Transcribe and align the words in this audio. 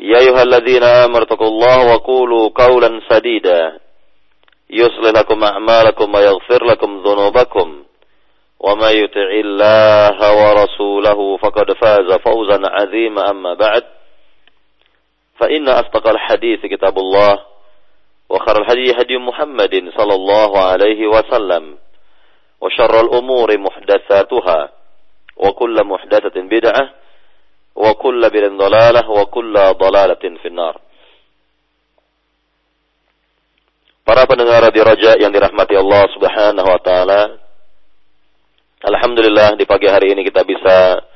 يا 0.00 0.18
أيها 0.18 0.42
الذين 0.42 0.82
آمنوا 0.82 1.22
اتقوا 1.22 1.46
الله 1.46 1.94
وقولوا 1.94 2.48
قولا 2.54 3.00
سديدا. 3.10 3.80
يصلح 4.70 5.20
لكم 5.20 5.44
أعمالكم 5.44 6.14
ويغفر 6.14 6.64
لكم 6.64 7.02
ذنوبكم. 7.02 7.84
وما 8.60 8.90
يطع 8.90 9.30
الله 9.30 10.18
ورسوله 10.40 11.36
فقد 11.36 11.72
فاز 11.72 12.12
فوزا 12.12 12.60
عظيما. 12.64 13.30
أما 13.30 13.54
بعد 13.54 13.84
فإن 15.40 15.68
أصدق 15.68 16.08
الحديث 16.08 16.66
كتاب 16.66 16.98
الله 16.98 17.38
وخير 18.28 18.56
الهدي 18.62 18.92
هدي 18.92 19.18
محمد 19.18 19.90
صلى 19.96 20.14
الله 20.14 20.58
عليه 20.58 21.06
وسلم 21.06 21.78
وشر 22.60 23.00
الأمور 23.00 23.58
محدثاتها 23.58 24.68
وكل 25.36 25.84
محدثة 25.84 26.40
بدعة 26.40 26.90
وكل 27.75 28.21
بدعة 28.29 28.53
ضلالة 28.57 29.03
وكل 29.09 29.53
ضلالة 29.53 30.23
في 30.41 30.47
النار 30.47 30.75
Para 34.03 34.27
pendengar 34.27 34.67
di 34.67 34.83
Raja 34.83 35.15
yang 35.15 35.31
dirahmati 35.31 35.79
Allah 35.79 36.03
Subhanahu 36.11 36.67
wa 36.67 36.81
taala. 36.83 37.39
Alhamdulillah 38.83 39.55
di 39.55 39.63
pagi 39.63 39.87
hari 39.87 40.11
ini 40.11 40.27
kita 40.27 40.43
bisa 40.43 41.07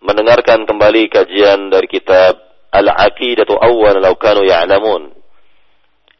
mendengarkan 0.00 0.64
kembali 0.64 1.12
kajian 1.12 1.68
dari 1.68 1.84
kitab 1.84 2.40
Al-Aqidatu 2.72 3.60
Awwal 3.60 4.00
Law 4.00 4.16
Kanu 4.16 4.40
Ya'lamun. 4.40 5.12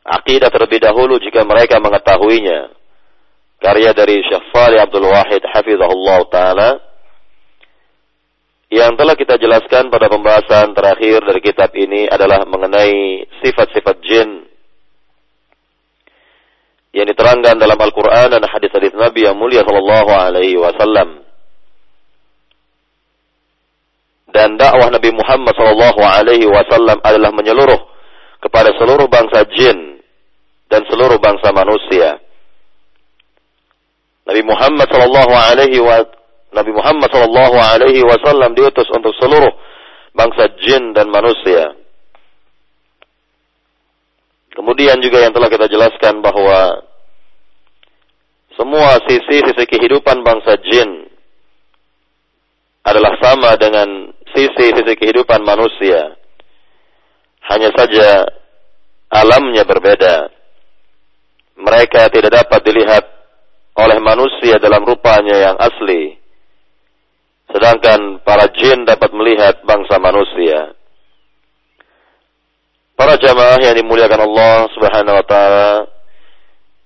Aqidah 0.05 0.53
terlebih 0.53 0.85
dahulu 0.85 1.17
jika 1.17 1.41
mereka 1.49 1.81
mengetahuinya. 1.81 2.69
Karya 3.65 3.97
dari 3.97 4.21
Syekh 4.29 4.53
Fali 4.53 4.77
Abdul 4.77 5.09
Wahid 5.09 5.41
hafizahullah 5.41 6.21
taala 6.29 6.69
yang 8.70 8.94
telah 8.94 9.18
kita 9.18 9.42
jelaskan 9.42 9.90
pada 9.90 10.06
pembahasan 10.06 10.78
terakhir 10.78 11.26
dari 11.26 11.42
kitab 11.42 11.74
ini 11.74 12.06
adalah 12.06 12.46
mengenai 12.46 13.26
sifat-sifat 13.42 13.98
jin 14.06 14.46
yang 16.94 17.06
diterangkan 17.10 17.58
dalam 17.58 17.78
Al-Quran 17.78 18.30
dan 18.30 18.46
hadis-hadis 18.46 18.94
Nabi 18.94 19.26
yang 19.26 19.38
mulia 19.38 19.66
Sallallahu 19.66 20.10
Alaihi 20.14 20.58
Wasallam. 20.58 21.26
Dan 24.30 24.62
dakwah 24.62 24.94
Nabi 24.94 25.10
Muhammad 25.18 25.54
Sallallahu 25.58 26.02
Alaihi 26.06 26.46
Wasallam 26.46 27.02
adalah 27.02 27.34
menyeluruh 27.34 27.82
kepada 28.38 28.70
seluruh 28.78 29.10
bangsa 29.10 29.50
jin 29.58 29.98
dan 30.70 30.86
seluruh 30.86 31.18
bangsa 31.18 31.50
manusia. 31.50 32.22
Nabi 34.30 34.46
Muhammad 34.46 34.86
Sallallahu 34.94 35.34
Alaihi 35.34 35.82
Nabi 36.50 36.72
Muhammad 36.74 37.10
Sallallahu 37.14 37.58
Alaihi 37.58 38.02
Wasallam 38.02 38.58
diutus 38.58 38.90
untuk 38.94 39.14
seluruh 39.22 39.54
bangsa 40.14 40.50
jin 40.60 40.92
dan 40.98 41.08
manusia. 41.14 41.78
Kemudian 44.52 45.00
juga 45.00 45.24
yang 45.24 45.32
telah 45.32 45.48
kita 45.48 45.72
jelaskan 45.72 46.20
bahwa 46.20 46.84
semua 48.60 49.00
sisi-sisi 49.08 49.64
kehidupan 49.64 50.20
bangsa 50.20 50.60
jin 50.68 51.08
adalah 52.84 53.16
sama 53.24 53.56
dengan 53.56 54.12
sisi-sisi 54.36 55.00
kehidupan 55.00 55.48
manusia. 55.48 56.12
Hanya 57.48 57.72
saja 57.72 58.28
alamnya 59.16 59.64
berbeda. 59.64 60.28
Mereka 61.56 62.12
tidak 62.12 62.44
dapat 62.44 62.60
dilihat 62.68 63.04
oleh 63.80 64.00
manusia 64.04 64.60
dalam 64.60 64.84
rupanya 64.84 65.40
yang 65.40 65.56
asli. 65.56 66.19
Sedangkan 67.50 68.22
para 68.22 68.46
jin 68.54 68.86
dapat 68.86 69.10
melihat 69.10 69.66
bangsa 69.66 69.98
manusia. 69.98 70.78
Para 72.94 73.18
jamaah 73.18 73.58
yang 73.64 73.80
dimuliakan 73.80 74.22
Allah 74.28 74.56
Subhanahu 74.76 75.18
wa 75.18 75.26
taala, 75.26 75.70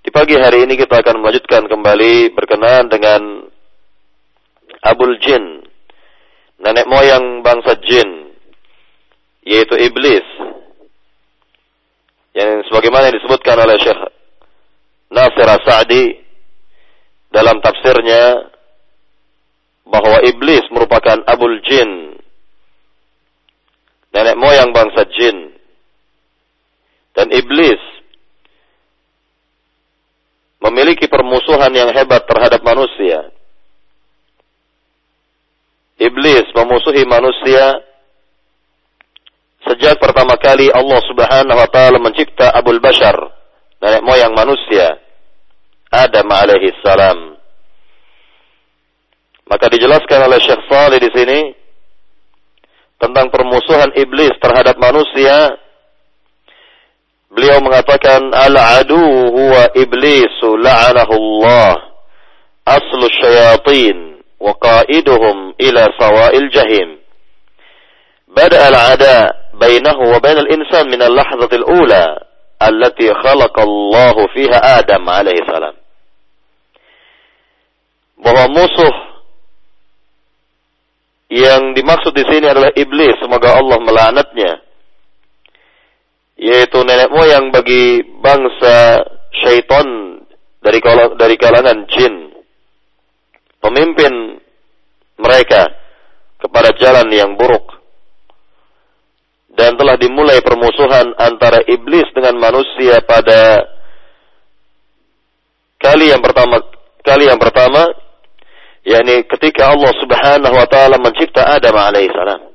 di 0.06 0.10
pagi 0.14 0.38
hari 0.40 0.64
ini 0.64 0.80
kita 0.80 1.04
akan 1.04 1.20
melanjutkan 1.20 1.68
kembali 1.68 2.32
berkenaan 2.38 2.88
dengan 2.88 3.50
Abul 4.84 5.16
Jin, 5.20 5.64
nenek 6.60 6.86
moyang 6.88 7.42
bangsa 7.44 7.76
jin, 7.84 8.36
yaitu 9.44 9.76
iblis. 9.80 10.28
Yang 12.36 12.68
sebagaimana 12.72 13.10
yang 13.12 13.18
disebutkan 13.20 13.58
oleh 13.64 13.78
Syekh 13.80 14.00
Nasir 15.14 15.46
As-Sa'di 15.46 16.04
dalam 17.30 17.62
tafsirnya 17.62 18.53
bahwa 19.84 20.24
iblis 20.24 20.64
merupakan 20.72 21.20
Abul 21.28 21.60
Jin, 21.68 22.14
nenek 24.14 24.38
moyang 24.38 24.70
bangsa 24.72 25.04
jin. 25.10 25.58
Dan 27.14 27.30
iblis 27.30 27.82
memiliki 30.64 31.06
permusuhan 31.06 31.70
yang 31.74 31.94
hebat 31.94 32.26
terhadap 32.26 32.62
manusia. 32.66 33.30
Iblis 36.02 36.50
memusuhi 36.58 37.06
manusia 37.06 37.86
sejak 39.70 40.02
pertama 40.02 40.36
kali 40.42 40.74
Allah 40.74 41.00
Subhanahu 41.06 41.60
wa 41.60 41.70
taala 41.70 42.02
mencipta 42.02 42.50
Abul 42.50 42.82
Bashar, 42.82 43.16
nenek 43.78 44.02
moyang 44.02 44.34
manusia, 44.34 44.98
Adam 45.94 46.28
alaihi 46.34 46.74
salam. 46.82 47.33
Maka 49.50 49.66
dijelaskan 49.72 50.20
oleh 50.28 50.40
Syekh 50.40 50.64
Salih 50.72 51.00
di 51.04 51.12
sini 51.12 51.40
tentang 52.98 53.28
permusuhan 53.28 53.92
iblis 54.00 54.32
terhadap 54.40 54.80
manusia 54.80 55.60
Beliau 57.34 57.58
mengatakan 57.66 58.30
al-adu 58.30 59.02
huwa 59.34 59.74
iblisu 59.74 60.54
la'anahu 60.54 61.14
Allah 61.18 61.98
aslu 62.62 63.10
syayatin 63.10 64.22
wa 64.38 64.54
qaiduhum 64.62 65.58
ila 65.58 65.82
sawa'il 65.98 66.50
jahim. 66.54 67.02
Al-ada 68.38 69.50
bainahu 69.58 70.14
wa 70.14 70.22
bain 70.22 70.46
al-insan 70.46 70.94
min 70.94 71.02
al-lahzati 71.02 71.58
al-ula 71.58 72.22
allati 72.62 73.10
khalaqa 73.10 73.66
Allah 73.66 74.16
fiha 74.30 74.58
Adam 74.78 75.02
alaihi 75.10 75.42
salam. 75.50 75.74
Bahwa 78.22 78.46
musuh 78.62 78.94
yang 81.32 81.72
dimaksud 81.72 82.12
di 82.12 82.26
sini 82.28 82.46
adalah 82.50 82.72
iblis, 82.76 83.16
semoga 83.22 83.56
Allah 83.56 83.80
melaknatnya. 83.80 84.60
Yaitu 86.36 86.82
nenek 86.84 87.14
moyang 87.14 87.54
bagi 87.54 88.04
bangsa 88.20 89.06
syaitan 89.32 90.20
dari 90.60 90.80
dari 91.16 91.36
kalangan 91.40 91.88
jin. 91.88 92.34
Pemimpin 93.64 94.44
mereka 95.16 95.72
kepada 96.42 96.76
jalan 96.76 97.08
yang 97.14 97.40
buruk. 97.40 97.80
Dan 99.54 99.78
telah 99.78 99.96
dimulai 99.96 100.42
permusuhan 100.42 101.14
antara 101.16 101.62
iblis 101.70 102.10
dengan 102.12 102.42
manusia 102.42 103.00
pada 103.06 103.62
kali 105.78 106.10
yang 106.10 106.26
pertama 106.26 106.58
kali 107.06 107.30
yang 107.30 107.38
pertama 107.38 107.86
yakni 108.84 109.24
ketika 109.28 109.72
Allah 109.72 109.92
Subhanahu 110.00 110.56
wa 110.56 110.68
taala 110.68 111.00
mencipta 111.00 111.44
Adam 111.48 111.76
alaihissalam 111.76 112.54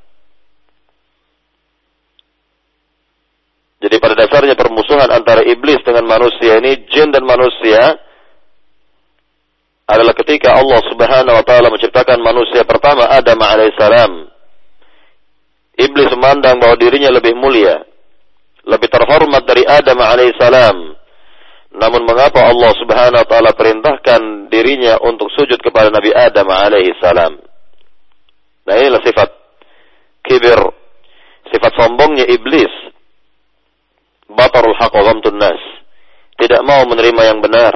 Jadi 3.78 3.94
pada 4.02 4.14
dasarnya 4.18 4.58
permusuhan 4.58 5.06
antara 5.06 5.46
iblis 5.46 5.78
dengan 5.86 6.02
manusia 6.02 6.58
ini, 6.58 6.82
jin 6.90 7.14
dan 7.14 7.22
manusia, 7.22 7.78
adalah 9.86 10.12
ketika 10.18 10.58
Allah 10.58 10.82
Subhanahu 10.90 11.38
wa 11.38 11.44
taala 11.46 11.70
menciptakan 11.70 12.18
manusia 12.18 12.66
pertama 12.66 13.06
Adam 13.06 13.38
alaihissalam. 13.38 14.12
Iblis 15.78 16.10
memandang 16.10 16.58
bahwa 16.58 16.74
dirinya 16.74 17.14
lebih 17.14 17.38
mulia, 17.38 17.86
lebih 18.66 18.90
terhormat 18.90 19.46
dari 19.46 19.62
Adam 19.62 19.98
alaihissalam. 20.02 20.76
Namun 21.68 22.08
mengapa 22.08 22.48
Allah 22.48 22.72
Subhanahu 22.80 23.20
wa 23.20 23.28
taala 23.28 23.52
perintahkan 23.52 24.48
dirinya 24.48 24.96
untuk 25.04 25.28
sujud 25.36 25.60
kepada 25.60 25.92
Nabi 25.92 26.16
Adam 26.16 26.48
alaihissalam? 26.48 27.32
Nah, 28.64 28.74
inilah 28.76 29.00
sifat 29.04 29.28
kibir, 30.24 30.60
sifat 31.52 31.72
sombongnya 31.76 32.24
iblis 32.24 32.72
batarul 34.32 34.76
haq 34.80 34.92
wa 34.96 35.12
nas. 35.36 35.60
Tidak 36.40 36.60
mau 36.64 36.88
menerima 36.88 37.22
yang 37.34 37.38
benar. 37.44 37.74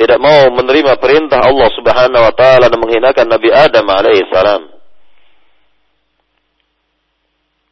Tidak 0.00 0.16
mau 0.16 0.48
menerima 0.56 0.96
perintah 0.96 1.44
Allah 1.44 1.68
Subhanahu 1.76 2.24
wa 2.24 2.32
taala 2.32 2.72
dan 2.72 2.80
menghinakan 2.80 3.26
Nabi 3.28 3.52
Adam 3.52 3.84
alaihi 3.84 4.24
salam. 4.32 4.64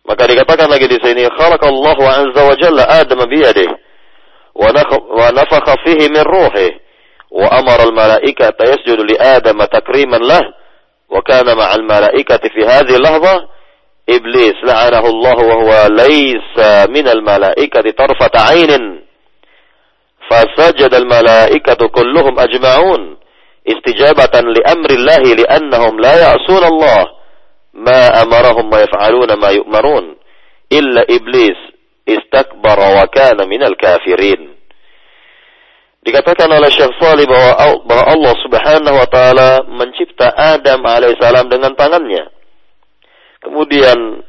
Maka 0.05 0.25
dikatakan 0.29 0.69
lagi 0.69 0.89
di 0.89 0.99
sini 1.01 1.25
khalaqallahu 1.25 2.03
azza 2.05 2.43
wa 2.45 2.55
jalla 2.57 2.85
Adam 3.01 3.25
biyadihi 3.29 3.88
wa 4.59 5.31
nafakha 5.31 5.79
fihi 5.87 6.11
min 6.11 6.25
ruhihi 6.27 6.75
wa 7.31 7.47
amara 7.55 7.87
al-malaikata 7.87 8.67
yasjudu 8.67 9.05
li 9.07 9.15
Adam 9.15 9.63
takriman 9.71 10.19
lah 10.25 10.43
wa 11.09 11.23
kana 11.23 11.55
ma'al 11.55 11.85
malaikati 11.87 12.51
fi 12.51 12.67
hadhihi 12.67 12.99
lahzah 12.99 13.47
iblis 14.09 14.57
la'anahu 14.67 15.07
Allah 15.07 15.37
wa 15.39 15.55
huwa 15.63 15.81
laysa 15.93 16.89
minal 16.91 17.23
malaikati 17.23 17.93
tarfata 17.95 18.51
'ainin 18.51 19.05
fasajada 20.27 20.97
al 20.99 21.07
malaikatu 21.07 21.87
kulluhum 21.95 22.35
ajma'un 22.35 23.17
istijabatan 23.63 24.49
li 24.51 24.61
amri 24.65 24.97
Allah 24.99 25.23
li'annahum 25.23 25.95
la 26.03 26.13
ya'sun 26.35 26.65
Allah 26.67 27.01
istakbara 32.09 32.97
wa 32.97 33.07
kana 33.13 33.45
minal 33.45 33.77
kafirin 33.77 34.59
Dikatakan 36.09 36.49
oleh 36.49 36.73
Syekh 36.73 36.95
Salih 36.97 37.29
bahwa, 37.29 37.85
bahwa 37.85 38.05
Allah 38.09 38.35
Subhanahu 38.41 38.97
wa 38.97 39.09
taala 39.13 39.67
mencipta 39.69 40.33
Adam 40.33 40.81
alaihissalam 40.81 41.53
dengan 41.53 41.77
tangannya. 41.77 42.33
Kemudian 43.45 44.25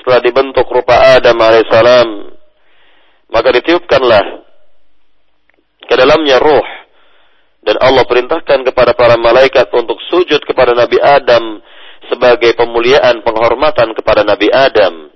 setelah 0.00 0.24
dibentuk 0.24 0.64
rupa 0.70 0.96
Adam 1.18 1.36
alaihissalam, 1.36 2.08
maka 3.36 3.48
ditiupkanlah 3.52 4.24
ke 5.84 5.94
dalamnya 5.98 6.40
ruh 6.40 6.68
dan 7.68 7.76
Allah 7.84 8.08
perintahkan 8.08 8.64
kepada 8.72 8.96
para 8.96 9.20
malaikat 9.20 9.68
untuk 9.76 10.00
sujud 10.08 10.40
kepada 10.48 10.72
Nabi 10.72 10.96
Adam 11.04 11.60
sebagai 12.08 12.56
pemuliaan 12.56 13.20
penghormatan 13.20 13.92
kepada 13.92 14.24
Nabi 14.24 14.48
Adam. 14.48 15.12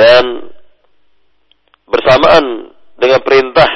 Dan 0.00 0.48
bersamaan 1.84 2.72
dengan 2.96 3.20
perintah 3.20 3.68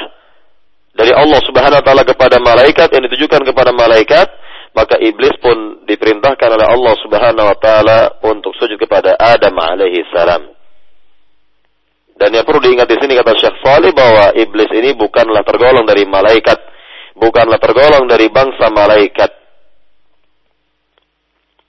dari 0.97 1.13
Allah 1.13 1.37
Subhanahu 1.45 1.77
wa 1.77 1.85
taala 1.85 2.01
kepada 2.01 2.41
malaikat 2.41 2.89
yang 2.89 3.05
ditujukan 3.05 3.45
kepada 3.45 3.69
malaikat, 3.69 4.25
maka 4.73 4.97
iblis 4.97 5.37
pun 5.37 5.85
diperintahkan 5.85 6.49
oleh 6.49 6.65
Allah 6.65 6.93
Subhanahu 7.05 7.45
wa 7.45 7.57
taala 7.61 7.99
untuk 8.25 8.57
sujud 8.57 8.81
kepada 8.81 9.13
Adam 9.21 9.53
alaihi 9.53 10.01
salam. 10.09 10.49
Dan 12.15 12.31
yang 12.33 12.47
perlu 12.47 12.63
diingat 12.63 12.89
di 12.89 12.97
sini 12.97 13.13
kata 13.13 13.37
Syekh 13.37 13.59
Salih 13.61 13.91
bahwa 13.93 14.33
iblis 14.33 14.71
ini 14.73 14.97
bukanlah 14.97 15.45
tergolong 15.45 15.85
dari 15.85 16.09
malaikat, 16.09 16.57
bukanlah 17.13 17.61
tergolong 17.61 18.09
dari 18.09 18.33
bangsa 18.33 18.71
malaikat. 18.73 19.29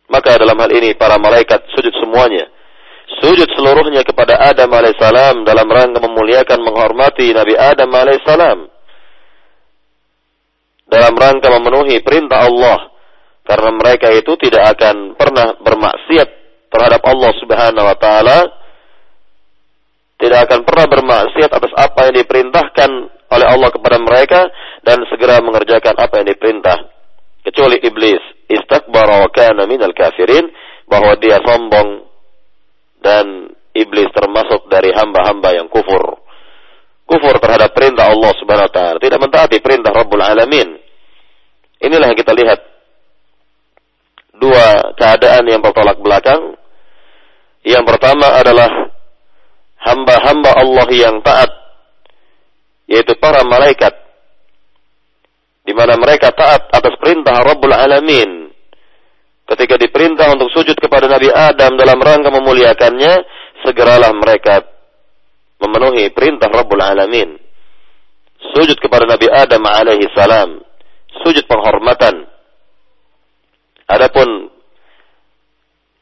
Maka 0.06 0.38
dalam 0.38 0.56
hal 0.56 0.70
ini 0.70 0.94
para 0.96 1.18
malaikat 1.20 1.66
sujud 1.76 1.92
semuanya. 1.98 2.55
Sujud 3.06 3.46
seluruhnya 3.54 4.02
kepada 4.02 4.34
Adam 4.34 4.66
alaihissalam 4.66 5.46
dalam 5.46 5.70
rangka 5.70 6.02
memuliakan 6.02 6.58
menghormati 6.58 7.30
Nabi 7.30 7.54
Adam 7.54 7.86
alaihissalam. 7.86 8.58
Dalam 10.90 11.14
rangka 11.14 11.48
memenuhi 11.54 12.02
perintah 12.02 12.46
Allah. 12.50 12.90
Karena 13.46 13.70
mereka 13.70 14.10
itu 14.10 14.34
tidak 14.42 14.74
akan 14.74 15.14
pernah 15.14 15.54
bermaksiat 15.62 16.28
terhadap 16.66 17.02
Allah 17.06 17.32
Subhanahu 17.38 17.86
wa 17.86 17.96
taala. 17.98 18.38
Tidak 20.18 20.40
akan 20.50 20.60
pernah 20.66 20.86
bermaksiat 20.90 21.50
atas 21.54 21.72
apa 21.78 22.10
yang 22.10 22.26
diperintahkan 22.26 22.90
oleh 23.30 23.46
Allah 23.46 23.70
kepada 23.70 23.98
mereka 24.02 24.50
dan 24.82 24.98
segera 25.06 25.38
mengerjakan 25.42 25.94
apa 25.94 26.14
yang 26.22 26.26
diperintah. 26.30 26.78
Kecuali 27.46 27.78
iblis 27.86 28.18
istakbara 28.50 29.22
wa 29.22 29.30
kana 29.30 29.62
minal 29.70 29.94
kafirin 29.94 30.50
bahwa 30.90 31.14
dia 31.18 31.38
sombong 31.42 32.06
dan 33.06 33.54
iblis 33.70 34.10
termasuk 34.10 34.66
dari 34.66 34.90
hamba-hamba 34.90 35.54
yang 35.54 35.70
kufur 35.70 36.18
kufur 37.06 37.38
terhadap 37.38 37.70
perintah 37.70 38.10
Allah 38.10 38.34
Subhanahu 38.34 38.66
wa 38.66 38.74
taala 38.74 38.98
tidak 38.98 39.22
mentaati 39.22 39.62
perintah 39.62 39.94
Rabbul 39.94 40.26
Alamin 40.26 40.74
inilah 41.78 42.10
yang 42.10 42.18
kita 42.18 42.34
lihat 42.34 42.76
dua 44.40 44.94
keadaan 44.96 45.44
yang 45.48 45.60
bertolak 45.64 45.98
belakang. 46.00 46.56
Yang 47.66 47.82
pertama 47.82 48.30
adalah 48.38 48.70
hamba-hamba 49.82 50.50
Allah 50.54 50.88
yang 50.94 51.18
taat, 51.18 51.50
yaitu 52.86 53.18
para 53.18 53.42
malaikat, 53.42 53.90
di 55.66 55.74
mana 55.74 55.98
mereka 55.98 56.30
taat 56.30 56.70
atas 56.70 56.94
perintah 57.02 57.42
Rabbul 57.42 57.74
Alamin. 57.74 58.45
Ketika 59.46 59.78
diperintah 59.78 60.26
untuk 60.34 60.50
sujud 60.50 60.74
kepada 60.74 61.06
Nabi 61.06 61.30
Adam 61.30 61.78
dalam 61.78 62.02
rangka 62.02 62.34
memuliakannya, 62.34 63.14
segeralah 63.62 64.10
mereka 64.14 64.66
memenuhi 65.62 66.10
perintah 66.10 66.50
Rabbul 66.50 66.82
Alamin. 66.82 67.38
Sujud 68.52 68.76
kepada 68.82 69.06
Nabi 69.06 69.30
Adam 69.30 69.62
alaihi 69.64 70.10
salam. 70.12 70.60
Sujud 71.22 71.46
penghormatan 71.48 72.36
Adapun 73.86 74.50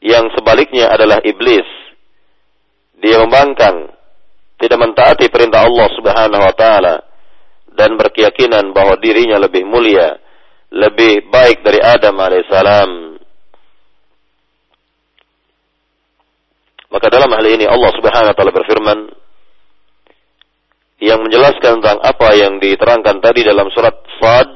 yang 0.01 0.25
sebaliknya 0.33 0.89
adalah 0.89 1.21
iblis. 1.21 1.65
Dia 2.97 3.21
membangkang, 3.21 3.93
tidak 4.57 4.79
mentaati 4.81 5.29
perintah 5.29 5.69
Allah 5.69 5.87
Subhanahu 5.93 6.43
wa 6.49 6.55
taala 6.57 6.95
dan 7.77 7.93
berkeyakinan 7.93 8.73
bahwa 8.73 8.97
dirinya 8.97 9.37
lebih 9.37 9.69
mulia, 9.69 10.17
lebih 10.73 11.29
baik 11.29 11.61
dari 11.61 11.77
Adam 11.77 12.17
alaihissalam. 12.17 12.89
Maka 16.94 17.06
dalam 17.06 17.30
hal 17.30 17.46
ini 17.46 17.64
Allah 17.70 17.90
Subhanahu 17.94 18.30
wa 18.30 18.36
taala 18.36 18.52
berfirman 18.52 18.98
yang 21.00 21.22
menjelaskan 21.22 21.80
tentang 21.80 21.98
apa 22.02 22.28
yang 22.36 22.58
diterangkan 22.60 23.22
tadi 23.22 23.46
dalam 23.46 23.70
surat 23.72 23.94
Sad 24.20 24.54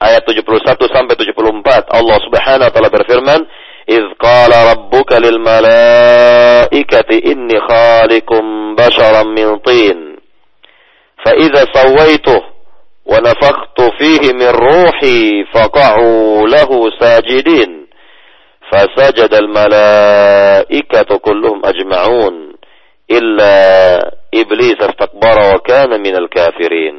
ayat 0.00 0.22
71 0.24 0.46
sampai 0.88 1.14
74 1.18 1.90
Allah 1.90 2.18
Subhanahu 2.22 2.66
wa 2.68 2.72
taala 2.72 2.90
berfirman 2.90 3.42
إذ 3.86 4.18
قال 4.18 4.50
ربك 4.50 5.12
للملائكة 5.12 7.10
إني 7.32 7.60
خالق 7.60 8.30
بشرا 8.78 9.22
من 9.22 9.58
طين 9.58 10.16
فإذا 11.24 11.64
سويته 11.74 12.42
ونفخت 13.06 13.80
فيه 13.98 14.32
من 14.32 14.48
روحي 14.48 15.44
فقعوا 15.54 16.48
له 16.48 16.90
ساجدين 17.00 17.79
فسجد 18.70 19.34
الملائكة 19.34 21.10
كلهم 21.18 21.58
أجمعون 21.66 22.34
إلا 23.10 23.54
إبليس 24.34 24.80
استكبر 24.80 25.36
وكان 25.54 25.90
من 26.02 26.14
الكافرين 26.16 26.96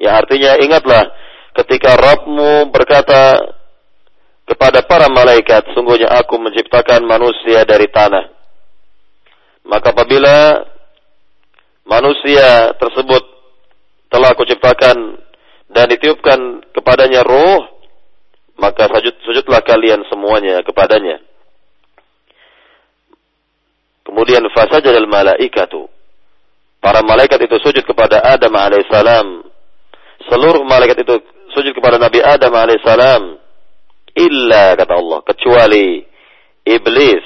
Ya 0.00 0.16
artinya 0.16 0.56
ingatlah 0.56 1.12
ketika 1.52 1.92
Rabbmu 1.92 2.72
berkata 2.72 3.52
kepada 4.48 4.80
para 4.88 5.12
malaikat, 5.12 5.76
sungguhnya 5.76 6.08
aku 6.08 6.40
menciptakan 6.40 7.04
manusia 7.04 7.68
dari 7.68 7.84
tanah. 7.84 8.32
Maka 9.68 9.92
apabila 9.92 10.56
manusia 11.84 12.72
tersebut 12.80 13.22
telah 14.08 14.32
aku 14.32 14.48
ciptakan 14.48 15.20
dan 15.68 15.86
ditiupkan 15.92 16.64
kepadanya 16.72 17.20
roh, 17.20 17.73
maka 18.55 18.87
sujud, 18.87 19.15
sujudlah 19.23 19.61
kalian 19.63 20.03
semuanya 20.07 20.63
kepadanya. 20.63 21.19
Kemudian 24.05 24.45
fasajadal 24.53 25.09
malaikatu. 25.09 25.89
Para 26.79 27.01
malaikat 27.01 27.41
itu 27.41 27.57
sujud 27.59 27.81
kepada 27.81 28.21
Adam 28.21 28.53
alaihissalam. 28.53 29.27
Seluruh 30.29 30.61
malaikat 30.61 31.01
itu 31.01 31.15
sujud 31.57 31.73
kepada 31.73 31.97
Nabi 31.97 32.21
Adam 32.21 32.53
alaihissalam 32.53 33.23
illa 34.15 34.79
kata 34.79 34.93
Allah 34.95 35.19
kecuali 35.27 36.05
iblis 36.63 37.25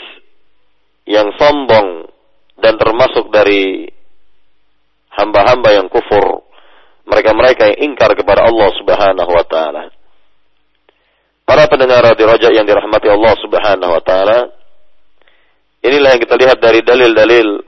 yang 1.05 1.29
sombong 1.37 2.09
dan 2.59 2.75
termasuk 2.75 3.29
dari 3.31 3.87
hamba-hamba 5.15 5.69
yang 5.73 5.87
kufur, 5.87 6.47
mereka-mereka 7.07 7.71
yang 7.73 7.93
ingkar 7.93 8.13
kepada 8.15 8.47
Allah 8.47 8.69
Subhanahu 8.79 9.31
wa 9.31 9.45
taala. 9.47 9.98
Para 11.49 11.65
pendengar 11.65 12.05
di 12.13 12.21
Raja 12.29 12.53
yang 12.53 12.61
dirahmati 12.61 13.09
Allah 13.09 13.33
Subhanahu 13.41 13.97
wa 13.97 14.03
taala, 14.05 14.53
inilah 15.81 16.13
yang 16.13 16.21
kita 16.21 16.37
lihat 16.37 16.61
dari 16.61 16.85
dalil-dalil 16.85 17.65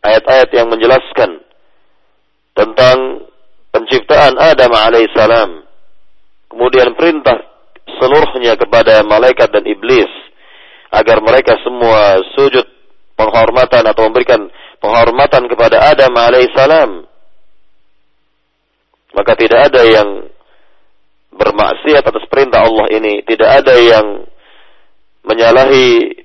ayat-ayat 0.00 0.48
yang 0.56 0.72
menjelaskan 0.72 1.44
tentang 2.56 3.28
penciptaan 3.68 4.40
Adam 4.40 4.72
alaihissalam. 4.72 5.68
Kemudian 6.48 6.96
perintah 6.96 7.36
seluruhnya 8.00 8.56
kepada 8.56 9.04
malaikat 9.04 9.52
dan 9.52 9.68
iblis 9.68 10.08
agar 10.88 11.20
mereka 11.20 11.52
semua 11.60 12.16
sujud 12.32 12.64
penghormatan 13.12 13.92
atau 13.92 14.08
memberikan 14.08 14.48
penghormatan 14.80 15.44
kepada 15.52 15.84
Adam 15.92 16.16
alaihissalam. 16.16 17.04
Maka 19.12 19.32
tidak 19.36 19.68
ada 19.68 19.84
yang 19.84 20.32
bermaksiat 21.36 22.02
atas 22.02 22.24
perintah 22.26 22.64
Allah 22.64 22.88
ini, 22.90 23.22
tidak 23.28 23.62
ada 23.62 23.74
yang 23.76 24.06
menyalahi 25.22 26.22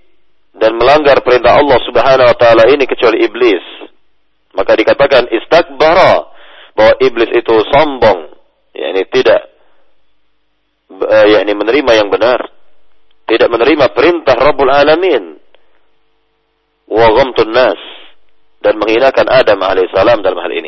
dan 0.55 0.77
melanggar 0.77 1.19
perintah 1.25 1.57
Allah 1.57 1.79
Subhanahu 1.83 2.29
wa 2.31 2.37
taala 2.37 2.69
ini 2.71 2.85
kecuali 2.85 3.23
iblis. 3.25 3.63
Maka 4.51 4.75
dikatakan 4.75 5.31
istakbara 5.31 6.27
bahwa 6.75 6.93
iblis 6.99 7.31
itu 7.31 7.55
sombong, 7.71 8.35
yakni 8.75 9.03
tidak 9.09 9.51
uh, 10.91 11.25
yakni 11.27 11.55
menerima 11.55 11.91
yang 11.97 12.09
benar, 12.11 12.51
tidak 13.25 13.47
menerima 13.47 13.85
perintah 13.95 14.35
Rabbul 14.35 14.71
Alamin. 14.71 15.39
Wa 16.91 17.07
nas 17.47 17.81
dan 18.61 18.77
menghinakan 18.77 19.25
Adam 19.25 19.57
alaihissalam 19.57 20.21
dalam 20.21 20.37
hal 20.37 20.53
ini. 20.53 20.60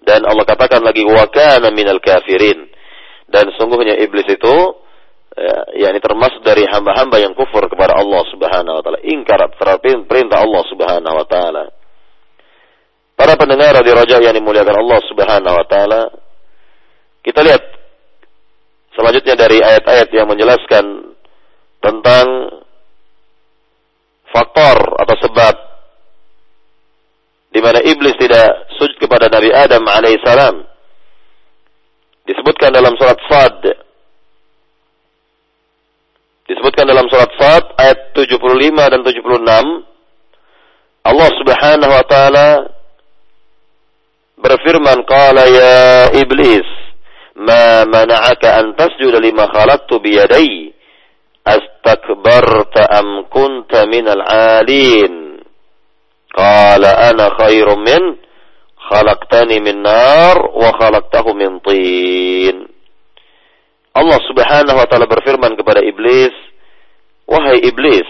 Dan 0.00 0.24
Allah 0.24 0.48
katakan 0.48 0.80
lagi 0.80 1.04
wa 1.04 1.28
kana 1.28 1.68
minal 1.70 2.00
kafirin. 2.00 2.68
Dan 3.30 3.52
sungguhnya 3.54 3.94
iblis 4.00 4.26
itu 4.26 4.54
ya, 5.36 5.86
yakni 5.86 6.02
termasuk 6.02 6.42
dari 6.42 6.66
hamba-hamba 6.66 7.22
yang 7.22 7.36
kufur 7.36 7.62
kepada 7.70 7.94
Allah 7.94 8.22
Subhanahu 8.32 8.74
wa 8.80 8.82
taala, 8.82 9.00
ingkar 9.06 9.38
terhadap 9.54 9.80
perintah 10.08 10.42
Allah 10.42 10.62
Subhanahu 10.66 11.14
wa 11.14 11.26
taala. 11.28 11.64
Para 13.14 13.36
pendengar 13.36 13.76
di 13.84 13.92
Raja 13.92 14.16
yang 14.18 14.32
dimuliakan 14.32 14.76
Allah 14.80 15.00
Subhanahu 15.04 15.54
wa 15.54 15.66
taala, 15.68 16.02
kita 17.20 17.44
lihat 17.44 17.62
selanjutnya 18.96 19.36
dari 19.36 19.60
ayat-ayat 19.60 20.08
yang 20.10 20.26
menjelaskan 20.26 20.84
tentang 21.84 22.26
faktor 24.30 24.76
atau 25.00 25.16
sebab 25.20 25.54
di 27.50 27.60
mana 27.60 27.82
iblis 27.82 28.14
tidak 28.14 28.69
sujud 28.80 28.96
kepada 28.96 29.28
Nabi 29.28 29.52
Adam 29.52 29.84
alaihissalam. 29.84 30.64
Disebutkan 32.24 32.72
dalam 32.72 32.96
surat 32.96 33.20
Sad. 33.28 33.60
Disebutkan 36.48 36.88
dalam 36.88 37.04
surat 37.12 37.28
Sad 37.36 37.76
ayat 37.76 38.16
75 38.16 38.40
dan 38.88 39.00
76. 39.04 39.84
Allah 41.04 41.30
Subhanahu 41.36 41.92
wa 41.92 42.04
taala 42.08 42.48
berfirman, 44.40 45.04
"Qala 45.04 45.44
ya 45.44 45.76
iblis, 46.16 46.64
ma 47.36 47.84
mana'aka 47.84 48.64
an 48.64 48.72
tasjuda 48.80 49.20
lima 49.20 49.44
khalaqtu 49.52 50.00
bi 50.00 50.16
yadayya? 50.16 50.72
Astakbarta 51.44 52.88
am 52.88 53.28
kunta 53.28 53.84
minal 53.88 54.24
'alin?" 54.24 55.44
Qala 56.30 57.10
ana 57.10 57.26
khairum 57.36 57.80
min 57.84 58.29
khalaqtani 58.90 59.62
min 59.62 59.86
nar 59.86 60.34
wa 60.50 60.74
khalaqtahu 60.74 61.30
min 61.38 61.62
tin. 61.62 62.66
Allah 63.94 64.18
Subhanahu 64.26 64.78
wa 64.78 64.86
taala 64.90 65.06
berfirman 65.06 65.54
kepada 65.54 65.78
iblis, 65.86 66.34
"Wahai 67.30 67.62
iblis, 67.62 68.06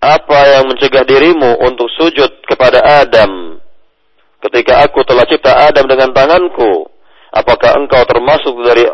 apa 0.00 0.38
yang 0.56 0.72
mencegah 0.72 1.04
dirimu 1.04 1.60
untuk 1.60 1.92
sujud 2.00 2.42
kepada 2.48 2.80
Adam 3.04 3.60
ketika 4.48 4.82
aku 4.88 5.04
telah 5.04 5.28
cipta 5.28 5.68
Adam 5.68 5.84
dengan 5.86 6.10
tanganku? 6.16 6.88
Apakah 7.32 7.80
engkau 7.80 8.02
termasuk 8.04 8.52
dari 8.64 8.84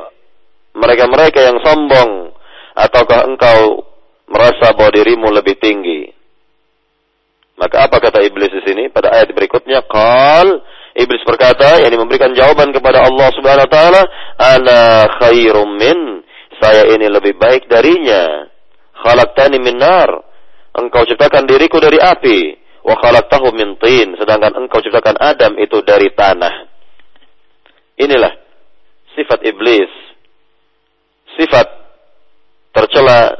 mereka-mereka 0.78 1.43
yang 1.43 1.59
sombong 1.62 2.31
ataukah 2.78 3.26
engkau 3.26 3.83
merasa 4.31 4.75
bahwa 4.75 4.90
dirimu 4.90 5.31
lebih 5.31 5.55
tinggi?" 5.62 6.19
Maka 7.59 7.90
apa 7.90 7.99
kata 7.99 8.23
iblis 8.23 8.55
di 8.55 8.62
sini 8.62 8.87
pada 8.87 9.11
ayat 9.11 9.35
berikutnya? 9.35 9.83
Qal 9.90 10.62
iblis 10.99 11.23
berkata, 11.23 11.78
yang 11.81 11.95
memberikan 11.95 12.35
jawaban 12.35 12.75
kepada 12.75 13.07
Allah 13.07 13.28
Subhanahu 13.33 13.67
wa 13.67 13.73
taala, 13.73 14.02
"Ana 14.37 14.81
khairum 15.23 15.78
min." 15.78 15.99
Saya 16.59 16.90
ini 16.90 17.07
lebih 17.07 17.38
baik 17.38 17.71
darinya. 17.71 18.50
Khalaqtani 18.99 19.62
min 19.62 19.78
nar. 19.78 20.11
Engkau 20.75 21.07
ciptakan 21.07 21.47
diriku 21.47 21.78
dari 21.78 22.02
api, 22.02 22.38
wa 22.83 22.99
khalaqtahu 22.99 23.55
min 23.55 23.78
tin, 23.78 24.19
sedangkan 24.19 24.59
engkau 24.59 24.83
ciptakan 24.83 25.19
Adam 25.19 25.55
itu 25.59 25.78
dari 25.87 26.11
tanah. 26.14 26.67
Inilah 27.99 28.35
sifat 29.14 29.43
iblis. 29.47 29.90
Sifat 31.38 31.67
tercela 32.75 33.38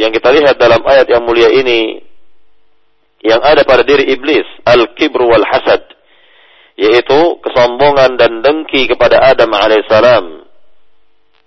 yang 0.00 0.12
kita 0.12 0.32
lihat 0.32 0.56
dalam 0.56 0.80
ayat 0.88 1.04
yang 1.08 1.24
mulia 1.24 1.52
ini 1.52 2.00
yang 3.20 3.40
ada 3.44 3.60
pada 3.68 3.84
diri 3.84 4.08
iblis, 4.16 4.48
al-kibru 4.64 5.28
wal 5.28 5.44
hasad, 5.44 5.84
yaitu 6.80 7.36
kesombongan 7.44 8.16
dan 8.16 8.40
dengki 8.40 8.88
kepada 8.88 9.20
Adam 9.20 9.52
alaihissalam. 9.52 10.48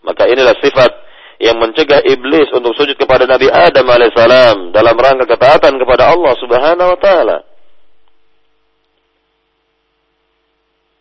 Maka 0.05 0.29
inilah 0.29 0.53
sifat 0.61 0.93
yang 1.41 1.57
mencegah 1.57 2.05
iblis 2.05 2.53
untuk 2.53 2.77
sujud 2.77 2.93
kepada 2.93 3.25
Nabi 3.25 3.49
Adam 3.49 3.89
alaihissalam 3.89 4.69
dalam 4.69 4.93
rangka 4.93 5.25
ketaatan 5.25 5.81
kepada 5.81 6.13
Allah 6.13 6.33
subhanahu 6.37 6.89
wa 6.93 6.99
ta'ala. 7.01 7.37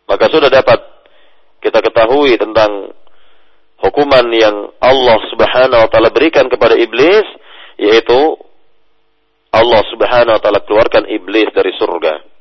Maka 0.09 0.25
sudah 0.33 0.49
dapat 0.49 0.81
kita 1.61 1.79
ketahui 1.85 2.33
tentang 2.41 2.89
hukuman 3.85 4.25
yang 4.33 4.73
Allah 4.81 5.21
subhanahu 5.29 5.85
wa 5.85 5.89
ta'ala 5.93 6.09
berikan 6.09 6.49
kepada 6.49 6.73
iblis, 6.73 7.23
yaitu 7.77 8.41
Allah 9.53 9.85
Subhanahu 9.93 10.33
wa 10.33 10.41
taala 10.41 10.65
keluarkan 10.65 11.05
iblis 11.13 11.45
dari 11.53 11.69
surga. 11.77 12.32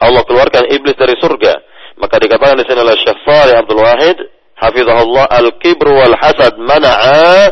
Allah 0.00 0.22
keluarkan 0.28 0.68
iblis 0.72 0.96
dari 0.96 1.16
surga. 1.16 1.54
Maka 1.96 2.20
dikatakan 2.20 2.60
di 2.60 2.64
sini 2.68 2.80
oleh 2.84 2.96
Syekh 3.00 3.18
Shalih 3.24 3.56
Abdul 3.56 3.80
Wahid, 3.80 4.18
hafizahullah 4.60 5.24
al-kibru 5.32 5.96
wal 5.96 6.16
hasad 6.20 6.60
mana'a 6.60 7.48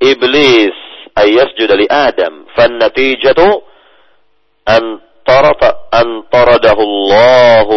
iblis 0.00 0.72
ayyasjuda 1.12 1.76
li 1.76 1.86
Adam. 1.88 2.48
Fan 2.56 2.80
natijatu 2.80 3.44
an 4.64 4.82
tarata 5.28 5.92
an 5.92 6.24
taradahu 6.32 6.80
Allah 6.80 7.68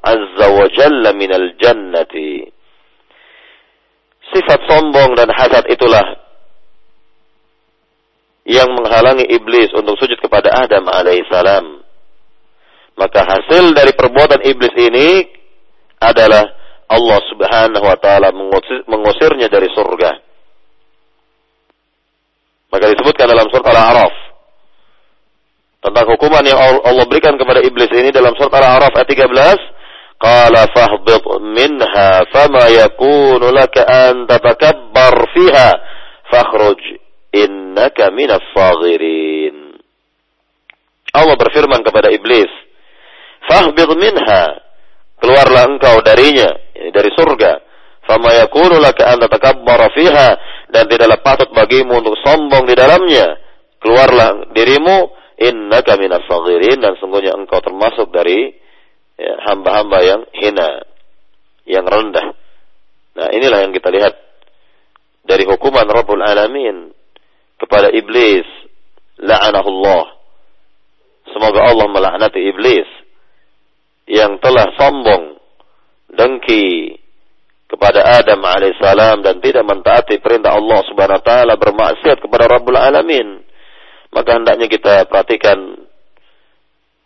azza 0.00 0.46
wa 0.48 0.66
jalla 0.72 1.10
min 1.12 1.30
al-jannati. 1.36 2.48
Sifat 4.32 4.60
sombong 4.66 5.12
dan 5.14 5.28
hasad 5.30 5.68
itulah 5.68 6.24
yang 8.46 8.70
menghalangi 8.78 9.26
iblis 9.26 9.74
untuk 9.74 9.98
sujud 9.98 10.16
kepada 10.22 10.54
Adam 10.54 10.86
alaihissalam. 10.86 11.85
Maka 12.96 13.20
hasil 13.28 13.76
dari 13.76 13.92
perbuatan 13.92 14.40
iblis 14.40 14.72
ini 14.72 15.08
adalah 16.00 16.48
Allah 16.88 17.20
subhanahu 17.28 17.84
wa 17.84 17.98
ta'ala 18.00 18.32
mengusirnya 18.88 19.52
dari 19.52 19.68
surga. 19.68 20.12
Maka 22.72 22.84
disebutkan 22.92 23.28
dalam 23.28 23.46
surat 23.52 23.66
Al-A'raf. 23.68 24.14
Tentang 25.86 26.06
hukuman 26.16 26.42
yang 26.42 26.58
Allah 26.82 27.04
berikan 27.06 27.36
kepada 27.38 27.62
iblis 27.62 27.92
ini 27.92 28.10
dalam 28.10 28.32
surat 28.34 28.54
Al-A'raf 28.58 28.96
ayat 28.96 29.08
13. 29.12 29.76
Qala 30.16 30.64
fahbit 30.72 31.24
minha 31.44 32.24
fama 32.32 32.72
yakunu 32.72 33.52
laka 33.52 33.84
an 33.84 34.24
tatakabbar 34.24 35.12
fiha 35.36 35.70
fakhruj 36.32 36.80
innaka 37.36 38.08
minas 38.08 38.40
saghirin. 38.56 39.76
Allah 41.12 41.36
berfirman 41.36 41.84
kepada 41.84 42.08
iblis, 42.08 42.48
"Fahbid 43.46 43.90
minha." 43.96 44.66
Keluarlah 45.16 45.64
engkau 45.72 46.04
darinya, 46.04 46.52
ini 46.76 46.92
dari 46.92 47.08
surga. 47.08 47.52
Fama 48.04 48.36
yakunu 48.36 48.78
laka 48.78 49.16
an 49.16 49.18
tatakabbara 49.24 49.90
fiha 49.96 50.28
dan 50.70 50.84
tidaklah 50.86 51.18
patut 51.24 51.50
bagimu 51.50 51.98
untuk 51.98 52.14
sombong 52.20 52.68
di 52.68 52.76
dalamnya. 52.76 53.40
Keluarlah 53.80 54.52
dirimu, 54.52 55.10
innaka 55.40 55.96
minas 55.96 56.22
saghirin 56.28 56.84
dan 56.84 56.94
sungguhnya 57.00 57.34
engkau 57.34 57.58
termasuk 57.64 58.12
dari 58.12 58.54
ya, 59.16 59.34
hamba-hamba 59.50 59.98
ya, 60.04 60.08
yang 60.14 60.22
hina, 60.36 60.70
yang 61.64 61.86
rendah. 61.88 62.36
Nah, 63.16 63.28
inilah 63.32 63.64
yang 63.64 63.72
kita 63.72 63.88
lihat 63.88 64.14
dari 65.26 65.42
hukuman 65.48 65.88
Rabbul 65.88 66.22
Alamin 66.22 66.92
kepada 67.58 67.90
iblis 67.90 68.46
la'anahullah 69.18 70.04
semoga 71.32 71.72
Allah 71.72 71.86
melaknati 71.88 72.40
iblis 72.52 72.86
yang 74.06 74.38
telah 74.38 74.70
sombong 74.78 75.38
dengki 76.14 76.96
kepada 77.66 78.22
Adam 78.22 78.38
alaihissalam 78.40 79.26
dan 79.26 79.42
tidak 79.42 79.66
mentaati 79.66 80.22
perintah 80.22 80.54
Allah 80.54 80.80
subhanahu 80.86 81.18
wa 81.18 81.26
taala 81.26 81.54
bermaksiat 81.58 82.22
kepada 82.22 82.46
Rabbul 82.46 82.78
Alamin 82.78 83.42
maka 84.14 84.38
hendaknya 84.38 84.70
kita 84.70 85.04
perhatikan 85.10 85.58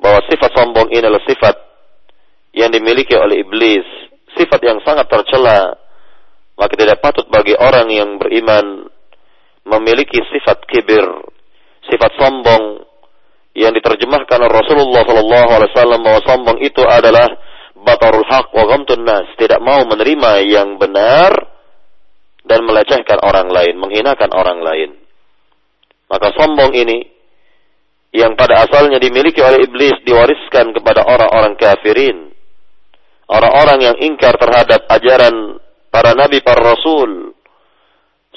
bahwa 0.00 0.20
sifat 0.28 0.50
sombong 0.52 0.92
ini 0.92 1.00
adalah 1.00 1.24
sifat 1.24 1.56
yang 2.52 2.70
dimiliki 2.72 3.16
oleh 3.16 3.40
iblis 3.40 3.84
sifat 4.36 4.60
yang 4.62 4.78
sangat 4.86 5.06
tercela. 5.10 5.74
Maka 6.54 6.76
tidak 6.76 7.00
patut 7.00 7.24
bagi 7.32 7.56
orang 7.56 7.88
yang 7.88 8.20
beriman 8.20 8.84
memiliki 9.64 10.20
sifat 10.28 10.60
kibir, 10.68 11.04
sifat 11.88 12.12
sombong 12.20 12.84
yang 13.54 13.74
diterjemahkan 13.74 14.40
Rasulullah 14.46 15.02
sallallahu 15.02 15.48
alaihi 15.50 15.70
wasallam 15.74 16.00
bahwa 16.06 16.20
sombong 16.22 16.58
itu 16.62 16.82
adalah 16.86 17.28
batarul 17.80 18.26
haq 18.28 18.52
wa 18.54 18.64
ghamtun 18.70 19.02
nas, 19.02 19.26
tidak 19.40 19.58
mau 19.58 19.82
menerima 19.88 20.30
yang 20.46 20.78
benar 20.78 21.32
dan 22.46 22.62
melecehkan 22.64 23.18
orang 23.22 23.50
lain, 23.50 23.74
menghinakan 23.76 24.30
orang 24.32 24.58
lain. 24.62 24.90
Maka 26.10 26.34
sombong 26.34 26.74
ini 26.74 27.06
yang 28.10 28.34
pada 28.34 28.66
asalnya 28.66 28.98
dimiliki 28.98 29.38
oleh 29.38 29.62
iblis 29.62 29.94
diwariskan 30.02 30.74
kepada 30.74 31.06
orang-orang 31.06 31.54
kafirin. 31.54 32.34
Orang-orang 33.30 33.78
yang 33.78 33.96
ingkar 34.02 34.34
terhadap 34.34 34.90
ajaran 34.90 35.62
para 35.94 36.18
nabi, 36.18 36.42
para 36.42 36.74
rasul, 36.74 37.38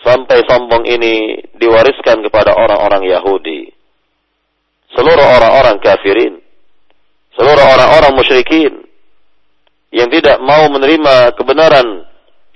sampai 0.05 0.45
sombong 0.45 0.85
ini 0.85 1.41
diwariskan 1.57 2.21
kepada 2.21 2.53
orang-orang 2.53 3.09
Yahudi. 3.09 3.72
Seluruh 4.93 5.25
orang-orang 5.25 5.81
kafirin, 5.81 6.37
seluruh 7.33 7.65
orang-orang 7.65 8.13
musyrikin. 8.13 8.73
Yang 9.93 10.21
tidak 10.21 10.41
mau 10.41 10.69
menerima 10.73 11.37
kebenaran 11.37 11.85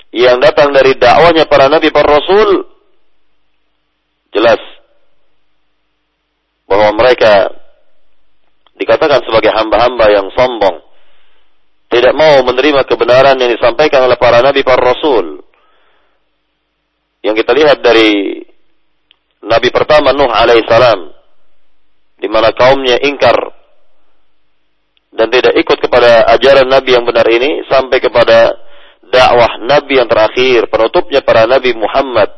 yang 0.09 0.41
datang 0.41 0.73
dari 0.73 0.97
dakwanya 0.97 1.45
para 1.45 1.69
nabi, 1.69 1.93
para 1.93 2.17
rasul, 2.17 2.65
jelas. 4.33 4.57
Bahwa 6.65 6.93
mereka 6.97 7.53
dikatakan 8.77 9.21
sebagai 9.25 9.53
hamba-hamba 9.53 10.05
yang 10.13 10.27
sombong. 10.33 10.81
Tidak 11.87 12.13
mau 12.13 12.41
menerima 12.41 12.85
kebenaran 12.85 13.37
yang 13.37 13.53
disampaikan 13.53 14.05
oleh 14.05 14.17
para 14.17 14.41
nabi 14.41 14.65
para 14.65 14.81
rasul. 14.81 15.41
Yang 17.21 17.45
kita 17.45 17.51
lihat 17.53 17.77
dari 17.81 18.41
nabi 19.45 19.69
pertama 19.73 20.11
Nuh 20.13 20.29
alaihissalam 20.29 21.16
di 22.17 22.27
mana 22.29 22.49
kaumnya 22.53 22.97
ingkar 23.01 23.37
dan 25.13 25.27
tidak 25.33 25.53
ikut 25.57 25.77
kepada 25.81 26.29
ajaran 26.37 26.69
nabi 26.69 26.93
yang 26.93 27.05
benar 27.05 27.25
ini 27.25 27.65
sampai 27.65 27.97
kepada 27.97 28.53
dakwah 29.07 29.57
nabi 29.63 29.97
yang 29.97 30.09
terakhir, 30.09 30.67
penutupnya 30.67 31.23
para 31.23 31.47
nabi 31.47 31.73
Muhammad, 31.73 32.29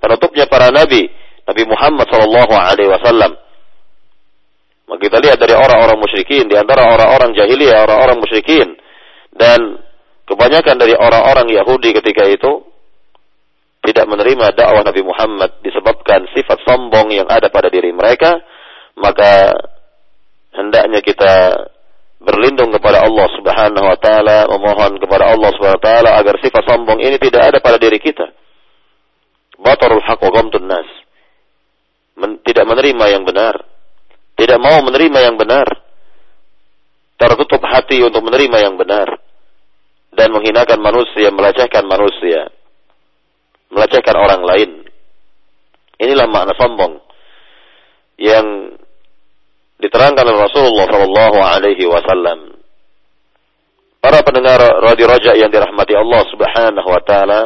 penutupnya 0.00 0.48
para 0.48 0.72
nabi, 0.72 1.06
Nabi 1.46 1.62
Muhammad 1.62 2.06
sallallahu 2.10 2.54
alaihi 2.58 2.90
wasallam. 2.90 3.32
Maka 4.86 4.98
kita 5.02 5.18
lihat 5.22 5.38
dari 5.38 5.54
orang-orang 5.54 5.98
musyrikin, 5.98 6.50
di 6.50 6.58
antara 6.58 6.90
orang-orang 6.90 7.34
jahiliyah, 7.38 7.86
orang-orang 7.86 8.18
musyrikin, 8.18 8.74
dan 9.34 9.82
kebanyakan 10.26 10.78
dari 10.78 10.94
orang-orang 10.94 11.46
Yahudi 11.54 11.94
ketika 11.94 12.26
itu 12.26 12.66
tidak 13.86 14.06
menerima 14.10 14.58
dakwah 14.58 14.82
Nabi 14.82 15.02
Muhammad 15.06 15.62
disebabkan 15.62 16.26
sifat 16.34 16.58
sombong 16.66 17.14
yang 17.14 17.30
ada 17.30 17.46
pada 17.50 17.70
diri 17.70 17.94
mereka, 17.94 18.42
maka 18.96 19.52
hendaknya 20.56 21.04
kita 21.04 21.32
berlindung 22.16 22.72
kepada 22.72 23.04
Allah 23.04 23.28
Subhanahu 23.36 23.86
wa 23.86 23.98
taala, 24.00 24.48
memohon 24.48 24.96
kepada 24.96 25.30
Allah 25.30 25.50
Subhanahu 25.52 25.78
wa 25.78 25.84
taala 25.84 26.10
agar 26.16 26.34
sifat 26.40 26.64
sombong 26.64 27.04
ini 27.04 27.20
tidak 27.20 27.52
ada 27.52 27.58
pada 27.60 27.76
diri 27.76 28.00
kita. 28.00 28.32
Batarul 29.60 30.02
haq 30.02 30.20
wa 30.20 30.32
ghamtun 30.32 30.64
nas. 30.64 30.88
Men, 32.16 32.40
tidak 32.40 32.64
menerima 32.64 33.04
yang 33.12 33.28
benar, 33.28 33.60
tidak 34.40 34.56
mau 34.56 34.80
menerima 34.80 35.18
yang 35.20 35.36
benar, 35.36 35.68
tertutup 37.20 37.60
hati 37.60 38.00
untuk 38.00 38.24
menerima 38.24 38.56
yang 38.64 38.80
benar 38.80 39.20
dan 40.16 40.32
menghinakan 40.32 40.80
manusia, 40.80 41.28
melecehkan 41.28 41.84
manusia, 41.84 42.48
melecehkan 43.68 44.16
orang 44.16 44.42
lain. 44.48 44.70
Inilah 46.00 46.28
makna 46.28 46.56
sombong 46.56 47.00
yang 48.16 48.76
diterangkan 49.82 50.24
oleh 50.24 50.40
Rasulullah 50.40 50.86
Shallallahu 50.88 51.38
Alaihi 51.40 51.84
Wasallam. 51.88 52.56
Para 54.00 54.22
pendengar 54.22 54.62
radio 54.86 55.06
Raja 55.10 55.34
yang 55.34 55.50
dirahmati 55.50 55.94
Allah 55.98 56.22
Subhanahu 56.30 56.88
Wa 56.88 57.02
Taala, 57.02 57.42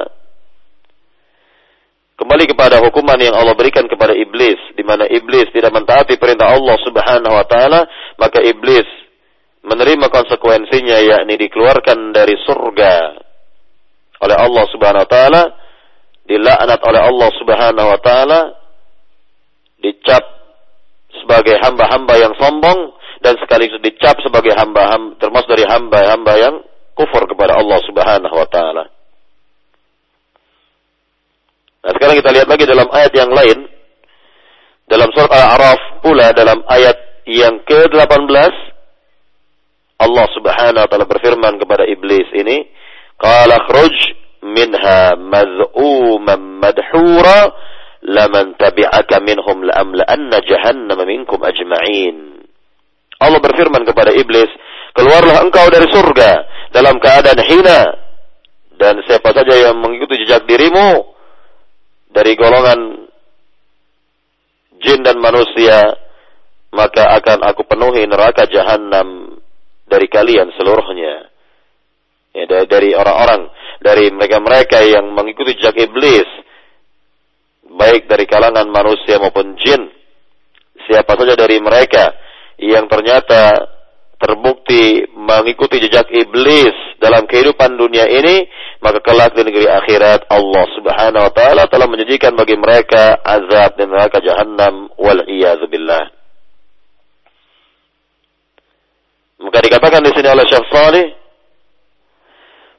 kembali 2.20 2.44
kepada 2.52 2.84
hukuman 2.84 3.16
yang 3.16 3.32
Allah 3.32 3.56
berikan 3.56 3.88
kepada 3.88 4.12
iblis, 4.12 4.60
di 4.76 4.84
mana 4.84 5.08
iblis 5.08 5.48
tidak 5.56 5.72
mentaati 5.72 6.20
perintah 6.20 6.52
Allah 6.52 6.76
Subhanahu 6.84 7.34
Wa 7.34 7.46
Taala, 7.48 7.80
maka 8.20 8.44
iblis 8.44 8.86
menerima 9.60 10.08
konsekuensinya 10.08 10.98
yakni 11.04 11.36
dikeluarkan 11.36 12.16
dari 12.16 12.36
surga 12.48 12.94
oleh 14.20 14.36
Allah 14.36 14.64
Subhanahu 14.68 15.04
wa 15.04 15.10
taala, 15.10 15.42
dilaknat 16.28 16.80
oleh 16.84 17.00
Allah 17.00 17.30
Subhanahu 17.40 17.88
wa 17.88 18.00
taala, 18.00 18.40
dicap 19.80 20.24
sebagai 21.18 21.58
hamba-hamba 21.58 22.14
yang 22.18 22.34
sombong 22.38 22.94
dan 23.20 23.36
sekaligus 23.42 23.82
dicap 23.82 24.16
sebagai 24.22 24.54
hamba-hamba 24.54 25.18
termasuk 25.20 25.50
dari 25.52 25.66
hamba-hamba 25.66 26.32
yang 26.38 26.54
kufur 26.94 27.24
kepada 27.26 27.58
Allah 27.58 27.78
Subhanahu 27.84 28.34
wa 28.34 28.48
taala. 28.48 28.84
Nah, 31.80 31.92
sekarang 31.96 32.16
kita 32.20 32.30
lihat 32.36 32.48
lagi 32.48 32.64
dalam 32.68 32.88
ayat 32.92 33.12
yang 33.16 33.30
lain 33.32 33.58
dalam 34.90 35.08
surat 35.14 35.30
Al-A'raf 35.32 36.02
pula 36.02 36.34
dalam 36.34 36.60
ayat 36.66 37.24
yang 37.24 37.62
ke-18 37.62 38.52
Allah 40.00 40.26
Subhanahu 40.34 40.82
wa 40.82 40.88
taala 40.88 41.06
berfirman 41.06 41.60
kepada 41.60 41.84
iblis 41.86 42.26
ini, 42.32 42.66
"Qala 43.20 43.68
khruj 43.68 43.96
minha 44.42 45.14
madh'uman 45.14 46.40
madhura 46.58 47.52
laman 48.04 48.56
tabi'aka 48.56 49.20
minhum 49.20 49.66
la'amla'anna 49.66 50.38
jahannama 50.44 51.04
minkum 51.04 51.40
ajma'in." 51.40 52.46
Allah 53.20 53.40
berfirman 53.40 53.84
kepada 53.84 54.16
iblis, 54.16 54.48
"Keluarlah 54.96 55.44
engkau 55.44 55.68
dari 55.68 55.86
surga 55.92 56.30
dalam 56.72 56.96
keadaan 56.96 57.40
hina 57.44 57.80
dan 58.80 59.04
siapa 59.04 59.36
saja 59.36 59.68
yang 59.68 59.76
mengikuti 59.76 60.24
jejak 60.24 60.48
dirimu 60.48 61.04
dari 62.10 62.32
golongan 62.34 63.06
jin 64.80 65.04
dan 65.04 65.20
manusia 65.20 66.00
maka 66.70 67.18
akan 67.18 67.44
aku 67.50 67.66
penuhi 67.66 68.06
neraka 68.06 68.46
jahanam 68.46 69.38
dari 69.90 70.06
kalian 70.06 70.54
seluruhnya. 70.54 71.28
Ya, 72.30 72.46
dari 72.46 72.94
orang-orang, 72.94 73.50
dari 73.82 74.06
mereka-mereka 74.14 74.86
yang 74.86 75.10
mengikuti 75.10 75.58
jejak 75.58 75.74
iblis, 75.82 76.30
baik 77.70 78.10
dari 78.10 78.26
kalangan 78.26 78.66
manusia 78.66 79.22
maupun 79.22 79.54
jin. 79.60 79.90
Siapa 80.90 81.14
saja 81.14 81.38
dari 81.38 81.62
mereka 81.62 82.10
yang 82.58 82.90
ternyata 82.90 83.68
terbukti 84.20 85.08
mengikuti 85.16 85.80
jejak 85.80 86.12
iblis 86.12 86.76
dalam 87.00 87.24
kehidupan 87.24 87.78
dunia 87.80 88.04
ini, 88.04 88.44
maka 88.84 89.00
kelak 89.00 89.32
di 89.32 89.48
negeri 89.48 89.64
akhirat 89.64 90.28
Allah 90.28 90.64
Subhanahu 90.76 91.24
wa 91.24 91.32
taala 91.32 91.64
telah 91.72 91.88
menjanjikan 91.88 92.36
bagi 92.36 92.58
mereka 92.60 93.16
azab 93.24 93.80
dan 93.80 93.88
neraka 93.88 94.20
jahanam 94.20 94.92
wal 95.00 95.24
billah. 95.72 96.04
Maka 99.40 99.58
dikatakan 99.64 100.04
di 100.04 100.12
sini 100.12 100.28
oleh 100.28 100.44
Syekh 100.44 100.68
Salih, 100.68 101.06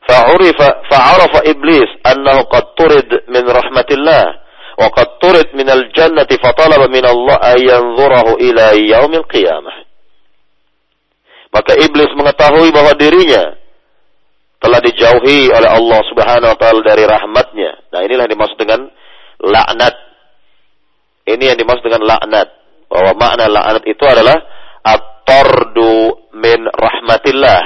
fa'urifa 0.05 0.85
fa'arafa 0.93 1.39
iblis 1.49 1.89
annahu 2.05 2.45
qad 2.53 2.65
turid 2.77 3.09
min 3.33 3.45
rahmatillah 3.49 4.40
qad 4.89 5.21
turid 5.21 5.53
min 5.53 5.69
al-jannati 5.69 6.41
fatalaba 6.41 6.89
min 6.89 7.05
Allah 7.05 7.37
an 7.53 7.57
yanzurahu 7.61 8.41
ila 8.41 8.65
yaumil 8.73 9.27
qiyamah. 9.29 9.77
Maka 11.51 11.75
iblis 11.77 12.09
mengetahui 12.15 12.71
bahwa 12.71 12.95
dirinya 12.95 13.59
telah 14.61 14.79
dijauhi 14.79 15.51
oleh 15.51 15.69
Allah 15.69 15.99
Subhanahu 16.07 16.51
wa 16.55 16.57
taala 16.57 16.79
dari 16.81 17.03
rahmatnya. 17.03 17.71
Nah, 17.91 17.99
inilah 18.05 18.25
yang 18.25 18.33
dimaksud 18.33 18.57
dengan 18.57 18.87
laknat. 19.41 19.95
Ini 21.27 21.43
yang 21.53 21.57
dimaksud 21.59 21.83
dengan 21.85 22.07
laknat. 22.07 22.47
Bahwa 22.87 23.11
makna 23.19 23.45
laknat 23.51 23.83
itu 23.83 24.03
adalah 24.07 24.37
at-tardu 24.85 26.29
min 26.39 26.65
rahmatillah. 26.71 27.61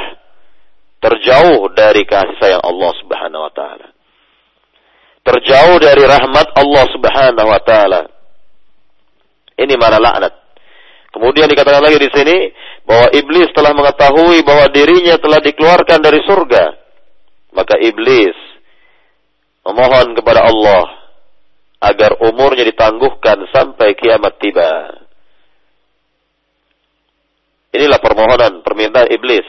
Terjauh 1.03 1.61
dari 1.77 2.03
kasih 2.09 2.35
sayang 2.41 2.63
Allah 2.65 2.91
Subhanahu 2.97 3.43
wa 3.45 3.53
taala. 3.53 3.94
Terjauh 5.25 5.81
dari 5.81 6.05
rahmat 6.05 6.53
Allah 6.53 6.85
Subhanahu 6.93 7.49
wa 7.49 7.61
taala. 7.65 8.05
Ini 9.57 9.73
mana 9.73 9.97
laknat. 9.97 10.33
Kemudian 11.09 11.49
dikatakan 11.49 11.81
lagi 11.81 11.97
di 11.97 12.09
sini 12.13 12.53
bahwa 12.85 13.09
iblis 13.09 13.49
telah 13.57 13.73
mengetahui 13.73 14.45
bahwa 14.45 14.69
dirinya 14.69 15.17
telah 15.17 15.41
dikeluarkan 15.41 15.99
dari 16.05 16.21
surga. 16.21 16.63
Maka 17.57 17.81
iblis 17.81 18.37
memohon 19.65 20.13
kepada 20.13 20.45
Allah 20.45 20.93
agar 21.81 22.21
umurnya 22.21 22.61
ditangguhkan 22.69 23.49
sampai 23.49 23.97
kiamat 23.97 24.37
tiba. 24.37 24.93
Inilah 27.73 27.97
permohonan, 27.97 28.61
permintaan 28.61 29.09
iblis. 29.09 29.47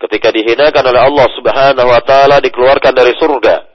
Ketika 0.00 0.32
dihinakan 0.32 0.88
oleh 0.88 1.02
Allah 1.04 1.28
Subhanahu 1.36 1.88
wa 1.92 2.00
taala 2.00 2.40
dikeluarkan 2.40 2.96
dari 2.96 3.12
surga 3.20 3.73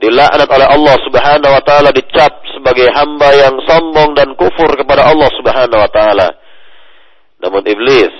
dilaknat 0.00 0.48
oleh 0.48 0.66
Allah 0.66 0.96
Subhanahu 1.04 1.52
wa 1.52 1.62
taala 1.62 1.92
dicap 1.92 2.40
sebagai 2.56 2.88
hamba 2.96 3.36
yang 3.36 3.56
sombong 3.68 4.16
dan 4.16 4.32
kufur 4.32 4.72
kepada 4.72 5.12
Allah 5.12 5.28
Subhanahu 5.36 5.80
wa 5.80 5.90
taala. 5.92 6.28
Namun 7.44 7.62
iblis 7.68 8.12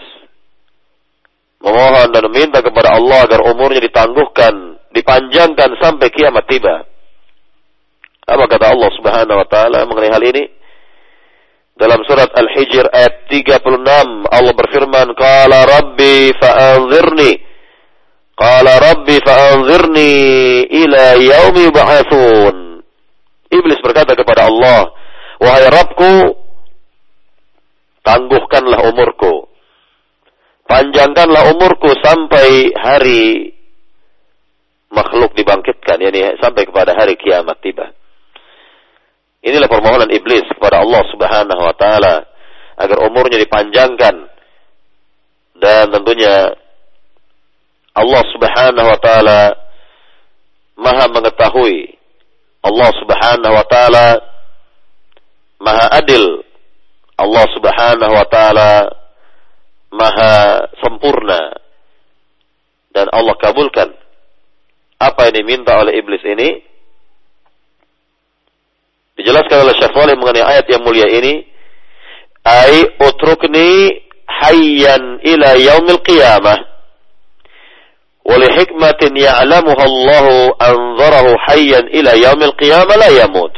memohon 1.61 2.09
dan 2.13 2.23
meminta 2.29 2.61
kepada 2.61 2.97
Allah 2.97 3.25
agar 3.25 3.41
umurnya 3.49 3.81
ditangguhkan, 3.85 4.81
dipanjangkan 4.93 5.77
sampai 5.81 6.09
kiamat 6.13 6.45
tiba. 6.49 6.85
Apa 8.29 8.45
kata 8.47 8.77
Allah 8.77 8.91
Subhanahu 9.01 9.41
wa 9.41 9.49
taala 9.49 9.89
mengenai 9.89 10.13
hal 10.13 10.25
ini? 10.25 10.45
Dalam 11.81 12.05
surat 12.05 12.29
Al-Hijr 12.37 12.93
ayat 12.93 13.25
36 13.33 14.29
Allah 14.29 14.53
berfirman, 14.53 15.17
"Qala 15.17 15.65
rabbi 15.65 16.29
fa'anzirni" 16.37 17.50
Qala 18.41 18.73
rabbi 18.81 19.21
fa'anzirni 19.21 20.13
ila 20.73 21.05
yaumi 21.21 21.69
yub'atsun. 21.69 22.81
Iblis 23.53 23.85
berkata 23.85 24.17
kepada 24.17 24.49
Allah, 24.49 24.97
"Wahai 25.45 25.69
Rabbku, 25.69 26.41
tangguhkanlah 28.01 28.81
umurku. 28.89 29.45
Panjangkanlah 30.65 31.53
umurku 31.53 31.93
sampai 32.01 32.73
hari 32.81 33.53
makhluk 34.89 35.37
dibangkitkan, 35.37 36.01
yakni 36.01 36.41
sampai 36.41 36.65
kepada 36.65 36.97
hari 36.97 37.21
kiamat 37.21 37.61
tiba." 37.61 37.93
Inilah 39.45 39.69
permohonan 39.69 40.09
iblis 40.17 40.49
kepada 40.49 40.81
Allah 40.81 41.05
Subhanahu 41.13 41.61
wa 41.61 41.77
taala 41.77 42.25
agar 42.81 43.05
umurnya 43.05 43.37
dipanjangkan 43.37 44.17
dan 45.61 45.85
tentunya 45.93 46.57
Allah 48.01 48.23
Subhanahu 48.33 48.89
wa 48.89 48.99
taala 49.01 49.41
Maha 50.81 51.05
mengetahui. 51.13 51.93
Allah 52.65 52.89
Subhanahu 52.97 53.53
wa 53.53 53.67
taala 53.69 54.07
Maha 55.61 56.01
adil. 56.01 56.25
Allah 57.21 57.45
Subhanahu 57.53 58.13
wa 58.17 58.27
taala 58.33 58.71
Maha 59.93 60.65
sempurna. 60.81 61.53
Dan 62.97 63.07
Allah 63.13 63.37
kabulkan 63.37 63.93
apa 65.01 65.29
yang 65.29 65.45
diminta 65.45 65.77
oleh 65.81 65.97
iblis 65.97 66.21
ini 66.25 66.61
dijelaskan 69.17 69.69
oleh 69.69 69.75
Syekh 69.81 69.97
mengenai 69.97 70.45
ayat 70.45 70.67
yang 70.69 70.85
mulia 70.85 71.09
ini 71.09 71.45
ai 72.45 72.85
utrukni 73.01 74.01
hayyan 74.29 75.21
ila 75.25 75.57
yaumil 75.57 76.01
qiyamah 76.05 76.70
ولحكمة 78.31 79.01
يعلمها 79.17 79.85
الله 79.85 80.27
أنظره 80.63 81.37
حيا 81.37 81.79
إلى 81.79 82.23
يوم 82.23 82.43
القيامة 82.43 82.97
لا 82.97 83.09
يموت 83.25 83.57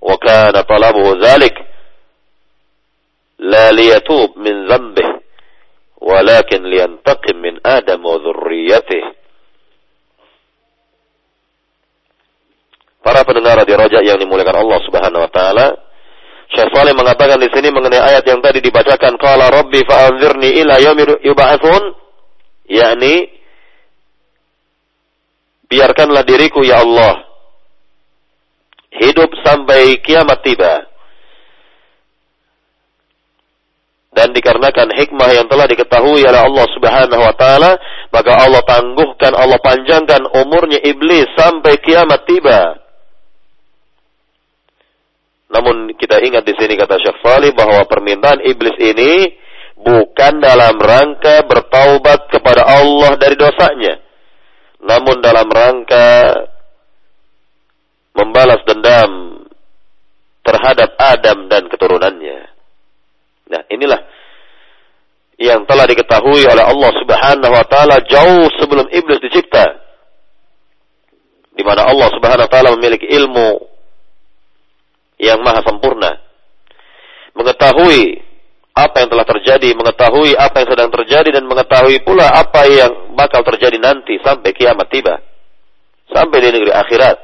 وكان 0.00 0.52
طلبه 0.52 1.06
ذلك 1.26 1.54
لا 3.38 3.72
ليتوب 3.72 4.38
من 4.38 4.66
ذنبه 4.68 5.08
ولكن 6.00 6.62
لينتقم 6.62 7.36
من 7.36 7.54
آدم 7.66 8.06
وذريته 8.06 9.20
Para 13.00 13.24
pendengar 13.24 13.64
di 13.64 13.72
Raja 13.72 14.04
yang 14.04 14.20
dimuliakan 14.20 14.60
Allah 14.60 14.76
Subhanahu 14.84 15.24
wa 15.24 15.32
taala, 15.32 15.72
Syekh 16.52 16.68
Salim 16.68 16.92
mengatakan 17.00 17.40
di 17.40 17.48
sini 17.48 17.72
mengenai 17.72 17.96
ayat 17.96 18.28
yang 18.28 18.44
tadi 18.44 18.60
dibacakan 18.60 19.16
qala 19.16 19.48
rabbi 19.48 19.80
fa'anzirni 19.88 20.60
ila 20.60 20.76
yaumil 20.76 21.16
yub'atsun 21.24 21.96
yakni 22.68 23.39
biarkanlah 25.70 26.26
diriku 26.26 26.66
ya 26.66 26.82
Allah 26.82 27.30
hidup 28.90 29.30
sampai 29.46 30.02
kiamat 30.02 30.42
tiba. 30.42 30.90
Dan 34.10 34.34
dikarenakan 34.34 34.90
hikmah 34.90 35.30
yang 35.30 35.46
telah 35.46 35.70
diketahui 35.70 36.26
oleh 36.26 36.42
Allah 36.42 36.66
Subhanahu 36.74 37.22
wa 37.22 37.34
taala, 37.38 37.78
maka 38.10 38.42
Allah 38.42 38.58
tangguhkan, 38.66 39.38
Allah 39.38 39.62
panjangkan 39.62 40.34
umurnya 40.34 40.82
iblis 40.82 41.30
sampai 41.38 41.78
kiamat 41.78 42.26
tiba. 42.26 42.74
Namun 45.54 45.94
kita 45.94 46.18
ingat 46.18 46.42
di 46.42 46.54
sini 46.58 46.74
kata 46.74 46.98
Syekh 46.98 47.22
Salih 47.22 47.54
bahwa 47.54 47.86
permintaan 47.86 48.42
iblis 48.42 48.74
ini 48.82 49.30
bukan 49.78 50.42
dalam 50.42 50.74
rangka 50.78 51.46
bertaubat 51.46 52.34
kepada 52.34 52.66
Allah 52.66 53.14
dari 53.14 53.38
dosanya 53.38 54.09
namun 54.80 55.20
dalam 55.20 55.48
rangka 55.48 56.08
membalas 58.16 58.60
dendam 58.64 59.44
terhadap 60.40 60.96
Adam 60.96 61.46
dan 61.46 61.68
keturunannya. 61.68 62.40
Nah, 63.50 63.62
inilah 63.70 64.00
yang 65.40 65.64
telah 65.64 65.88
diketahui 65.88 66.44
oleh 66.44 66.64
Allah 66.64 66.90
Subhanahu 67.00 67.52
wa 67.52 67.64
taala 67.64 67.96
jauh 68.04 68.48
sebelum 68.60 68.88
iblis 68.92 69.20
dicipta. 69.24 69.64
Di 71.56 71.62
mana 71.64 71.88
Allah 71.88 72.08
Subhanahu 72.12 72.46
wa 72.46 72.52
taala 72.52 72.76
memiliki 72.76 73.08
ilmu 73.08 73.56
yang 75.20 75.40
maha 75.44 75.60
sempurna. 75.64 76.16
Mengetahui 77.36 78.29
apa 78.80 79.04
yang 79.04 79.10
telah 79.12 79.26
terjadi, 79.28 79.68
mengetahui 79.76 80.32
apa 80.40 80.64
yang 80.64 80.68
sedang 80.72 80.90
terjadi 80.90 81.28
dan 81.36 81.44
mengetahui 81.44 82.00
pula 82.00 82.32
apa 82.32 82.64
yang 82.64 83.12
bakal 83.12 83.44
terjadi 83.44 83.76
nanti 83.76 84.16
sampai 84.24 84.56
kiamat 84.56 84.88
tiba. 84.88 85.20
Sampai 86.08 86.40
di 86.40 86.48
negeri 86.48 86.72
akhirat. 86.72 87.16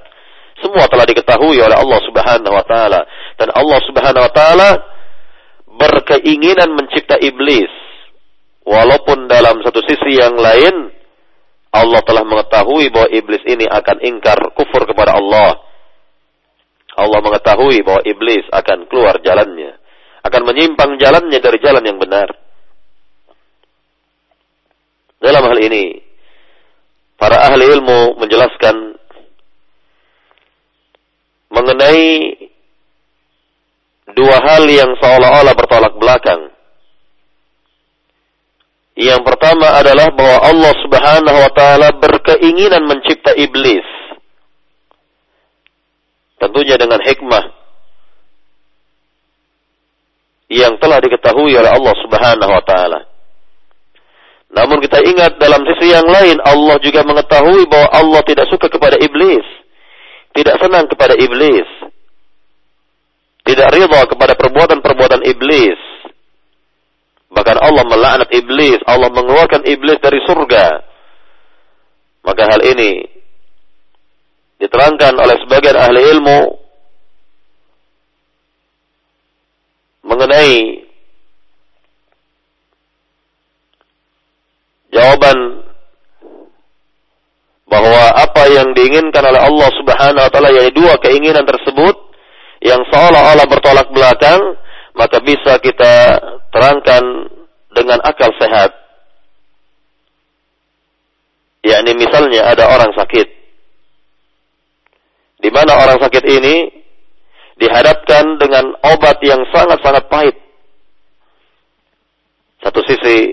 Semua 0.61 0.85
telah 0.89 1.09
diketahui 1.09 1.57
oleh 1.61 1.77
Allah 1.77 2.01
Subhanahu 2.05 2.55
wa 2.55 2.65
taala 2.65 3.01
dan 3.37 3.49
Allah 3.57 3.81
Subhanahu 3.89 4.25
wa 4.25 4.33
taala 4.33 4.71
berkeinginan 5.81 6.77
mencipta 6.77 7.17
iblis. 7.21 7.73
Walaupun 8.67 9.31
dalam 9.31 9.63
satu 9.63 9.79
sisi 9.85 10.19
yang 10.19 10.37
lain 10.37 10.91
Allah 11.77 12.01
telah 12.03 12.25
mengetahui 12.25 12.89
bahwa 12.89 13.09
iblis 13.13 13.45
ini 13.45 13.69
akan 13.69 14.01
ingkar 14.01 14.39
kufur 14.57 14.89
kepada 14.89 15.17
Allah. 15.17 15.61
Allah 16.97 17.21
mengetahui 17.21 17.85
bahwa 17.85 18.01
iblis 18.09 18.49
akan 18.49 18.89
keluar 18.89 19.21
jalannya 19.21 19.86
akan 20.27 20.43
menyimpang 20.43 20.99
jalannya 20.99 21.39
dari 21.39 21.59
jalan 21.63 21.85
yang 21.87 21.99
benar. 22.03 22.29
Dalam 25.23 25.43
hal 25.43 25.59
ini, 25.59 26.03
para 27.17 27.41
ahli 27.51 27.65
ilmu 27.67 28.21
menjelaskan 28.21 29.01
mengenai 31.51 32.37
dua 34.13 34.37
hal 34.45 34.65
yang 34.69 34.93
seolah-olah 35.01 35.55
bertolak 35.57 35.95
belakang. 35.97 36.53
Yang 38.97 39.29
pertama 39.29 39.77
adalah 39.77 40.09
bahwa 40.13 40.39
Allah 40.41 40.73
Subhanahu 40.81 41.39
wa 41.39 41.53
taala 41.53 41.89
berkeinginan 42.01 42.85
mencipta 42.89 43.37
iblis. 43.37 43.85
Tentunya 46.41 46.77
dengan 46.81 47.01
hikmah 47.01 47.66
yang 50.47 50.79
telah 50.79 51.03
diketahui 51.03 51.59
oleh 51.59 51.71
Allah 51.71 51.95
Subhanahu 52.07 52.53
wa 52.55 52.63
taala. 52.63 53.01
Namun 54.57 54.79
kita 54.79 55.03
ingat 55.03 55.43
dalam 55.43 55.67
sisi 55.67 55.91
yang 55.91 56.07
lain 56.07 56.39
Allah 56.47 56.79
juga 56.79 57.03
mengetahui 57.03 57.67
bahwa 57.67 57.89
Allah 57.91 58.21
tidak 58.23 58.47
suka 58.47 58.71
kepada 58.71 58.95
iblis. 59.03 59.43
Tidak 60.33 60.57
senang 60.63 60.87
kepada 60.87 61.19
iblis. 61.19 61.67
Tidak 63.43 63.69
ridha 63.75 64.01
kepada 64.07 64.39
perbuatan-perbuatan 64.39 65.23
iblis. 65.27 65.81
Bahkan 67.31 67.57
Allah 67.59 67.85
melaknat 67.85 68.31
iblis, 68.31 68.79
Allah 68.87 69.11
mengeluarkan 69.11 69.67
iblis 69.67 69.99
dari 69.99 70.23
surga. 70.25 70.67
Maka 72.23 72.43
hal 72.49 72.63
ini 72.65 73.07
diterangkan 74.57 75.15
oleh 75.21 75.37
sebagian 75.45 75.77
ahli 75.77 76.01
ilmu 76.17 76.39
mengenai 80.07 80.87
jawaban 84.95 85.67
bahwa 87.67 88.03
apa 88.15 88.43
yang 88.49 88.71
diinginkan 88.73 89.27
oleh 89.27 89.43
Allah 89.43 89.71
Subhanahu 89.75 90.25
wa 90.25 90.31
taala 90.31 90.55
yaitu 90.55 90.79
dua 90.79 90.95
keinginan 91.03 91.43
tersebut 91.43 92.07
yang 92.63 92.81
seolah-olah 92.89 93.47
bertolak 93.51 93.91
belakang, 93.93 94.41
maka 94.97 95.21
bisa 95.21 95.61
kita 95.61 96.19
terangkan 96.55 97.05
dengan 97.75 98.01
akal 98.01 98.33
sehat. 98.41 98.73
Yakni 101.67 101.99
misalnya 101.99 102.49
ada 102.49 102.71
orang 102.71 102.95
sakit. 102.97 103.29
Di 105.43 105.51
mana 105.53 105.77
orang 105.77 105.99
sakit 106.01 106.25
ini 106.25 106.86
dihadapkan 107.57 108.37
dengan 108.37 108.77
obat 108.85 109.17
yang 109.25 109.41
sangat-sangat 109.53 110.05
pahit. 110.13 110.37
Satu 112.61 112.81
sisi, 112.85 113.33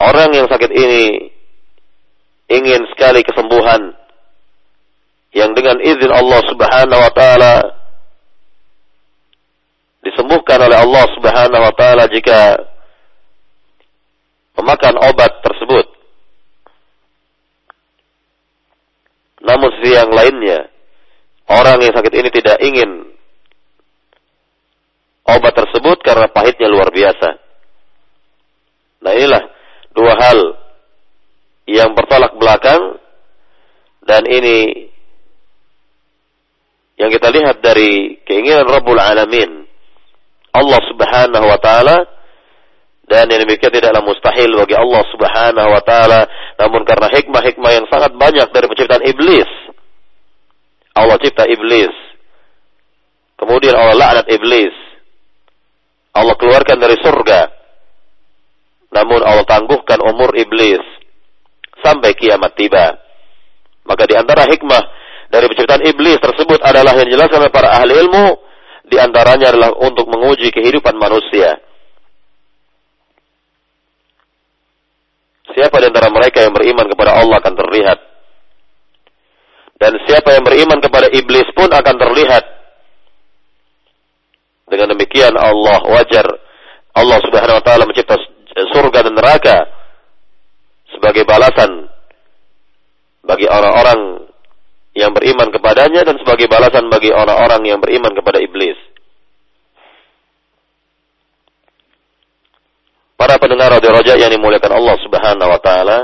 orang 0.00 0.32
yang 0.32 0.46
sakit 0.48 0.72
ini 0.72 1.32
ingin 2.48 2.84
sekali 2.92 3.24
kesembuhan 3.24 3.92
yang 5.34 5.50
dengan 5.52 5.80
izin 5.82 6.12
Allah 6.12 6.40
Subhanahu 6.46 7.00
wa 7.00 7.12
taala 7.12 7.54
disembuhkan 10.04 10.60
oleh 10.60 10.78
Allah 10.78 11.04
Subhanahu 11.16 11.62
wa 11.64 11.74
taala 11.74 12.04
jika 12.12 12.60
memakan 14.54 14.94
obat 15.10 15.32
tersebut. 15.42 15.86
Namun 19.44 19.68
sisi 19.76 19.92
yang 19.92 20.08
lainnya, 20.08 20.72
orang 21.50 21.78
yang 21.84 21.94
sakit 21.94 22.14
ini 22.14 22.28
tidak 22.32 22.56
ingin 22.64 22.90
obat 25.24 25.52
tersebut 25.56 25.98
karena 26.04 26.28
pahitnya 26.28 26.68
luar 26.68 26.92
biasa. 26.92 27.28
Nah 29.04 29.12
inilah 29.12 29.42
dua 29.92 30.12
hal 30.16 30.38
yang 31.64 31.96
bertolak 31.96 32.36
belakang 32.36 33.00
dan 34.04 34.28
ini 34.28 34.88
yang 37.00 37.10
kita 37.10 37.32
lihat 37.32 37.58
dari 37.64 38.20
keinginan 38.22 38.68
Rabbul 38.68 39.00
Alamin 39.00 39.64
Allah 40.54 40.80
Subhanahu 40.86 41.46
wa 41.50 41.58
taala 41.58 42.06
dan 43.04 43.28
yang 43.28 43.44
demikian 43.44 43.72
tidaklah 43.72 44.00
mustahil 44.04 44.48
bagi 44.54 44.76
Allah 44.76 45.02
Subhanahu 45.10 45.68
wa 45.72 45.82
taala 45.82 46.20
namun 46.60 46.86
karena 46.86 47.10
hikmah-hikmah 47.10 47.72
yang 47.74 47.86
sangat 47.90 48.12
banyak 48.14 48.48
dari 48.52 48.66
penciptaan 48.70 49.04
iblis 49.08 49.50
Allah 50.94 51.16
cipta 51.20 51.44
iblis 51.46 51.94
kemudian 53.38 53.74
Allah 53.74 53.94
laknat 53.98 54.26
iblis 54.30 54.74
Allah 56.14 56.34
keluarkan 56.38 56.78
dari 56.78 56.96
surga 57.02 57.40
namun 58.94 59.20
Allah 59.26 59.46
tangguhkan 59.46 59.98
umur 60.02 60.34
iblis 60.38 60.82
sampai 61.82 62.14
kiamat 62.14 62.54
tiba 62.54 62.94
maka 63.84 64.08
di 64.08 64.14
antara 64.16 64.48
hikmah 64.48 64.82
dari 65.28 65.50
penciptaan 65.50 65.84
iblis 65.84 66.22
tersebut 66.22 66.62
adalah 66.62 66.94
yang 66.94 67.10
dijelaskan 67.10 67.42
oleh 67.42 67.52
para 67.52 67.74
ahli 67.74 67.92
ilmu 67.98 68.26
di 68.86 68.96
antaranya 69.00 69.50
adalah 69.50 69.74
untuk 69.80 70.06
menguji 70.06 70.52
kehidupan 70.52 70.94
manusia. 71.00 71.56
Siapa 75.54 75.76
di 75.80 75.86
antara 75.90 76.08
mereka 76.12 76.44
yang 76.44 76.52
beriman 76.54 76.86
kepada 76.86 77.18
Allah 77.18 77.42
akan 77.42 77.54
terlihat. 77.54 77.98
Dan 79.74 79.98
siapa 80.06 80.32
yang 80.34 80.44
beriman 80.46 80.78
kepada 80.78 81.10
iblis 81.10 81.46
pun 81.52 81.68
akan 81.68 81.94
terlihat. 81.98 82.44
Dengan 84.64 84.96
demikian 84.96 85.34
Allah 85.36 85.82
wajar 85.84 86.26
Allah 86.94 87.18
Subhanahu 87.20 87.58
wa 87.60 87.64
taala 87.64 87.84
mencipta 87.84 88.16
surga 88.72 89.06
dan 89.06 89.14
neraka 89.18 89.66
sebagai 90.94 91.26
balasan 91.26 91.90
bagi 93.26 93.50
orang-orang 93.50 94.30
yang 94.94 95.10
beriman 95.10 95.50
kepadanya 95.50 96.06
dan 96.06 96.16
sebagai 96.22 96.46
balasan 96.46 96.86
bagi 96.86 97.10
orang-orang 97.10 97.66
yang 97.66 97.82
beriman 97.82 98.14
kepada 98.14 98.38
iblis. 98.38 98.78
Para 103.18 103.38
pendengar 103.42 103.74
radio 103.74 103.90
Raja 103.90 104.14
yang 104.14 104.30
dimuliakan 104.30 104.72
Allah 104.74 104.96
Subhanahu 105.02 105.50
wa 105.50 105.60
taala. 105.62 105.98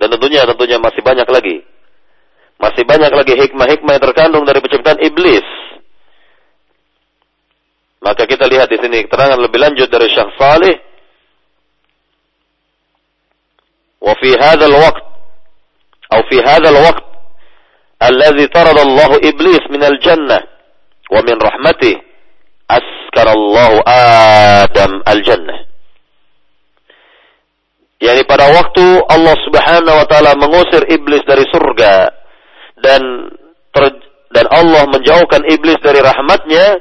Dan 0.00 0.08
tentunya 0.16 0.48
tentunya 0.48 0.80
masih 0.80 1.04
banyak 1.04 1.28
lagi. 1.28 1.60
Masih 2.56 2.84
banyak 2.88 3.12
lagi 3.12 3.36
hikmah-hikmah 3.36 3.92
yang 4.00 4.04
terkandung 4.08 4.44
dari 4.48 4.64
penciptaan 4.64 5.00
iblis. 5.04 5.44
Maka 8.00 8.24
kita 8.24 8.48
lihat 8.48 8.72
di 8.72 8.80
sini 8.80 9.04
keterangan 9.04 9.36
lebih 9.36 9.60
lanjut 9.60 9.92
dari 9.92 10.08
Syekh 10.08 10.32
Salih. 10.40 10.76
Wa 14.00 14.16
fi 14.16 14.32
hadzal 14.32 14.72
waqt 14.72 15.04
atau 16.10 16.24
fi 16.32 16.36
hadzal 16.40 16.78
waqt 16.80 17.04
alladhi 18.00 18.48
tarada 18.48 18.80
Allah 18.80 19.20
iblis 19.20 19.60
min 19.68 19.84
al-jannah 19.84 20.40
wa 21.12 21.20
min 21.20 21.36
rahmatih 21.36 22.00
askarallahu 22.72 23.84
Adam 23.84 25.04
al-jannah. 25.04 25.69
Yani 28.00 28.24
pada 28.24 28.48
waktu 28.48 28.84
Allah 29.12 29.36
Subhanahu 29.44 29.96
wa 30.00 30.06
taala 30.08 30.32
mengusir 30.32 30.88
iblis 30.88 31.20
dari 31.28 31.44
surga 31.52 32.08
dan 32.80 33.28
ter, 33.76 33.84
dan 34.32 34.46
Allah 34.48 34.88
menjauhkan 34.88 35.44
iblis 35.52 35.76
dari 35.84 36.00
rahmatnya, 36.00 36.80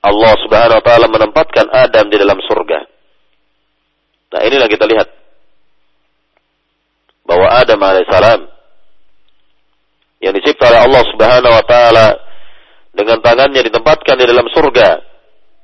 Allah 0.00 0.32
Subhanahu 0.46 0.78
wa 0.78 0.84
taala 0.86 1.06
menempatkan 1.10 1.66
Adam 1.74 2.06
di 2.06 2.16
dalam 2.22 2.38
surga. 2.38 2.78
Nah, 4.30 4.40
inilah 4.46 4.70
kita 4.70 4.86
lihat 4.86 5.10
bahwa 7.26 7.50
Adam 7.50 7.82
alaihissalam 7.82 8.40
yang 10.22 10.32
dicipta 10.38 10.70
oleh 10.70 10.80
Allah 10.86 11.02
Subhanahu 11.10 11.56
wa 11.58 11.64
taala 11.66 12.06
dengan 12.94 13.18
tangannya 13.18 13.66
ditempatkan 13.66 14.14
di 14.22 14.26
dalam 14.26 14.46
surga 14.54 14.88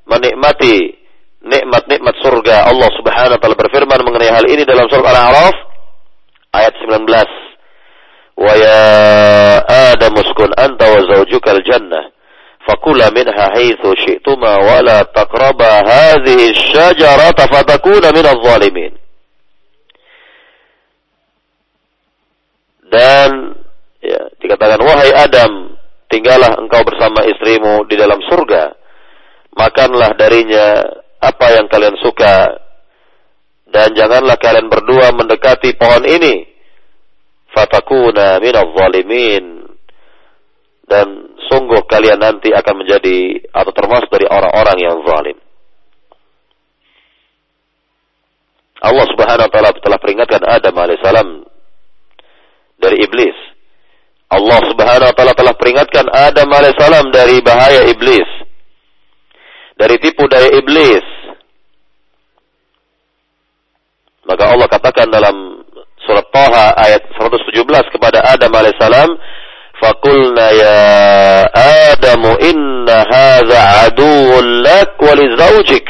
menikmati 0.07 1.07
nikmat-nikmat 1.47 2.15
surga 2.23 2.71
Allah 2.71 2.91
Subhanahu 2.97 3.37
wa 3.37 3.41
taala 3.43 3.59
berfirman 3.77 4.09
mengenai 4.09 4.33
hal 4.33 4.49
ini 4.49 4.65
dalam 4.65 4.89
surah 4.89 5.05
Al-A'raf 5.05 5.57
ayat 6.57 6.73
19 6.81 7.13
wa 8.41 8.53
ya 8.57 8.81
Adam 9.93 10.17
uskun 10.17 10.49
anta 10.57 10.89
wa 10.89 11.05
zawjuka 11.05 11.61
al-jannah 11.61 12.09
fakula 12.65 13.13
minha 13.13 13.53
haitsu 13.53 13.93
syi'tuma 14.01 14.65
wa 14.65 14.81
la 14.81 15.05
taqraba 15.13 15.85
hadhihi 15.85 16.57
asy-syajarata 16.57 17.53
fatakuna 17.53 18.17
minadh 18.17 18.41
dhalimin 18.41 18.97
dan 22.89 23.61
ya, 24.01 24.25
dikatakan 24.41 24.81
wahai 24.81 25.13
Adam 25.13 25.77
tinggallah 26.09 26.57
engkau 26.65 26.81
bersama 26.81 27.29
istrimu 27.29 27.85
di 27.93 27.99
dalam 27.99 28.25
surga. 28.25 28.73
Makanlah 29.53 30.15
darinya 30.15 30.87
apa 31.19 31.47
yang 31.59 31.67
kalian 31.67 31.99
suka 31.99 32.66
dan 33.71 33.93
janganlah 33.95 34.39
kalian 34.39 34.71
berdua 34.71 35.11
mendekati 35.13 35.75
pohon 35.75 36.07
ini 36.07 36.47
fatakuna 37.51 38.39
minadh 38.39 38.69
zalimin 38.77 39.67
dan 40.87 41.07
sungguh 41.51 41.83
kalian 41.91 42.23
nanti 42.23 42.55
akan 42.55 42.75
menjadi 42.85 43.43
atau 43.51 43.73
termasuk 43.75 44.09
dari 44.11 44.27
orang-orang 44.31 44.79
yang 44.79 44.99
zalim. 45.03 45.39
Allah 48.77 49.07
Subhanahu 49.09 49.47
wa 49.49 49.53
taala 49.53 49.71
telah 49.75 49.99
peringatkan 49.99 50.43
Adam 50.47 50.75
alaihissalam 50.79 51.29
dari 52.79 53.03
iblis. 53.03 53.35
Allah 54.31 54.61
Subhanahu 54.69 55.11
wa 55.11 55.17
taala 55.17 55.35
telah 55.35 55.55
peringatkan 55.59 56.07
Adam 56.13 56.49
alaihissalam 56.55 57.11
dari 57.11 57.43
bahaya 57.43 57.89
iblis. 57.89 58.29
Dari 59.75 59.97
tipu 59.99 60.29
daya 60.31 60.55
iblis. 60.55 61.16
Maka 64.27 64.51
Allah 64.51 64.67
katakan 64.67 65.07
dalam 65.07 65.63
surat 66.03 66.27
Taha 66.35 66.75
ayat 66.83 67.15
117 67.15 67.95
kepada 67.95 68.27
Adam 68.27 68.51
alaihissalam, 68.51 69.15
"Fakulna 69.79 70.51
ya 70.51 70.83
Adam 71.95 72.35
inna 72.43 73.07
hadza 73.07 73.87
aduwwun 73.87 74.67
lak 74.67 74.99
wa 74.99 75.15
li 75.15 75.31
zawjik, 75.39 75.87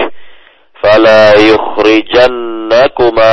fala 0.85 1.33
yukhrijannakuma 1.41 3.33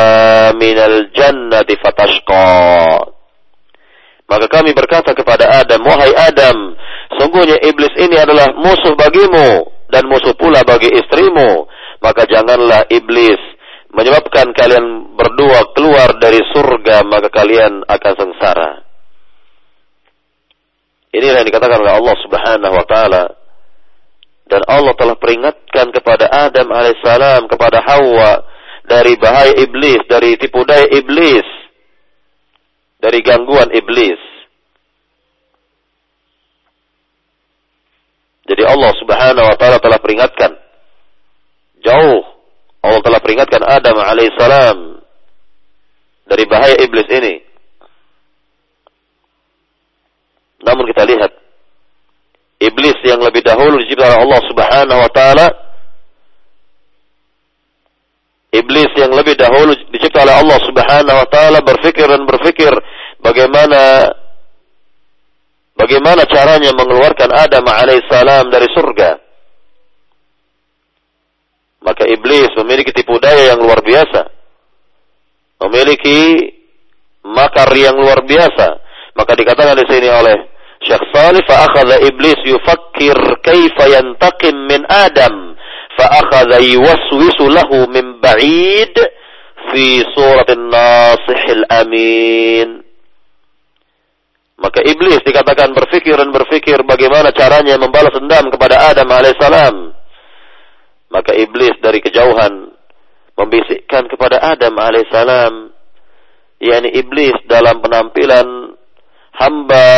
minal 0.55 1.11
jannati 1.11 1.75
fatashqa." 1.83 3.03
Maka 4.23 4.47
kami 4.47 4.71
berkata 4.71 5.11
kepada 5.11 5.51
Adam, 5.51 5.83
Wahai 5.83 6.15
Adam, 6.15 6.79
sungguhnya 7.19 7.59
iblis 7.59 7.91
ini 7.99 8.15
adalah 8.15 8.55
musuh 8.55 8.95
bagimu 8.95 9.67
dan 9.91 10.07
musuh 10.07 10.31
pula 10.39 10.63
bagi 10.63 10.87
istrimu. 10.95 11.67
Maka 11.99 12.23
janganlah 12.25 12.87
iblis 12.87 13.52
menyebabkan 13.93 14.51
kalian 14.57 15.13
berdua 15.13 15.69
keluar 15.77 16.17
dari 16.17 16.41
surga 16.51 17.05
maka 17.05 17.29
kalian 17.29 17.85
akan 17.85 18.13
sengsara. 18.17 18.71
Ini 21.13 21.29
yang 21.29 21.45
dikatakan 21.45 21.77
oleh 21.77 21.93
Allah 21.93 22.15
Subhanahu 22.25 22.73
wa 22.73 22.85
taala 22.89 23.23
dan 24.49 24.65
Allah 24.65 24.97
telah 24.97 25.13
peringatkan 25.13 25.93
kepada 25.93 26.25
Adam 26.25 26.73
alaihissalam 26.73 27.45
kepada 27.45 27.85
Hawa 27.85 28.41
dari 28.89 29.13
bahaya 29.15 29.53
iblis, 29.61 30.01
dari 30.09 30.35
tipu 30.41 30.65
daya 30.65 30.89
iblis, 30.89 31.45
dari 32.97 33.21
gangguan 33.21 33.69
iblis. 33.77 34.19
Jadi 38.49 38.63
Allah 38.65 38.91
Subhanahu 38.97 39.47
wa 39.53 39.55
taala 39.55 39.77
telah 39.77 40.01
peringatkan 40.01 40.51
jauh 41.85 42.32
Allah 42.83 42.99
telah 42.99 43.19
peringatkan 43.23 43.63
Adam 43.63 43.95
alaihissalam 43.95 44.77
dari 46.27 46.43
bahaya 46.47 46.75
iblis 46.83 47.07
ini. 47.07 47.39
Namun 50.63 50.87
kita 50.91 51.03
lihat 51.07 51.31
iblis 52.59 52.97
yang 53.03 53.19
lebih 53.23 53.43
dahulu 53.43 53.79
diciptakan 53.83 54.23
Allah 54.23 54.41
Subhanahu 54.47 54.99
wa 54.99 55.11
taala 55.11 55.47
iblis 58.53 58.91
yang 58.95 59.11
lebih 59.11 59.35
dahulu 59.35 59.73
dicipta 59.91 60.23
oleh 60.23 60.35
Allah 60.39 60.59
Subhanahu 60.63 61.17
wa 61.19 61.27
taala 61.27 61.59
berpikir 61.65 62.05
dan 62.05 62.23
berpikir 62.23 62.71
bagaimana 63.19 64.13
bagaimana 65.75 66.23
caranya 66.29 66.71
mengeluarkan 66.71 67.29
Adam 67.33 67.65
alaihissalam 67.65 68.47
dari 68.53 68.67
surga. 68.71 69.09
Maka 71.83 72.07
iblis 72.07 72.49
memiliki 72.63 72.95
tipu 72.95 73.19
daya 73.19 73.53
yang 73.53 73.59
luar 73.59 73.83
biasa. 73.83 74.31
Memiliki 75.67 76.19
makar 77.27 77.69
yang 77.75 77.99
luar 77.99 78.23
biasa. 78.23 78.67
Maka 79.13 79.31
dikatakan 79.35 79.77
di 79.77 79.85
sini 79.91 80.07
oleh 80.09 80.37
Syekh 80.83 81.03
Salih 81.15 81.43
fa'akhadha 81.47 82.03
iblis 82.03 82.39
yufakkir 82.43 83.15
kaifa 83.39 83.87
yantaqim 83.87 84.55
min 84.67 84.83
Adam 84.87 85.55
fa'akhadha 85.95 86.59
yuwaswisu 86.59 87.47
lahu 87.47 87.87
min 87.87 88.19
ba'id 88.19 88.95
fi 89.71 90.03
surat 90.11 90.49
nasihil 90.51 91.63
amin 91.71 92.83
maka 94.59 94.79
iblis 94.83 95.23
dikatakan 95.23 95.71
berfikir 95.71 96.19
dan 96.19 96.29
berfikir 96.35 96.83
bagaimana 96.83 97.31
caranya 97.31 97.79
membalas 97.79 98.11
dendam 98.15 98.51
kepada 98.51 98.91
Adam 98.91 99.07
alaihissalam 99.07 99.75
maka 101.13 101.37
iblis 101.37 101.77
dari 101.77 102.01
kejauhan 102.01 102.73
membisikkan 103.37 104.09
kepada 104.09 104.41
Adam 104.41 104.73
alaihissalam 104.73 105.69
yakni 106.57 106.89
iblis 106.97 107.37
dalam 107.45 107.77
penampilan 107.85 108.73
hamba 109.33 109.89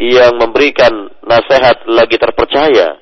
yang 0.00 0.36
memberikan 0.40 1.12
nasihat 1.24 1.84
lagi 1.88 2.16
terpercaya. 2.16 3.00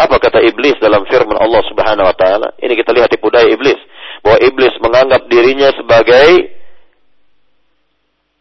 Apa 0.00 0.16
kata 0.16 0.40
iblis 0.40 0.80
dalam 0.80 1.04
firman 1.04 1.36
Allah 1.36 1.60
Subhanahu 1.68 2.08
wa 2.08 2.16
taala? 2.16 2.56
Ini 2.56 2.72
kita 2.72 2.96
lihat 2.96 3.12
tipu 3.12 3.28
daya 3.28 3.52
iblis. 3.52 3.76
Bahwa 4.24 4.40
iblis 4.40 4.72
menganggap 4.80 5.28
dirinya 5.28 5.68
sebagai 5.76 6.56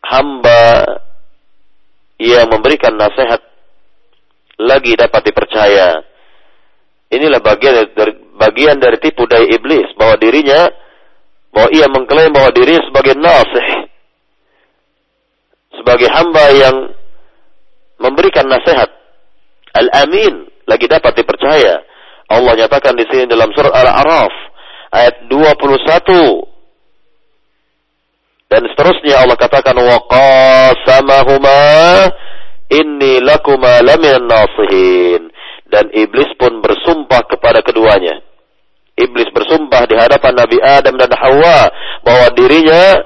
hamba 0.08 0.64
yang 2.16 2.48
memberikan 2.48 2.96
nasihat 2.96 3.44
lagi 4.56 4.96
dapat 4.96 5.22
dipercaya. 5.28 6.00
Inilah 7.10 7.42
bagian 7.42 7.90
dari 7.98 8.14
bagian 8.38 8.78
dari 8.78 8.98
tipu 9.02 9.26
daya 9.26 9.50
iblis 9.50 9.90
bahwa 9.98 10.16
dirinya 10.22 10.70
bahwa 11.50 11.70
ia 11.74 11.90
mengklaim 11.90 12.30
bahwa 12.30 12.54
dirinya 12.54 12.86
sebagai 12.86 13.18
nasih 13.18 13.68
sebagai 15.74 16.10
hamba 16.12 16.46
yang 16.54 16.76
memberikan 17.98 18.46
nasihat. 18.46 18.90
Al-Amin 19.74 20.50
lagi 20.66 20.86
dapat 20.86 21.18
dipercaya. 21.18 21.82
Allah 22.30 22.54
nyatakan 22.62 22.94
di 22.94 23.06
sini 23.10 23.26
dalam 23.26 23.50
surat 23.58 23.74
Al-A'raf 23.74 24.34
ayat 24.94 25.26
21 25.30 26.50
dan 28.50 28.66
seterusnya 28.74 29.22
Allah 29.22 29.38
katakan 29.38 29.78
wa 29.78 29.98
qasamahuma 30.10 31.62
inni 32.74 33.22
lakuma 33.22 33.82
laminan 33.86 34.26
nasihin 34.26 35.29
dan 35.70 35.90
iblis 35.94 36.30
pun 36.36 36.62
bersumpah 36.62 37.26
kepada 37.30 37.62
keduanya. 37.62 38.22
Iblis 39.00 39.32
bersumpah 39.32 39.88
di 39.88 39.96
hadapan 39.96 40.34
Nabi 40.36 40.58
Adam 40.60 41.00
dan 41.00 41.12
Hawa 41.16 41.72
bahwa 42.04 42.28
dirinya 42.36 43.00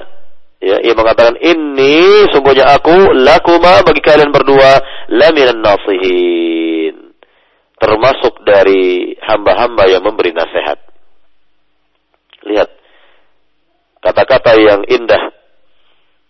Ya, 0.63 0.79
ia 0.79 0.95
mengatakan 0.95 1.35
ini 1.43 2.23
sungguhnya 2.31 2.63
aku 2.79 3.11
lakuma 3.19 3.83
bagi 3.83 3.99
kalian 3.99 4.31
berdua 4.31 4.79
laminan 5.11 5.59
nasihin. 5.59 7.11
Termasuk 7.75 8.47
dari 8.47 9.11
hamba-hamba 9.19 9.91
yang 9.91 10.07
memberi 10.07 10.31
nasihat. 10.31 10.79
Lihat 12.47 12.69
kata-kata 13.99 14.55
yang 14.55 14.87
indah, 14.87 15.35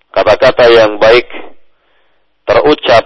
kata-kata 0.10 0.66
yang 0.74 0.98
baik 0.98 1.30
terucap 2.50 3.06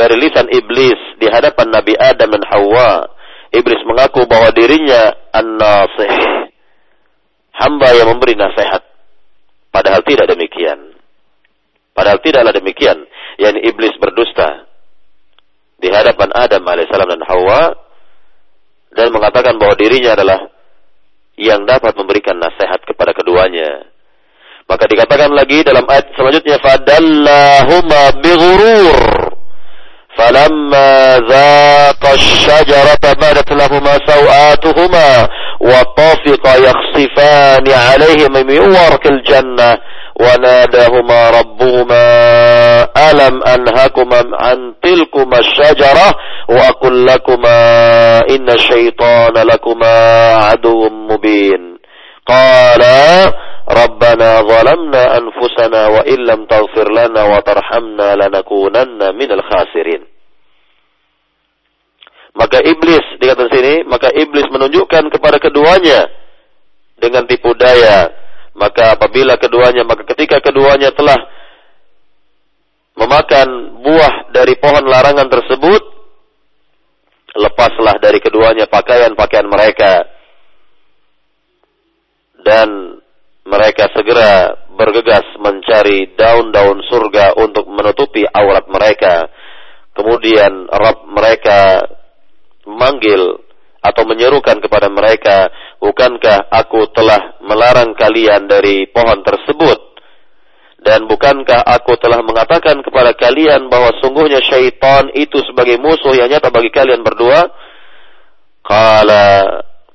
dari 0.00 0.16
lisan 0.16 0.48
iblis 0.48 1.20
di 1.20 1.28
hadapan 1.28 1.68
Nabi 1.68 1.92
Adam 2.00 2.32
dan 2.32 2.44
Hawa. 2.48 3.04
Iblis 3.52 3.84
mengaku 3.84 4.24
bahwa 4.24 4.48
dirinya 4.56 5.12
an-nasih. 5.36 6.16
Hamba 7.52 7.92
yang 7.92 8.08
memberi 8.16 8.32
nasihat. 8.32 8.80
Padahal 9.68 10.00
tidak 10.08 10.24
demikian. 10.32 10.96
Padahal 11.92 12.16
tidaklah 12.24 12.56
demikian. 12.56 12.96
Yang 13.36 13.68
iblis 13.68 13.92
berdusta 14.00 14.64
di 15.80 15.88
hadapan 15.92 16.32
Adam 16.32 16.64
alaihissalam 16.64 17.08
dan 17.08 17.24
Hawa 17.24 17.72
dan 18.92 19.08
mengatakan 19.12 19.56
bahwa 19.56 19.74
dirinya 19.80 20.12
adalah 20.12 20.40
yang 21.40 21.64
dapat 21.64 21.96
memberikan 21.96 22.36
nasihat 22.36 22.84
kepada 22.84 23.16
keduanya. 23.16 23.88
Maka 24.68 24.84
dikatakan 24.86 25.32
lagi 25.32 25.64
dalam 25.64 25.88
ayat 25.88 26.12
selanjutnya 26.14 26.60
fadallahuma 26.60 28.02
bighurur 28.20 29.29
falamma 30.20 30.86
zaqa 31.32 32.08
asy-syajarata 32.12 33.16
badat 33.20 33.48
lahumā 33.60 33.96
sawātuhumā 34.04 35.08
وطافق 35.60 36.44
يخصفان 36.66 37.64
عليهم 37.68 38.32
من 38.46 38.60
ورق 38.60 39.06
الجنة 39.06 39.78
وناداهما 40.20 41.30
ربهما 41.30 42.04
ألم 43.10 43.42
أنهكما 43.42 44.22
عن 44.40 44.74
تلكما 44.82 45.38
الشجرة 45.38 46.08
وأقول 46.48 47.06
لكما 47.06 47.58
إن 48.30 48.50
الشيطان 48.50 49.32
لكما 49.32 49.94
عدو 50.34 50.88
مبين 50.90 51.78
قال 52.26 52.82
ربنا 53.70 54.40
ظلمنا 54.40 55.18
أنفسنا 55.18 55.86
وإن 55.86 56.14
لم 56.14 56.46
تغفر 56.46 56.92
لنا 56.92 57.22
وترحمنا 57.24 58.14
لنكونن 58.16 59.14
من 59.14 59.32
الخاسرين 59.32 60.09
Maka 62.40 62.56
iblis 62.64 63.04
dikatakan 63.20 63.52
sini, 63.52 63.84
maka 63.84 64.08
iblis 64.16 64.48
menunjukkan 64.48 65.12
kepada 65.12 65.36
keduanya 65.36 66.08
dengan 66.96 67.28
tipu 67.28 67.52
daya. 67.52 68.08
Maka 68.56 68.96
apabila 68.96 69.36
keduanya, 69.36 69.84
maka 69.84 70.08
ketika 70.08 70.40
keduanya 70.40 70.88
telah 70.96 71.20
memakan 72.96 73.48
buah 73.84 74.32
dari 74.32 74.56
pohon 74.56 74.88
larangan 74.88 75.28
tersebut, 75.28 75.82
lepaslah 77.36 78.00
dari 78.00 78.24
keduanya 78.24 78.64
pakaian-pakaian 78.72 79.44
mereka. 79.44 80.08
Dan 82.40 82.96
mereka 83.44 83.92
segera 83.92 84.56
bergegas 84.80 85.28
mencari 85.36 86.16
daun-daun 86.16 86.80
surga 86.88 87.36
untuk 87.36 87.68
menutupi 87.68 88.24
aurat 88.24 88.64
mereka. 88.64 89.28
Kemudian 89.92 90.72
Rabb 90.72 91.04
mereka 91.04 91.84
memanggil 92.70 93.42
atau 93.80 94.02
menyerukan 94.06 94.60
kepada 94.60 94.86
mereka, 94.92 95.50
bukankah 95.80 96.52
aku 96.52 96.92
telah 96.94 97.40
melarang 97.42 97.96
kalian 97.96 98.46
dari 98.46 98.86
pohon 98.92 99.24
tersebut? 99.24 99.90
Dan 100.80 101.04
bukankah 101.04 101.60
aku 101.60 101.98
telah 102.00 102.24
mengatakan 102.24 102.80
kepada 102.80 103.12
kalian 103.12 103.68
bahwa 103.68 103.92
sungguhnya 104.00 104.40
syaitan 104.40 105.12
itu 105.12 105.44
sebagai 105.44 105.76
musuh 105.76 106.16
yang 106.16 106.32
nyata 106.32 106.48
bagi 106.48 106.72
kalian 106.72 107.04
berdua? 107.04 107.52
Kala 108.64 109.44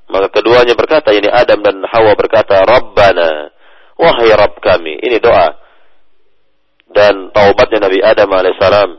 maka 0.06 0.30
keduanya 0.30 0.78
berkata, 0.78 1.10
ini 1.10 1.26
Adam 1.26 1.66
dan 1.66 1.82
Hawa 1.82 2.14
berkata, 2.14 2.62
Rabbana, 2.62 3.50
wahai 3.98 4.30
Rabb 4.30 4.62
kami. 4.62 5.02
Ini 5.02 5.18
doa. 5.18 5.50
Dan 6.86 7.34
taubatnya 7.34 7.90
Nabi 7.90 7.98
Adam 7.98 8.30
alaihissalam. 8.30 8.90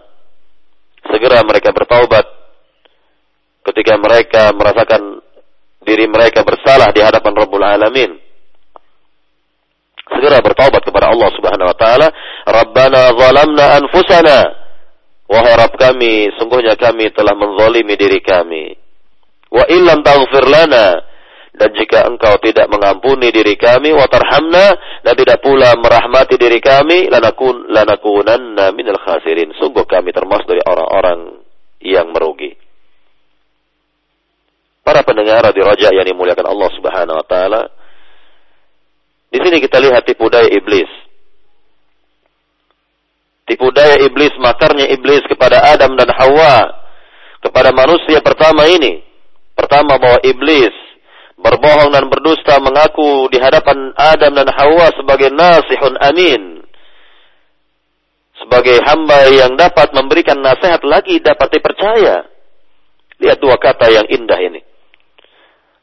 Segera 1.07 1.39
mereka 1.47 1.71
bertaubat 1.71 2.27
ketika 3.67 3.99
mereka 3.99 4.51
merasakan 4.55 5.19
diri 5.83 6.07
mereka 6.07 6.43
bersalah 6.43 6.91
di 6.91 7.03
hadapan 7.03 7.33
Rabbul 7.35 7.63
Alamin. 7.63 8.11
Segera 10.07 10.39
bertaubat 10.39 10.83
kepada 10.87 11.11
Allah 11.11 11.29
Subhanahu 11.35 11.67
wa 11.67 11.77
taala, 11.77 12.07
Rabbana 12.47 13.11
zalamna 13.11 13.65
anfusana. 13.83 14.39
Wahai 15.27 15.59
Rabb 15.59 15.75
kami, 15.75 16.31
sungguhnya 16.39 16.79
kami 16.79 17.11
telah 17.11 17.35
menzalimi 17.35 17.99
diri 17.99 18.23
kami. 18.23 18.71
Wa 19.51 19.67
illam 19.67 19.99
taghfir 19.99 20.47
lana 20.47 21.03
dan 21.57 21.73
jika 21.73 22.05
engkau 22.05 22.37
tidak 22.39 22.69
mengampuni 22.69 23.33
diri 23.33 23.57
kami 23.57 23.89
wa 23.89 24.05
tarhamna 24.05 24.77
dan 25.01 25.13
tidak 25.17 25.41
pula 25.41 25.73
merahmati 25.73 26.37
diri 26.37 26.61
kami 26.61 27.09
lanakun 27.09 27.65
lanakunanna 27.73 28.69
minal 28.77 29.01
khasirin 29.01 29.51
sungguh 29.57 29.83
kami 29.89 30.13
termasuk 30.13 30.45
dari 30.45 30.61
orang-orang 30.63 31.43
yang 31.81 32.13
merugi. 32.13 32.66
Para 34.87 35.03
pendengar 35.03 35.43
di 35.51 35.59
Raja 35.59 35.91
yang 35.91 36.07
dimuliakan 36.07 36.47
Allah 36.47 36.69
Subhanahu 36.71 37.19
wa 37.19 37.27
taala. 37.27 37.67
Di 39.27 39.35
sini 39.43 39.59
kita 39.59 39.83
lihat 39.83 40.07
tipu 40.07 40.31
daya 40.31 40.47
iblis. 40.47 40.87
Tipu 43.43 43.67
daya 43.75 43.99
iblis, 43.99 44.31
makarnya 44.39 44.87
iblis 44.87 45.27
kepada 45.27 45.59
Adam 45.75 45.91
dan 45.99 46.07
Hawa, 46.15 46.87
kepada 47.43 47.75
manusia 47.75 48.23
pertama 48.23 48.63
ini. 48.71 49.03
Pertama 49.59 49.99
bahwa 49.99 50.23
iblis 50.23 50.71
berbohong 51.35 51.91
dan 51.91 52.07
berdusta 52.07 52.55
mengaku 52.63 53.27
di 53.27 53.43
hadapan 53.43 53.91
Adam 53.91 54.39
dan 54.39 54.47
Hawa 54.55 54.95
sebagai 54.95 55.35
nasihun 55.35 55.99
amin. 55.99 56.63
Sebagai 58.39 58.79
hamba 58.87 59.27
yang 59.35 59.59
dapat 59.59 59.91
memberikan 59.91 60.39
nasihat 60.39 60.79
lagi 60.87 61.19
dapat 61.19 61.59
dipercaya. 61.59 62.23
Lihat 63.19 63.35
dua 63.43 63.59
kata 63.59 63.91
yang 63.91 64.07
indah 64.07 64.39
ini. 64.39 64.66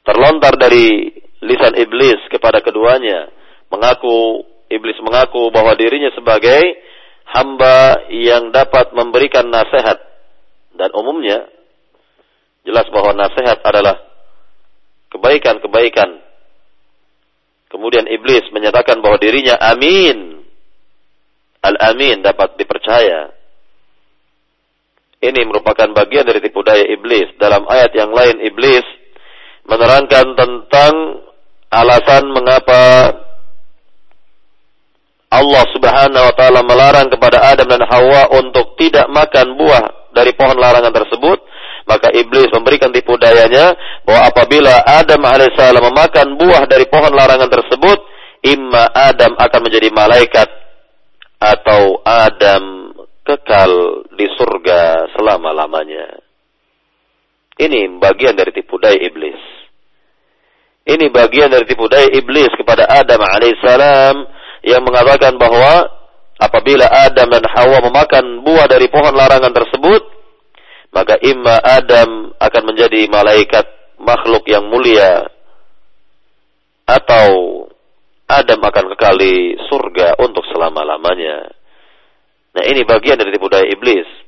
Terlontar 0.05 0.61
dari 0.61 1.09
lisan 1.41 1.75
iblis 1.81 2.21
kepada 2.29 2.61
keduanya. 2.61 3.33
Mengaku, 3.73 4.45
iblis 4.69 5.01
mengaku 5.01 5.49
bahwa 5.49 5.73
dirinya 5.81 6.13
sebagai 6.13 6.61
hamba 7.33 8.05
yang 8.13 8.53
dapat 8.53 8.93
memberikan 8.93 9.49
nasihat. 9.49 9.97
Dan 10.77 10.93
umumnya, 10.93 11.49
jelas 12.69 12.85
bahwa 12.93 13.17
nasihat 13.17 13.65
adalah 13.65 13.97
kebaikan-kebaikan. 15.09 16.21
Kemudian 17.73 18.05
iblis 18.07 18.45
menyatakan 18.53 19.01
bahwa 19.01 19.17
dirinya 19.17 19.57
amin. 19.57 20.45
Al-amin 21.65 22.21
dapat 22.21 22.61
dipercaya. 22.61 23.33
Ini 25.25 25.41
merupakan 25.49 25.89
bagian 25.97 26.29
dari 26.29 26.45
tipu 26.45 26.61
daya 26.61 26.85
iblis. 26.85 27.33
Dalam 27.41 27.65
ayat 27.65 27.97
yang 27.97 28.13
lain 28.13 28.45
iblis 28.45 28.85
menerangkan 29.65 30.27
tentang 30.37 30.95
alasan 31.73 32.25
mengapa 32.31 32.83
Allah 35.35 35.65
Subhanahu 35.75 36.25
wa 36.31 36.35
taala 36.39 36.61
melarang 36.63 37.11
kepada 37.11 37.43
Adam 37.43 37.67
dan 37.67 37.83
Hawa 37.83 38.31
untuk 38.39 38.79
tidak 38.79 39.11
makan 39.11 39.59
buah 39.59 40.15
dari 40.15 40.31
pohon 40.39 40.55
larangan 40.55 40.95
tersebut 40.95 41.43
maka 41.85 42.09
iblis 42.17 42.49
memberikan 42.49 42.89
tipu 42.89 43.17
dayanya 43.21 43.77
bahwa 44.09 44.33
apabila 44.33 44.73
Adam 44.89 45.21
alaihissalam 45.21 45.85
memakan 45.85 46.41
buah 46.41 46.65
dari 46.65 46.89
pohon 46.89 47.13
larangan 47.13 47.49
tersebut, 47.53 47.99
imma 48.41 48.89
Adam 48.89 49.37
akan 49.37 49.61
menjadi 49.61 49.93
malaikat 49.93 50.49
atau 51.37 52.01
Adam 52.05 52.97
kekal 53.25 53.73
di 54.17 54.27
surga 54.33 55.13
selama-lamanya. 55.13 56.24
Ini 57.55 58.03
bagian 58.03 58.35
dari 58.35 58.51
tipu 58.51 58.83
daya 58.83 58.99
iblis. 58.99 59.39
Ini 60.85 61.07
bagian 61.09 61.49
dari 61.49 61.65
tipu 61.65 61.87
daya 61.87 62.11
iblis 62.11 62.51
kepada 62.59 62.85
Adam 62.91 63.23
alaihissalam 63.23 64.17
yang 64.67 64.83
mengatakan 64.83 65.39
bahwa 65.39 65.87
apabila 66.41 66.85
Adam 66.91 67.31
dan 67.31 67.45
Hawa 67.47 67.79
memakan 67.85 68.43
buah 68.43 68.67
dari 68.67 68.91
pohon 68.91 69.15
larangan 69.15 69.55
tersebut, 69.55 70.03
maka 70.91 71.15
imma 71.23 71.63
Adam 71.63 72.35
akan 72.37 72.63
menjadi 72.69 73.07
malaikat 73.07 73.67
makhluk 74.03 74.45
yang 74.51 74.67
mulia 74.67 75.31
atau 76.85 77.27
Adam 78.25 78.61
akan 78.61 78.85
kekal 78.97 79.15
di 79.21 79.57
surga 79.69 80.17
untuk 80.21 80.43
selama-lamanya. 80.49 81.55
Nah 82.55 82.65
ini 82.67 82.83
bagian 82.83 83.21
dari 83.21 83.31
tipu 83.35 83.47
daya 83.53 83.69
iblis. 83.69 84.24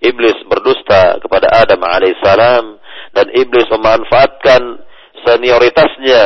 Iblis 0.00 0.48
berdusta 0.48 1.20
kepada 1.20 1.52
Adam 1.60 1.80
alaihissalam 1.84 2.64
dan 3.12 3.26
iblis 3.36 3.68
memanfaatkan 3.68 4.80
senioritasnya 5.28 6.22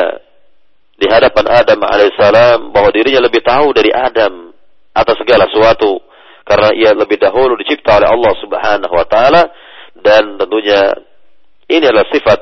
di 0.95 1.07
hadapan 1.11 1.45
Adam 1.51 1.79
alaihissalam 1.83 2.71
bahwa 2.71 2.89
dirinya 2.95 3.27
lebih 3.27 3.43
tahu 3.43 3.75
dari 3.75 3.91
Adam 3.91 4.55
atas 4.95 5.19
segala 5.19 5.43
sesuatu 5.51 5.99
karena 6.47 6.71
ia 6.71 6.91
lebih 6.95 7.19
dahulu 7.19 7.59
dicipta 7.59 7.99
oleh 7.99 8.07
Allah 8.07 8.33
Subhanahu 8.39 8.93
wa 8.95 9.07
taala 9.11 9.43
dan 9.99 10.39
tentunya 10.39 10.95
ini 11.67 11.83
adalah 11.83 12.07
sifat 12.07 12.39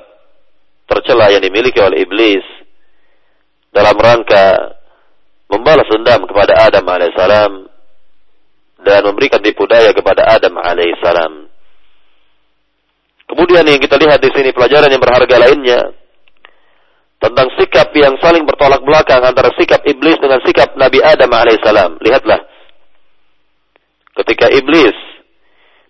tercela 0.85 1.33
yang 1.33 1.41
dimiliki 1.41 1.81
oleh 1.81 2.05
iblis 2.05 2.45
dalam 3.73 3.97
rangka 3.97 4.77
membalas 5.49 5.89
dendam 5.89 6.29
kepada 6.29 6.69
Adam 6.69 6.85
alaihissalam 6.85 7.51
dan 8.83 9.07
memberikan 9.07 9.39
tipu 9.39 9.63
daya 9.65 9.95
kepada 9.95 10.27
Adam 10.27 10.59
alaihissalam. 10.59 11.49
Kemudian 13.23 13.63
yang 13.65 13.79
kita 13.79 13.95
lihat 13.97 14.19
di 14.19 14.29
sini 14.35 14.51
pelajaran 14.51 14.91
yang 14.91 15.01
berharga 15.01 15.35
lainnya 15.39 15.81
tentang 17.23 17.47
sikap 17.55 17.89
yang 17.95 18.19
saling 18.19 18.43
bertolak 18.43 18.83
belakang 18.83 19.23
antara 19.23 19.49
sikap 19.55 19.79
iblis 19.87 20.19
dengan 20.19 20.43
sikap 20.43 20.75
Nabi 20.75 20.99
Adam 20.99 21.31
alaihissalam. 21.31 21.97
Lihatlah, 22.03 22.39
ketika 24.21 24.51
iblis 24.51 24.93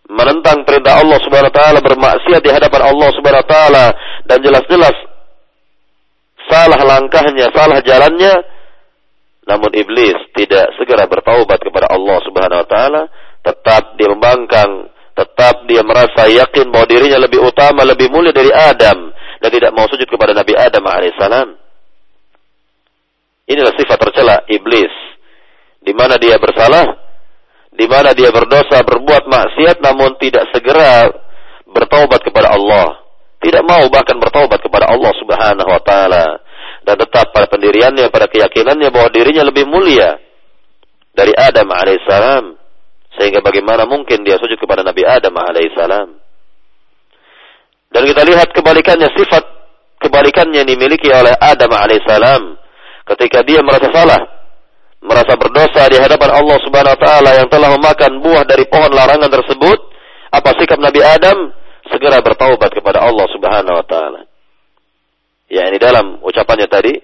menentang 0.05 0.61
perintah 0.61 1.01
Allah 1.01 1.17
Subhanahu 1.25 1.49
wa 1.49 1.57
taala, 1.57 1.79
bermaksiat 1.81 2.41
di 2.45 2.51
hadapan 2.53 2.81
Allah 2.85 3.09
Subhanahu 3.17 3.43
wa 3.43 3.49
taala 3.49 3.85
dan 4.29 4.37
jelas-jelas 4.45 4.95
salah 6.47 6.81
langkahnya, 6.85 7.49
salah 7.49 7.81
jalannya, 7.81 8.33
namun 9.43 9.75
iblis 9.75 10.15
tidak 10.35 10.71
segera 10.79 11.03
bertaubat 11.03 11.59
kepada 11.59 11.91
Allah 11.91 12.17
Subhanahu 12.23 12.63
wa 12.63 12.67
taala, 12.67 13.03
tetap 13.43 13.99
dia 13.99 14.07
membangkang, 14.07 14.87
tetap 15.11 15.67
dia 15.67 15.83
merasa 15.83 16.31
yakin 16.31 16.71
bahwa 16.71 16.87
dirinya 16.87 17.19
lebih 17.19 17.43
utama, 17.43 17.83
lebih 17.83 18.07
mulia 18.07 18.31
dari 18.31 18.49
Adam 18.49 19.11
dan 19.43 19.49
tidak 19.51 19.75
mau 19.75 19.83
sujud 19.91 20.07
kepada 20.07 20.31
Nabi 20.31 20.55
Adam 20.55 20.83
alaihissalam. 20.87 21.47
Inilah 23.43 23.75
sifat 23.75 23.97
tercela 23.99 24.47
iblis. 24.47 24.93
Di 25.83 25.91
mana 25.91 26.15
dia 26.15 26.39
bersalah, 26.39 26.95
di 27.75 27.83
mana 27.91 28.15
dia 28.15 28.31
berdosa, 28.31 28.79
berbuat 28.87 29.27
maksiat 29.27 29.83
namun 29.83 30.15
tidak 30.15 30.47
segera 30.55 31.11
bertaubat 31.67 32.23
kepada 32.23 32.55
Allah. 32.55 33.03
Tidak 33.43 33.59
mau 33.67 33.83
bahkan 33.91 34.15
bertaubat 34.15 34.63
kepada 34.63 34.87
Allah 34.87 35.11
Subhanahu 35.19 35.67
wa 35.67 35.81
taala 35.83 36.39
dan 36.83 36.95
tetap 36.99 37.31
pada 37.31 37.47
pendiriannya, 37.47 38.11
pada 38.11 38.27
keyakinannya 38.27 38.91
bahwa 38.91 39.09
dirinya 39.11 39.43
lebih 39.47 39.67
mulia 39.67 40.19
dari 41.15 41.31
Adam 41.35 41.67
alaihissalam. 41.71 42.59
Sehingga 43.13 43.45
bagaimana 43.45 43.85
mungkin 43.85 44.25
dia 44.25 44.41
sujud 44.41 44.57
kepada 44.57 44.81
Nabi 44.81 45.05
Adam 45.05 45.33
alaihissalam. 45.37 46.07
Dan 47.93 48.01
kita 48.09 48.21
lihat 48.25 48.49
kebalikannya 48.51 49.09
sifat 49.13 49.43
kebalikannya 50.01 50.65
yang 50.65 50.69
dimiliki 50.69 51.13
oleh 51.13 51.31
Adam 51.37 51.71
alaihissalam 51.71 52.57
ketika 53.15 53.45
dia 53.45 53.61
merasa 53.61 53.87
salah 53.93 54.21
merasa 55.03 55.35
berdosa 55.35 55.83
di 55.91 55.99
hadapan 55.99 56.31
Allah 56.31 56.57
Subhanahu 56.63 56.95
wa 56.95 57.01
taala 57.03 57.31
yang 57.35 57.47
telah 57.51 57.69
memakan 57.75 58.23
buah 58.23 58.43
dari 58.47 58.63
pohon 58.71 58.91
larangan 58.95 59.27
tersebut, 59.27 59.77
apa 60.31 60.49
sikap 60.57 60.79
Nabi 60.79 61.03
Adam? 61.03 61.51
Segera 61.91 62.23
bertaubat 62.23 62.71
kepada 62.71 63.03
Allah 63.03 63.27
Subhanahu 63.27 63.75
wa 63.75 63.85
taala. 63.85 64.32
Ya, 65.53 65.69
ini 65.69 65.77
dalam 65.77 66.17
ucapannya 66.25 66.65
tadi 66.65 66.97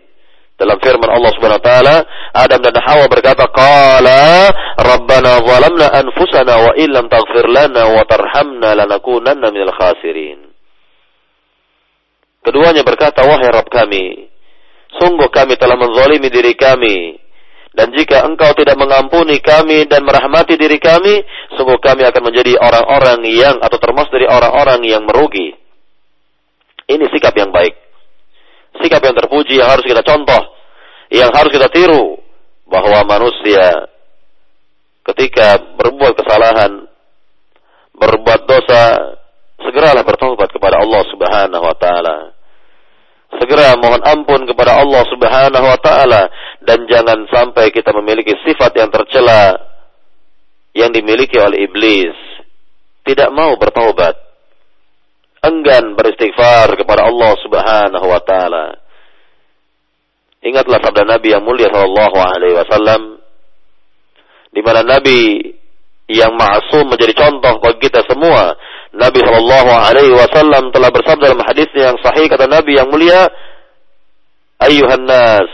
dalam 0.57 0.81
firman 0.81 1.05
Allah 1.05 1.31
Subhanahu 1.37 1.61
wa 1.61 1.67
taala, 1.69 1.95
Adam 2.33 2.59
dan 2.65 2.75
Hawa 2.81 3.05
berkata, 3.05 3.45
"Qala 3.45 4.49
Rabbana 4.75 5.37
zalamna 5.45 5.87
anfusana 5.93 6.53
wa 6.57 6.71
illam 6.73 7.05
taghfir 7.07 7.45
lana 7.45 7.93
wa 7.93 8.01
tarhamna 8.09 8.73
lanakunanna 8.73 9.53
minal 9.53 9.69
khasirin." 9.69 10.49
Keduanya 12.41 12.81
berkata, 12.81 13.21
"Wahai 13.21 13.53
Rabb 13.53 13.69
kami, 13.69 14.33
sungguh 14.97 15.29
kami 15.29 15.53
telah 15.53 15.77
menzalimi 15.77 16.33
diri 16.33 16.57
kami 16.57 17.21
dan 17.77 17.93
jika 17.93 18.25
engkau 18.25 18.49
tidak 18.57 18.81
mengampuni 18.81 19.37
kami 19.45 19.85
dan 19.85 20.01
merahmati 20.01 20.57
diri 20.57 20.81
kami, 20.81 21.21
sungguh 21.53 21.77
kami 21.77 22.01
akan 22.01 22.33
menjadi 22.33 22.57
orang-orang 22.57 23.29
yang 23.29 23.61
atau 23.61 23.77
termasuk 23.77 24.09
dari 24.09 24.25
orang-orang 24.25 24.81
yang 24.89 25.05
merugi. 25.05 25.53
Ini 26.89 27.05
sikap 27.13 27.37
yang 27.37 27.53
baik. 27.53 27.88
Sikap 28.79 29.03
yang 29.03 29.15
terpuji 29.15 29.59
yang 29.59 29.69
harus 29.69 29.83
kita 29.83 30.01
contoh, 30.03 30.43
yang 31.11 31.29
harus 31.35 31.51
kita 31.51 31.67
tiru 31.67 32.15
bahwa 32.69 33.03
manusia 33.03 33.91
ketika 35.03 35.59
berbuat 35.75 36.15
kesalahan, 36.15 36.87
berbuat 37.97 38.41
dosa, 38.47 39.15
segeralah 39.59 40.05
bertobat 40.07 40.47
kepada 40.53 40.79
Allah 40.79 41.03
Subhanahu 41.11 41.65
wa 41.65 41.75
taala 41.75 42.39
segera 43.37 43.77
mohon 43.77 44.01
ampun 44.01 44.41
kepada 44.49 44.81
Allah 44.81 45.05
Subhanahu 45.05 45.65
wa 45.69 45.77
taala 45.77 46.33
dan 46.65 46.89
jangan 46.89 47.29
sampai 47.29 47.69
kita 47.69 47.93
memiliki 47.93 48.33
sifat 48.41 48.73
yang 48.73 48.89
tercela 48.89 49.53
yang 50.73 50.89
dimiliki 50.89 51.37
oleh 51.37 51.69
iblis. 51.69 52.17
Tidak 53.05 53.29
mau 53.33 53.57
bertaubat. 53.57 54.17
Enggan 55.39 55.95
beristighfar 55.95 56.75
kepada 56.75 57.07
Allah 57.07 57.31
Subhanahu 57.39 58.05
wa 58.07 58.21
taala. 58.23 58.65
Ingatlah 60.43 60.79
sabda 60.83 61.03
Nabi 61.03 61.35
yang 61.35 61.43
mulia 61.43 61.67
sallallahu 61.71 62.17
alaihi 62.19 62.55
wasallam 62.55 63.19
di 64.55 64.61
mana 64.63 64.81
Nabi 64.83 65.19
yang 66.09 66.33
ma'asum 66.33 66.89
menjadi 66.89 67.13
contoh 67.13 67.61
bagi 67.61 67.85
kita 67.85 68.01
semua 68.09 68.57
Nabi 68.89 69.21
Shallallahu 69.21 69.69
Alaihi 69.69 70.13
Wasallam 70.17 70.73
telah 70.73 70.89
bersabda 70.89 71.29
dalam 71.29 71.45
hadisnya 71.45 71.93
yang 71.93 71.99
sahih 72.01 72.25
kata 72.25 72.49
Nabi 72.49 72.81
yang 72.81 72.89
mulia, 72.89 73.29
Ayuhan 74.59 75.05
nas, 75.05 75.45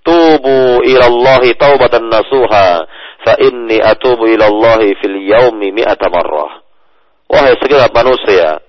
tubu 0.00 0.80
ila 0.80 1.04
Allah 1.04 1.42
taubatan 1.60 2.08
nasuha, 2.08 2.88
fa 3.20 3.36
inni 3.44 3.84
atubu 3.84 4.24
ila 4.32 4.48
Allah 4.48 4.80
fil 4.96 5.28
yaumi 5.28 5.76
mi'ata 5.76 6.08
marrah. 6.08 6.64
Wahai 7.28 7.52
segala 7.60 7.92
manusia, 7.92 8.63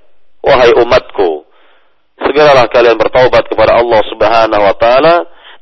wahai 0.46 0.72
umatku, 0.78 1.50
segeralah 2.22 2.70
kalian 2.70 3.02
bertaubat 3.02 3.50
kepada 3.50 3.82
Allah 3.82 4.02
Subhanahu 4.06 4.64
wa 4.64 4.76
taala 4.78 5.16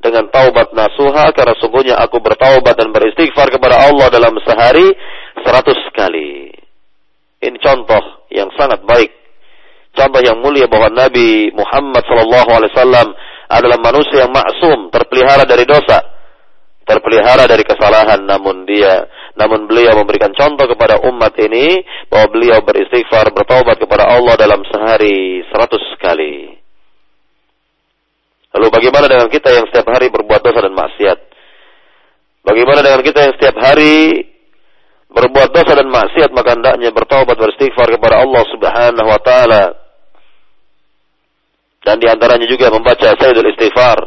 dengan 0.04 0.28
taubat 0.28 0.76
nasuha 0.76 1.32
karena 1.32 1.56
sungguhnya 1.64 1.96
aku 2.04 2.20
bertaubat 2.20 2.76
dan 2.76 2.92
beristighfar 2.92 3.48
kepada 3.48 3.88
Allah 3.88 4.12
dalam 4.12 4.36
sehari 4.44 4.92
seratus 5.40 5.80
kali. 5.96 6.52
Ini 7.40 7.58
contoh 7.64 8.28
yang 8.28 8.52
sangat 8.60 8.84
baik. 8.84 9.12
Contoh 9.96 10.20
yang 10.20 10.44
mulia 10.44 10.68
bahwa 10.68 10.92
Nabi 10.92 11.54
Muhammad 11.56 12.04
SAW 12.04 13.16
adalah 13.48 13.78
manusia 13.80 14.26
yang 14.28 14.34
maksum, 14.34 14.90
terpelihara 14.90 15.46
dari 15.46 15.64
dosa, 15.64 16.13
terpelihara 16.84 17.48
dari 17.48 17.64
kesalahan. 17.66 18.24
Namun 18.24 18.68
dia, 18.68 19.08
namun 19.40 19.66
beliau 19.66 19.98
memberikan 20.00 20.32
contoh 20.36 20.68
kepada 20.70 21.02
umat 21.10 21.34
ini 21.40 21.82
bahwa 22.08 22.28
beliau 22.32 22.60
beristighfar, 22.62 23.34
bertaubat 23.34 23.80
kepada 23.80 24.08
Allah 24.08 24.36
dalam 24.38 24.62
sehari 24.68 25.42
seratus 25.50 25.84
kali. 26.00 26.64
Lalu 28.54 28.68
bagaimana 28.70 29.10
dengan 29.10 29.28
kita 29.34 29.50
yang 29.50 29.66
setiap 29.66 29.90
hari 29.90 30.14
berbuat 30.14 30.42
dosa 30.46 30.60
dan 30.62 30.74
maksiat? 30.78 31.20
Bagaimana 32.46 32.80
dengan 32.86 33.02
kita 33.02 33.20
yang 33.26 33.34
setiap 33.40 33.58
hari 33.58 34.30
berbuat 35.14 35.50
dosa 35.54 35.78
dan 35.78 35.90
maksiat 35.90 36.30
maka 36.34 36.58
hendaknya 36.58 36.90
bertaubat 36.90 37.38
beristighfar 37.38 37.88
kepada 37.98 38.22
Allah 38.22 38.44
Subhanahu 38.50 39.10
wa 39.10 39.22
taala. 39.22 39.64
Dan 41.84 42.00
di 42.00 42.08
antaranya 42.08 42.48
juga 42.48 42.72
membaca 42.72 43.12
Sayyidul 43.12 43.52
Istighfar, 43.54 44.00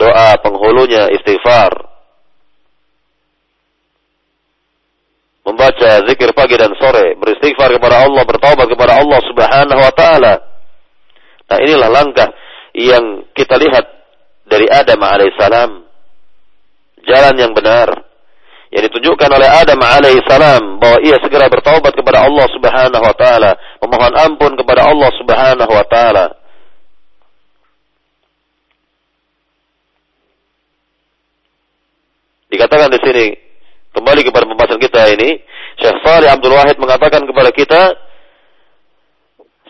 doa 0.00 0.30
penghulunya 0.40 1.12
istighfar. 1.12 1.85
Membaca 5.46 6.02
zikir 6.10 6.34
pagi 6.34 6.58
dan 6.58 6.74
sore, 6.74 7.14
beristighfar 7.14 7.70
kepada 7.78 8.02
Allah, 8.02 8.26
bertaubat 8.26 8.66
kepada 8.66 8.98
Allah 8.98 9.20
Subhanahu 9.30 9.78
wa 9.78 9.92
taala. 9.94 10.34
Nah, 11.46 11.58
inilah 11.62 11.86
langkah 11.86 12.34
yang 12.74 13.30
kita 13.30 13.54
lihat 13.54 13.86
dari 14.50 14.66
Adam 14.66 14.98
alaihissalam. 14.98 15.70
Jalan 17.06 17.34
yang 17.38 17.54
benar 17.54 18.06
yang 18.74 18.82
ditunjukkan 18.90 19.30
oleh 19.30 19.46
Adam 19.46 19.78
alaihissalam 19.78 20.82
bahwa 20.82 20.98
ia 21.00 21.14
segera 21.22 21.46
bertaubat 21.46 21.94
kepada 21.94 22.26
Allah 22.26 22.46
Subhanahu 22.50 23.04
wa 23.06 23.14
taala, 23.14 23.54
memohon 23.78 24.14
ampun 24.18 24.52
kepada 24.58 24.90
Allah 24.90 25.10
Subhanahu 25.14 25.70
wa 25.70 25.86
taala. 25.86 26.26
Dikatakan 32.50 32.90
di 32.90 33.00
sini 33.02 33.45
kembali 33.96 34.20
kepada 34.28 34.44
pembahasan 34.44 34.76
kita 34.76 35.08
ini, 35.16 35.40
Syekh 35.80 35.96
Salih 36.04 36.28
Abdul 36.28 36.52
Wahid 36.52 36.76
mengatakan 36.76 37.24
kepada 37.24 37.48
kita 37.48 37.82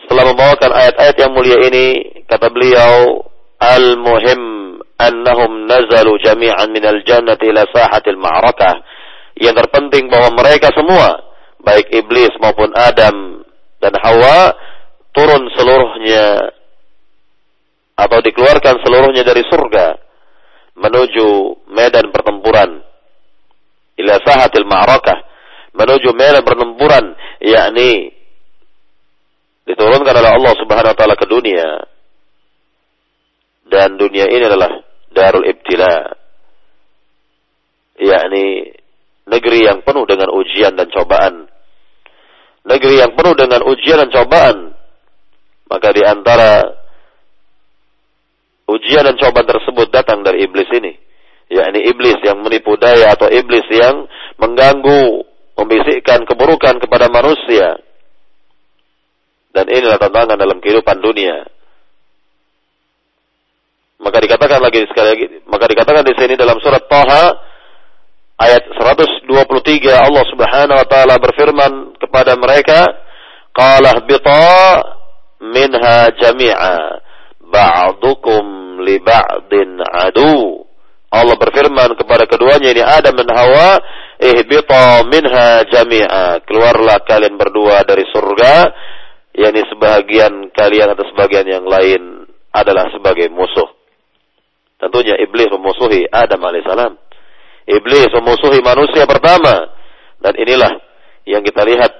setelah 0.03 0.35
membawakan 0.35 0.71
ayat-ayat 0.75 1.15
yang 1.15 1.31
mulia 1.31 1.57
ini, 1.63 1.85
kata 2.27 2.51
beliau, 2.51 3.23
al-muhim 3.59 4.41
annahum 4.99 5.67
nazalu 5.67 6.19
jami'an 6.23 6.71
minal 6.71 6.99
jannati 7.07 7.47
ila 7.47 7.63
sahatil 7.71 8.19
ma'rakah. 8.19 8.83
Yang 9.37 9.63
terpenting 9.63 10.09
bahwa 10.11 10.43
mereka 10.43 10.71
semua, 10.75 11.23
baik 11.63 11.91
iblis 11.91 12.31
maupun 12.39 12.71
Adam 12.75 13.43
dan 13.83 13.93
Hawa, 13.99 14.55
turun 15.11 15.43
seluruhnya 15.55 16.55
atau 17.97 18.19
dikeluarkan 18.21 18.79
seluruhnya 18.85 19.25
dari 19.25 19.41
surga 19.49 19.97
menuju 20.77 21.27
medan 21.73 22.13
pertempuran 22.13 22.86
ila 23.97 24.13
sahatil 24.21 24.67
ma'rakah. 24.67 25.19
Menuju 25.77 26.09
medan 26.17 26.41
pertempuran 26.41 27.13
yakni 27.37 28.09
diturunkan 29.69 30.15
oleh 30.15 30.31
Allah 30.33 30.53
Subhanahu 30.57 30.93
wa 30.93 30.97
taala 30.97 31.15
ke 31.17 31.27
dunia. 31.29 31.85
Dan 33.67 33.99
dunia 33.99 34.25
ini 34.31 34.47
adalah 34.47 34.71
darul 35.11 35.43
ibtila 35.45 36.17
yakni 37.99 38.73
negeri 39.27 39.67
yang 39.67 39.83
penuh 39.83 40.07
dengan 40.07 40.33
ujian 40.33 40.73
dan 40.73 40.87
cobaan. 40.89 41.45
Negeri 42.67 42.95
yang 42.99 43.13
penuh 43.13 43.35
dengan 43.37 43.61
ujian 43.67 44.01
dan 44.01 44.09
cobaan. 44.09 44.57
Maka 45.67 45.87
di 45.91 46.01
antara 46.01 46.63
ujian 48.71 49.03
dan 49.03 49.19
cobaan 49.19 49.45
tersebut 49.45 49.87
datang 49.91 50.23
dari 50.23 50.47
iblis 50.47 50.71
ini 50.73 51.07
yakni 51.47 51.79
iblis 51.87 52.19
yang 52.23 52.43
menipu 52.43 52.75
daya 52.75 53.15
atau 53.15 53.31
iblis 53.31 53.65
yang 53.71 54.07
mengganggu 54.39 55.23
membisikkan 55.57 56.27
keburukan 56.27 56.77
kepada 56.83 57.07
manusia 57.09 57.79
dan 59.55 59.65
inilah 59.71 59.97
tantangan 59.97 60.37
dalam 60.37 60.59
kehidupan 60.61 61.01
dunia 61.01 61.47
maka 63.97 64.21
dikatakan 64.21 64.61
lagi 64.61 64.85
sekali 64.85 65.07
lagi, 65.09 65.25
maka 65.49 65.65
dikatakan 65.65 66.05
di 66.05 66.13
sini 66.13 66.37
dalam 66.37 66.61
surat 66.61 66.85
Taha 66.85 67.33
ayat 68.37 68.69
123 68.77 69.25
Allah 69.89 70.25
Subhanahu 70.29 70.77
wa 70.77 70.87
taala 70.87 71.17
berfirman 71.17 71.97
kepada 71.97 72.37
mereka, 72.37 72.85
"Qala 73.49 74.05
bita 74.05 74.85
minha 75.41 76.13
jami'a 76.13 77.01
ba'dukum 77.41 78.85
li 78.85 79.01
ba'din 79.01 79.81
adu." 79.81 80.66
Allah 81.07 81.39
berfirman 81.39 81.95
kepada 81.95 82.27
keduanya 82.27 82.67
ini 82.67 82.83
Adam 82.83 83.15
dan 83.15 83.31
Hawa, 83.31 83.79
"Ihbita 84.19 85.07
minha 85.07 85.63
jami'a." 85.71 86.43
Keluarlah 86.43 86.99
kalian 87.07 87.39
berdua 87.39 87.87
dari 87.87 88.03
surga, 88.11 88.67
yakni 89.31 89.63
sebagian 89.71 90.51
kalian 90.51 90.91
atau 90.91 91.07
sebagian 91.07 91.47
yang 91.47 91.63
lain 91.63 92.27
adalah 92.51 92.91
sebagai 92.91 93.31
musuh. 93.31 93.71
Tentunya 94.77 95.15
iblis 95.23 95.47
memusuhi 95.47 96.05
Adam 96.11 96.43
alaihissalam. 96.43 96.93
Iblis 97.67 98.11
memusuhi 98.11 98.59
manusia 98.59 99.07
pertama. 99.07 99.73
Dan 100.19 100.33
inilah 100.35 100.75
yang 101.23 101.41
kita 101.41 101.63
lihat 101.63 101.91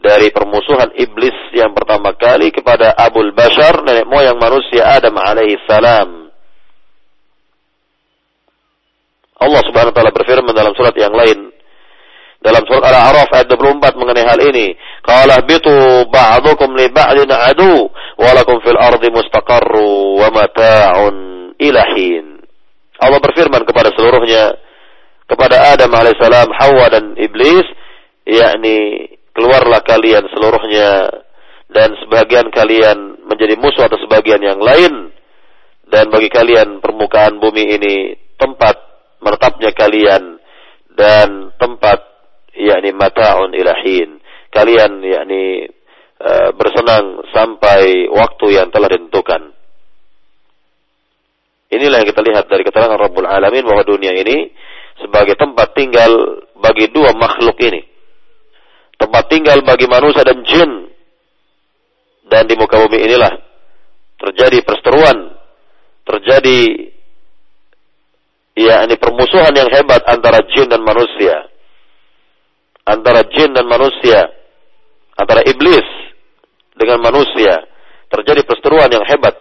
dari 0.00 0.28
permusuhan 0.28 0.92
iblis 0.96 1.36
yang 1.56 1.72
pertama 1.72 2.12
kali 2.16 2.52
kepada 2.52 2.92
Abul 2.96 3.32
Bashar, 3.32 3.80
nenek 3.84 4.04
moyang 4.08 4.36
manusia 4.36 4.92
Adam 4.92 5.16
alaihissalam. 5.16 6.19
Allah 9.40 9.60
subhanahu 9.64 9.92
wa 9.92 9.96
ta'ala 9.96 10.12
berfirman 10.12 10.52
dalam 10.52 10.76
surat 10.76 10.92
yang 11.00 11.16
lain. 11.16 11.48
Dalam 12.40 12.64
surat 12.64 12.84
Al-A'raf 12.88 13.28
ayat 13.36 13.48
24 13.52 14.00
mengenai 14.00 14.24
hal 14.24 14.40
ini. 14.40 14.72
Qala 15.04 15.44
bitu 15.44 16.08
ba'dukum 16.08 16.72
li 16.76 16.88
ba'din 16.88 17.28
adu. 17.28 17.88
Walakum 18.20 18.60
fil 18.64 18.76
ardi 18.80 19.08
mustaqarru 19.12 20.20
wa 20.20 20.28
mata'un 20.32 21.14
ilahin. 21.56 22.40
Allah 23.00 23.20
berfirman 23.20 23.64
kepada 23.64 23.92
seluruhnya, 23.96 24.60
kepada 25.24 25.72
Adam 25.72 25.88
alaihissalam, 25.88 26.48
Hawa 26.52 26.92
dan 26.92 27.16
Iblis, 27.16 27.64
yakni 28.28 29.08
keluarlah 29.32 29.80
kalian 29.84 30.28
seluruhnya 30.32 31.08
dan 31.70 31.96
sebagian 32.02 32.50
kalian 32.52 33.24
menjadi 33.24 33.54
musuh 33.56 33.86
atau 33.86 33.96
sebagian 34.04 34.42
yang 34.42 34.58
lain 34.58 35.14
dan 35.86 36.10
bagi 36.10 36.28
kalian 36.28 36.82
permukaan 36.82 37.38
bumi 37.38 37.78
ini 37.78 37.94
tempat 38.38 38.89
menetapnya 39.20 39.70
kalian 39.76 40.40
dan 40.96 41.54
tempat 41.56 42.04
yakni 42.56 42.90
mataun 42.92 43.54
ilahin 43.54 44.18
kalian 44.50 45.00
yakni 45.04 45.70
uh, 46.18 46.50
bersenang 46.56 47.24
sampai 47.30 48.10
waktu 48.10 48.58
yang 48.58 48.68
telah 48.74 48.90
ditentukan 48.90 49.54
Inilah 51.70 52.02
yang 52.02 52.08
kita 52.10 52.22
lihat 52.26 52.50
dari 52.50 52.66
keterangan 52.66 52.98
Rabbul 52.98 53.30
Alamin 53.30 53.62
bahwa 53.62 53.86
dunia 53.86 54.10
ini 54.10 54.50
sebagai 54.98 55.38
tempat 55.38 55.70
tinggal 55.78 56.42
bagi 56.58 56.90
dua 56.90 57.14
makhluk 57.14 57.54
ini. 57.62 57.86
Tempat 58.98 59.30
tinggal 59.30 59.62
bagi 59.62 59.86
manusia 59.86 60.26
dan 60.26 60.42
jin. 60.42 60.90
Dan 62.26 62.50
di 62.50 62.58
muka 62.58 62.74
bumi 62.74 62.98
inilah 63.06 63.32
terjadi 64.18 64.66
perseteruan, 64.66 65.34
terjadi 66.06 66.90
ya 68.56 68.86
ini 68.86 68.94
permusuhan 68.98 69.54
yang 69.54 69.68
hebat 69.70 70.02
antara 70.08 70.42
jin 70.50 70.66
dan 70.70 70.82
manusia. 70.82 71.48
Antara 72.86 73.22
jin 73.30 73.54
dan 73.54 73.68
manusia, 73.70 74.26
antara 75.14 75.46
iblis 75.46 75.84
dengan 76.74 76.98
manusia, 77.04 77.62
terjadi 78.10 78.42
perseteruan 78.42 78.90
yang 78.90 79.04
hebat. 79.06 79.36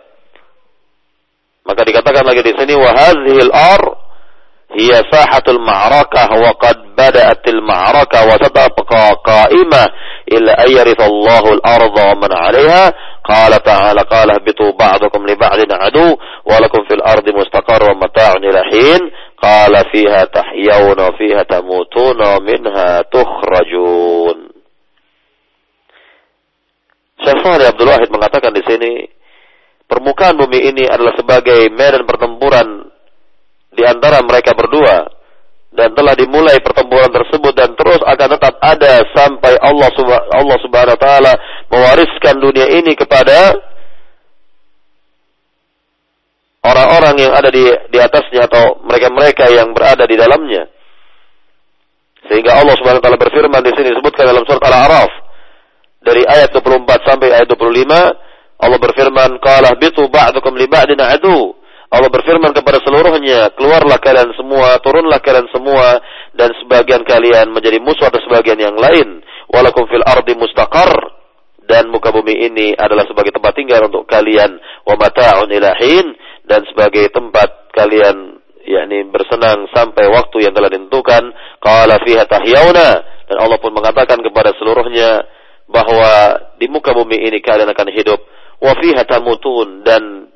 Maka 1.65 1.81
dikatakan 1.85 2.25
lagi 2.25 2.41
di 2.45 2.53
sini 2.53 2.73
wa 2.77 2.91
hadhil 2.93 3.51
ar 3.53 3.81
hiya 4.73 5.01
sahatul 5.09 5.61
ma'rakah 5.61 6.29
wa 6.37 6.53
qad 6.61 6.77
bada'atil 6.93 7.61
ma'rakah 7.61 8.21
wa 8.25 8.35
satabqa 8.37 9.17
qa'imah 9.25 9.85
illa 10.29 10.53
ayyarithallahu 10.65 11.57
al-ardha 11.57 12.07
man 12.21 12.31
'alayha 12.33 12.93
li 15.29 15.35
ba'din 15.37 15.69
adu 15.69 16.17
wa 16.17 16.55
lakum 16.57 16.81
fil 16.89 17.03
ardi 17.05 17.29
mustaqarr 17.29 17.93
wa 17.93 18.09
mata'un 18.09 18.41
ila 18.41 18.61
hin 18.73 19.01
qala 19.37 19.85
fiha 19.93 20.25
tahyawna 20.33 21.01
wa 21.09 21.13
fiha 21.13 21.41
tamutuna 21.45 22.37
wa 22.37 22.39
minha 22.41 23.05
tukhrajun 23.13 24.37
Syekh 27.19 27.39
Saleh 27.43 27.67
Abdul 27.69 27.91
Wahid 27.91 28.09
mengatakan 28.09 28.55
di 28.55 28.63
sini 28.63 28.91
permukaan 29.85 30.39
bumi 30.39 30.71
ini 30.71 30.87
adalah 30.87 31.13
sebagai 31.19 31.67
medan 31.69 32.07
pertempuran 32.07 32.89
di 33.75 33.83
antara 33.85 34.23
mereka 34.23 34.55
berdua 34.55 35.18
dan 35.79 35.95
telah 35.95 36.11
dimulai 36.11 36.59
pertempuran 36.59 37.07
tersebut 37.07 37.55
dan 37.55 37.71
terus 37.79 38.03
akan 38.03 38.35
tetap 38.35 38.59
ada 38.59 38.99
sampai 39.15 39.55
Allah 39.63 39.87
Allah 40.35 40.57
Subhanahu 40.59 40.95
wa 40.99 41.01
taala 41.01 41.33
mewariskan 41.71 42.35
dunia 42.43 42.67
ini 42.67 42.99
kepada 42.99 43.55
orang-orang 46.67 47.15
yang 47.23 47.31
ada 47.31 47.47
di 47.47 47.63
di 47.95 47.95
atasnya 47.95 48.51
atau 48.51 48.83
mereka-mereka 48.83 49.47
yang 49.47 49.71
berada 49.71 50.03
di 50.03 50.19
dalamnya. 50.19 50.67
Sehingga 52.27 52.59
Allah 52.59 52.75
Subhanahu 52.75 52.99
wa 52.99 53.05
taala 53.07 53.23
berfirman 53.23 53.63
di 53.63 53.71
sini 53.71 53.95
disebutkan 53.95 54.27
dalam 54.27 54.43
surat 54.43 54.59
Al-A'raf 54.59 55.11
dari 56.03 56.27
ayat 56.27 56.51
24 56.51 57.07
sampai 57.07 57.39
ayat 57.39 57.47
25 57.47 58.59
Allah 58.59 58.79
berfirman 58.83 59.39
qala 59.39 59.79
bitu 59.79 60.03
ba'dukum 60.11 60.59
li 60.59 60.67
ba'din 60.67 60.99
adu 60.99 61.55
Allah 61.89 62.09
berfirman 62.13 62.53
kepada 62.53 62.77
seluruhnya, 62.85 63.49
keluarlah 63.57 63.97
kalian 63.97 64.29
semua, 64.37 64.77
turunlah 64.85 65.17
kalian 65.25 65.49
semua, 65.49 65.97
dan 66.37 66.53
sebagian 66.61 67.01
kalian 67.01 67.49
menjadi 67.49 67.81
musuh 67.81 68.13
atas 68.13 68.21
sebagian 68.29 68.61
yang 68.61 68.77
lain. 68.77 69.25
Walakum 69.49 69.89
fil 69.89 70.05
ardi 70.05 70.37
mustaqar, 70.37 70.93
dan 71.65 71.89
muka 71.89 72.13
bumi 72.13 72.45
ini 72.45 72.77
adalah 72.77 73.09
sebagai 73.09 73.33
tempat 73.33 73.57
tinggal 73.57 73.89
untuk 73.89 74.05
kalian, 74.05 74.61
wa 74.85 74.95
mata'un 75.01 75.49
ilahin, 75.49 76.13
dan 76.45 76.61
sebagai 76.69 77.09
tempat 77.09 77.73
kalian 77.73 78.37
yakni 78.69 79.09
bersenang 79.09 79.65
sampai 79.73 80.13
waktu 80.13 80.45
yang 80.45 80.53
telah 80.53 80.69
ditentukan. 80.69 81.33
Qala 81.57 81.97
fiha 82.05 82.29
tahyauna, 82.29 82.89
dan 83.25 83.37
Allah 83.41 83.57
pun 83.57 83.73
mengatakan 83.73 84.21
kepada 84.21 84.53
seluruhnya 84.61 85.25
bahwa 85.65 86.37
di 86.61 86.69
muka 86.69 86.93
bumi 86.93 87.17
ini 87.17 87.41
kalian 87.41 87.73
akan 87.73 87.89
hidup, 87.97 88.21
wa 88.61 88.77
fiha 88.77 89.01
tamutun, 89.09 89.81
dan 89.81 90.29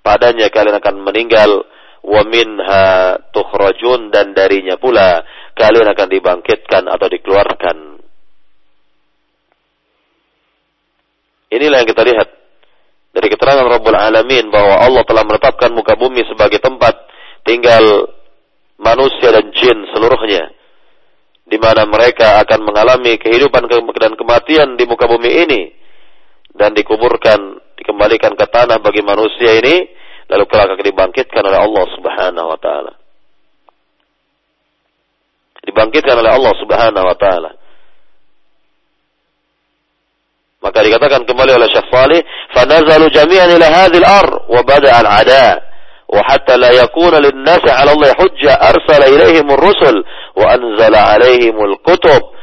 padanya 0.00 0.48
kalian 0.48 0.76
akan 0.80 0.96
meninggal 1.04 1.64
wa 2.00 2.22
minha 2.24 3.16
tukhrajun 3.32 4.08
dan 4.08 4.32
darinya 4.32 4.80
pula 4.80 5.20
kalian 5.52 5.88
akan 5.92 6.08
dibangkitkan 6.08 6.88
atau 6.88 7.06
dikeluarkan. 7.08 7.76
Inilah 11.50 11.82
yang 11.82 11.90
kita 11.90 12.02
lihat 12.06 12.28
dari 13.10 13.26
keterangan 13.26 13.66
Rabbul 13.66 13.98
Alamin 13.98 14.48
bahwa 14.54 14.86
Allah 14.86 15.02
telah 15.02 15.26
menetapkan 15.26 15.74
muka 15.74 15.98
bumi 15.98 16.22
sebagai 16.30 16.62
tempat 16.62 16.94
tinggal 17.42 18.06
manusia 18.78 19.34
dan 19.34 19.50
jin 19.50 19.78
seluruhnya 19.92 20.54
di 21.50 21.58
mana 21.58 21.82
mereka 21.90 22.38
akan 22.46 22.62
mengalami 22.62 23.18
kehidupan 23.18 23.66
dan 23.98 24.14
kematian 24.14 24.78
di 24.78 24.86
muka 24.86 25.10
bumi 25.10 25.30
ini 25.42 25.62
dan 26.54 26.70
dikuburkan 26.78 27.58
dikembalikan 27.80 28.36
ke 28.36 28.44
tanah 28.44 28.76
bagi 28.84 29.00
manusia 29.00 29.56
ini 29.56 29.88
lalu 30.28 30.44
kelak 30.46 30.68
akan 30.68 30.84
dibangkitkan 30.84 31.42
oleh 31.42 31.58
Allah 31.58 31.84
Subhanahu 31.96 32.48
wa 32.52 32.58
taala. 32.60 32.92
Dibangkitkan 35.64 36.16
oleh 36.20 36.30
Allah 36.30 36.52
Subhanahu 36.60 37.06
wa 37.08 37.16
taala. 37.16 37.50
Maka 40.60 40.78
dikatakan 40.84 41.24
kembali 41.24 41.56
oleh 41.56 41.68
Syekh 41.72 41.88
Salih, 41.88 42.20
"Fanazalu 42.52 43.08
jami'an 43.08 43.48
ila 43.56 43.66
hadhil 43.72 44.04
ar 44.04 44.28
wa 44.44 44.60
bada'a 44.60 45.00
al-'ada 45.00 45.46
wa 46.12 46.20
hatta 46.20 46.60
la 46.60 46.68
yakuna 46.76 47.16
lin-nas 47.16 47.64
'ala 47.64 47.96
Allah 47.96 48.12
hujja 48.20 48.60
arsala 48.60 49.08
ilaihim 49.08 49.48
ar-rusul 49.48 50.04
wa 50.36 50.52
anzala 50.52 51.16
'alaihim 51.16 51.56
al-kutub 51.56 52.36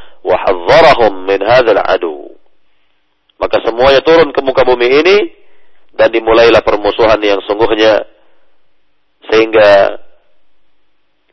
maka 3.37 3.61
semuanya 3.61 4.01
turun 4.01 4.33
ke 4.33 4.41
muka 4.41 4.65
bumi 4.65 4.87
ini 4.89 5.17
dan 5.97 6.09
dimulailah 6.09 6.61
permusuhan 6.61 7.17
yang 7.21 7.41
sungguhnya 7.45 8.05
sehingga 9.29 10.01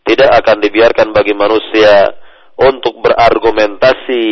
tidak 0.05 0.31
akan 0.45 0.61
dibiarkan 0.61 1.17
bagi 1.17 1.33
manusia 1.33 2.13
untuk 2.61 3.01
berargumentasi 3.01 4.25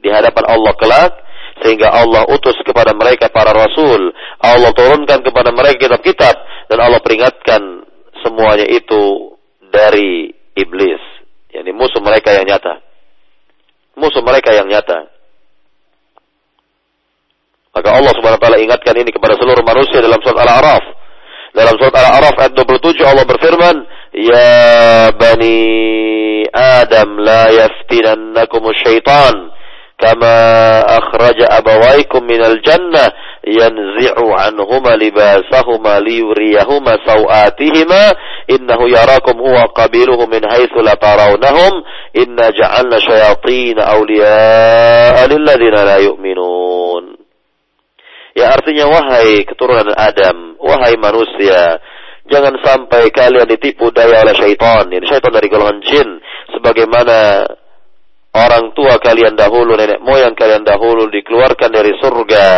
di 0.00 0.08
hadapan 0.08 0.44
Allah 0.48 0.72
kelak 0.80 1.12
sehingga 1.60 1.92
Allah 1.92 2.24
utus 2.32 2.56
kepada 2.64 2.96
mereka 2.96 3.28
para 3.28 3.52
rasul 3.52 4.12
Allah 4.40 4.72
turunkan 4.72 5.20
kepada 5.20 5.52
mereka 5.52 5.88
kitab-kitab 5.88 6.34
dan 6.72 6.78
Allah 6.80 7.04
peringatkan 7.04 7.84
semuanya 8.24 8.64
itu 8.64 9.36
dari 9.68 10.32
iblis. 10.56 11.04
Yakni 11.52 11.76
musuh 11.76 12.00
mereka 12.00 12.32
yang 12.32 12.48
nyata. 12.48 12.80
Musuh 14.00 14.24
mereka 14.24 14.56
yang 14.56 14.72
nyata 14.72 15.20
maka 17.70 17.88
Allah 17.94 18.12
Subhanahu 18.30 18.46
wa 18.46 18.46
taala 18.46 18.62
ingatkan 18.62 18.94
ini 18.94 19.10
kepada 19.10 19.34
seluruh 19.34 19.64
manusia 19.66 19.98
dalam 19.98 20.22
surat 20.22 20.38
Al-A'raf. 20.46 20.84
Dalam 21.50 21.74
surat 21.82 21.94
Al-A'raf 21.98 22.34
ayat 22.38 22.52
27 22.54 23.02
Allah 23.02 23.26
berfirman, 23.26 23.76
"Ya 24.14 25.10
bani 25.18 25.58
Adam 26.54 27.18
la 27.18 27.50
yaftinannakum 27.50 28.70
syaitan 28.86 29.50
kama 29.98 30.36
akhraja 30.86 31.58
abawaykum 31.58 32.22
minal 32.22 32.54
jannah 32.62 33.10
yanzi'u 33.42 34.30
anhuma 34.30 34.94
libasahuma 34.94 35.98
liyuriyahuma 36.00 37.02
sawatihima. 37.02 38.14
Innahu 38.46 38.86
yarakum 38.86 39.42
huwa 39.42 39.74
qabiluhu 39.74 40.30
min 40.30 40.46
haitsu 40.46 40.86
la 40.86 40.94
tarawnahum. 40.94 41.82
Inna 42.14 42.54
ja'alna 42.54 43.02
shayatin 43.02 43.74
awliya'a 43.82 45.26
lil 45.26 45.42
ladzina 45.42 45.82
la 45.82 45.98
yu'minun 45.98 47.09
Ya 48.40 48.56
artinya 48.56 48.88
wahai 48.88 49.44
keturunan 49.44 49.92
Adam, 49.92 50.56
wahai 50.56 50.96
manusia, 50.96 51.76
jangan 52.24 52.56
sampai 52.64 53.12
kalian 53.12 53.44
ditipu 53.44 53.92
daya 53.92 54.24
oleh 54.24 54.32
syaitan. 54.32 54.88
Ini 54.88 55.04
syaitan 55.04 55.28
dari 55.28 55.52
golongan 55.52 55.84
jin. 55.84 56.08
Sebagaimana 56.56 57.44
orang 58.32 58.72
tua 58.72 58.96
kalian 58.96 59.36
dahulu, 59.36 59.76
nenek 59.76 60.00
moyang 60.00 60.32
kalian 60.32 60.64
dahulu 60.64 61.12
dikeluarkan 61.12 61.68
dari 61.68 61.92
surga. 62.00 62.48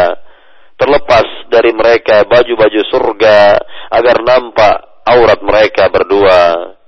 Terlepas 0.79 1.51
dari 1.51 1.75
mereka 1.75 2.31
baju-baju 2.31 2.81
surga 2.87 3.39
agar 3.91 4.23
nampak 4.23 5.03
aurat 5.03 5.43
mereka 5.43 5.91
berdua. 5.91 6.79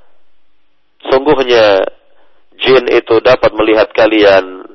Sungguhnya 1.11 1.83
jin 2.63 2.87
itu 2.95 3.19
dapat 3.27 3.51
melihat 3.59 3.91
kalian 3.91 4.74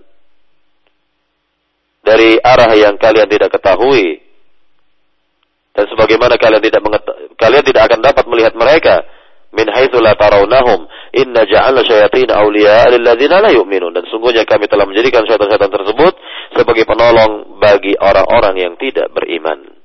dari 2.10 2.42
arah 2.42 2.74
yang 2.74 2.98
kalian 2.98 3.30
tidak 3.30 3.54
ketahui. 3.54 4.18
Dan 5.78 5.86
sebagaimana 5.94 6.42
kalian 6.42 6.64
tidak 6.66 6.82
kalian 7.38 7.64
tidak 7.64 7.84
akan 7.86 8.00
dapat 8.02 8.26
melihat 8.26 8.54
mereka 8.58 9.06
min 9.54 9.70
haitsu 9.70 10.02
tarawnahum 10.02 10.90
inna 11.14 11.46
ja'alna 11.46 11.86
syayatin 11.86 12.30
awliya 12.34 12.90
lil 12.94 13.06
ladzina 13.06 13.42
la 13.42 13.54
yu'minun 13.54 13.94
dan 13.94 14.06
sungguhnya 14.10 14.46
kami 14.46 14.66
telah 14.66 14.86
menjadikan 14.90 15.26
syaitan-syaitan 15.26 15.70
tersebut 15.70 16.14
sebagai 16.58 16.86
penolong 16.90 17.62
bagi 17.62 17.94
orang-orang 17.98 18.56
yang 18.58 18.74
tidak 18.82 19.10
beriman. 19.14 19.78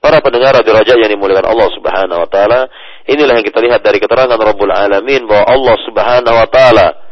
Para 0.00 0.24
pendengar 0.24 0.56
radio 0.56 0.72
Raja 0.72 0.96
yang 0.96 1.12
dimuliakan 1.12 1.44
Allah 1.44 1.68
Subhanahu 1.76 2.24
wa 2.24 2.28
taala, 2.32 2.72
inilah 3.04 3.36
yang 3.36 3.44
kita 3.44 3.60
lihat 3.60 3.84
dari 3.84 4.00
keterangan 4.00 4.38
Rabbul 4.40 4.72
Alamin 4.72 5.28
bahwa 5.28 5.44
Allah 5.44 5.76
Subhanahu 5.84 6.36
wa 6.40 6.48
taala 6.48 7.09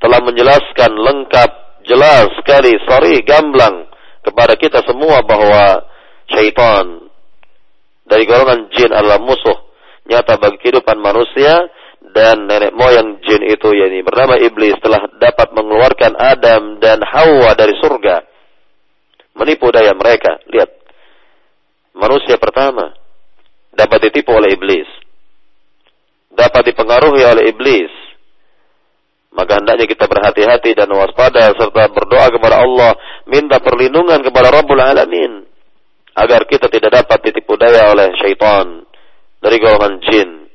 telah 0.00 0.20
menjelaskan 0.20 0.92
lengkap, 0.92 1.50
jelas 1.88 2.28
sekali, 2.40 2.76
sorry, 2.84 3.24
gamblang 3.24 3.88
kepada 4.20 4.58
kita 4.58 4.82
semua 4.84 5.22
bahwa 5.24 5.86
syaitan 6.28 7.06
dari 8.06 8.26
golongan 8.26 8.70
jin 8.74 8.90
adalah 8.90 9.22
musuh 9.22 9.66
nyata 10.06 10.38
bagi 10.38 10.58
kehidupan 10.62 10.98
manusia 10.98 11.66
dan 12.14 12.46
nenek 12.46 12.74
moyang 12.74 13.18
jin 13.22 13.42
itu 13.46 13.68
yakni 13.74 14.02
bernama 14.06 14.38
iblis 14.38 14.78
telah 14.78 15.10
dapat 15.18 15.50
mengeluarkan 15.52 16.14
Adam 16.14 16.78
dan 16.78 17.02
Hawa 17.02 17.54
dari 17.58 17.74
surga. 17.76 18.22
Menipu 19.36 19.68
daya 19.68 19.92
mereka. 19.92 20.40
Lihat. 20.48 20.70
Manusia 21.96 22.36
pertama 22.36 22.92
dapat 23.72 24.08
ditipu 24.08 24.32
oleh 24.36 24.52
iblis. 24.52 24.88
Dapat 26.32 26.72
dipengaruhi 26.72 27.24
oleh 27.24 27.52
iblis 27.52 28.05
maka 29.36 29.60
hendaknya 29.60 29.84
kita 29.84 30.08
berhati-hati 30.08 30.72
dan 30.72 30.88
waspada 30.96 31.52
serta 31.52 31.92
berdoa 31.92 32.32
kepada 32.32 32.64
Allah, 32.64 32.96
minta 33.28 33.60
perlindungan 33.60 34.24
kepada 34.24 34.48
Rabbul 34.48 34.80
Alamin 34.80 35.44
agar 36.16 36.48
kita 36.48 36.72
tidak 36.72 37.04
dapat 37.04 37.28
ditipu 37.28 37.60
daya 37.60 37.92
oleh 37.92 38.16
syaitan 38.16 38.88
dari 39.44 39.60
golongan 39.60 40.00
jin. 40.08 40.48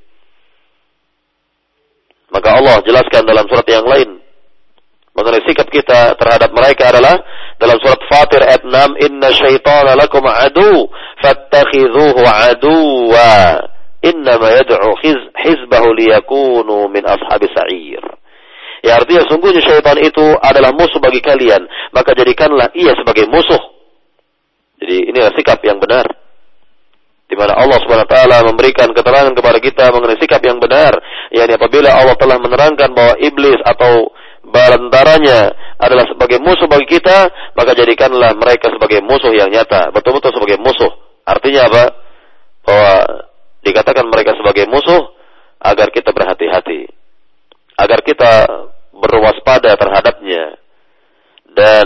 Maka 2.33 2.49
Allah 2.57 2.81
jelaskan 2.81 3.29
dalam 3.29 3.45
surat 3.45 3.67
yang 3.69 3.85
lain 3.85 4.17
mengenai 5.13 5.43
sikap 5.45 5.67
kita 5.69 6.17
terhadap 6.17 6.49
mereka 6.49 6.89
adalah 6.89 7.21
dalam 7.61 7.77
surat 7.77 8.01
Fatir 8.09 8.41
ayat 8.41 8.65
6, 8.65 8.97
"Inna 8.97 9.29
syaitana 9.29 9.93
lakum 9.93 10.25
adu, 10.25 10.89
fattakhidhuhu 11.21 12.25
aduwa." 12.25 13.61
Innama 14.01 14.57
yad'u 14.57 14.97
hizbahu 15.37 15.93
liyakunu 15.93 16.89
min 16.89 17.05
ashabi 17.05 17.45
sa'ir. 17.53 18.20
Ya 18.81 18.97
artinya 18.97 19.21
sungguhnya 19.29 19.61
syaitan 19.61 19.97
itu 20.01 20.25
adalah 20.41 20.73
musuh 20.73 20.97
bagi 20.97 21.21
kalian, 21.21 21.61
maka 21.93 22.17
jadikanlah 22.17 22.73
ia 22.73 22.97
sebagai 22.97 23.29
musuh. 23.29 23.61
Jadi 24.81 25.13
inilah 25.13 25.31
sikap 25.37 25.61
yang 25.61 25.77
benar. 25.77 26.09
Di 27.29 27.37
mana 27.37 27.55
Allah 27.55 27.79
Subhanahu 27.79 28.09
wa 28.09 28.11
taala 28.11 28.37
memberikan 28.43 28.91
keterangan 28.91 29.31
kepada 29.31 29.61
kita 29.61 29.85
mengenai 29.93 30.19
sikap 30.19 30.41
yang 30.43 30.57
benar, 30.59 30.97
yakni 31.31 31.55
apabila 31.55 31.93
Allah 31.93 32.17
telah 32.17 32.41
menerangkan 32.41 32.91
bahwa 32.91 33.15
iblis 33.21 33.55
atau 33.63 34.11
balantaranya 34.43 35.53
adalah 35.79 36.03
sebagai 36.09 36.41
musuh 36.41 36.67
bagi 36.67 36.99
kita, 36.99 37.29
maka 37.55 37.71
jadikanlah 37.77 38.33
mereka 38.35 38.73
sebagai 38.73 38.99
musuh 39.05 39.31
yang 39.31 39.47
nyata, 39.47 39.93
betul-betul 39.95 40.33
sebagai 40.33 40.59
musuh. 40.59 40.91
Artinya 41.23 41.69
apa? 41.69 41.83
Bahwa 42.65 42.93
dikatakan 43.61 44.05
mereka 44.09 44.35
sebagai 44.35 44.65
musuh 44.67 45.13
agar 45.61 45.87
kita 45.93 46.09
berhati-hati, 46.11 46.89
agar 47.81 47.99
kita 48.05 48.45
berwaspada 48.93 49.73
terhadapnya, 49.73 50.61
dan 51.57 51.85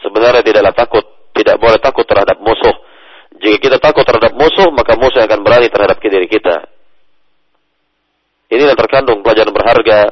sebenarnya 0.00 0.42
tidaklah 0.46 0.74
takut, 0.74 1.04
tidak 1.34 1.58
boleh 1.58 1.78
takut 1.82 2.06
terhadap 2.06 2.38
musuh. 2.38 2.76
Jika 3.38 3.56
kita 3.58 3.78
takut 3.78 4.02
terhadap 4.02 4.34
musuh, 4.34 4.70
maka 4.74 4.98
musuh 4.98 5.22
akan 5.22 5.42
berani 5.46 5.70
terhadap 5.70 5.98
diri 6.02 6.26
kita. 6.26 6.66
Inilah 8.48 8.74
terkandung 8.74 9.20
pelajaran 9.20 9.52
berharga 9.52 10.08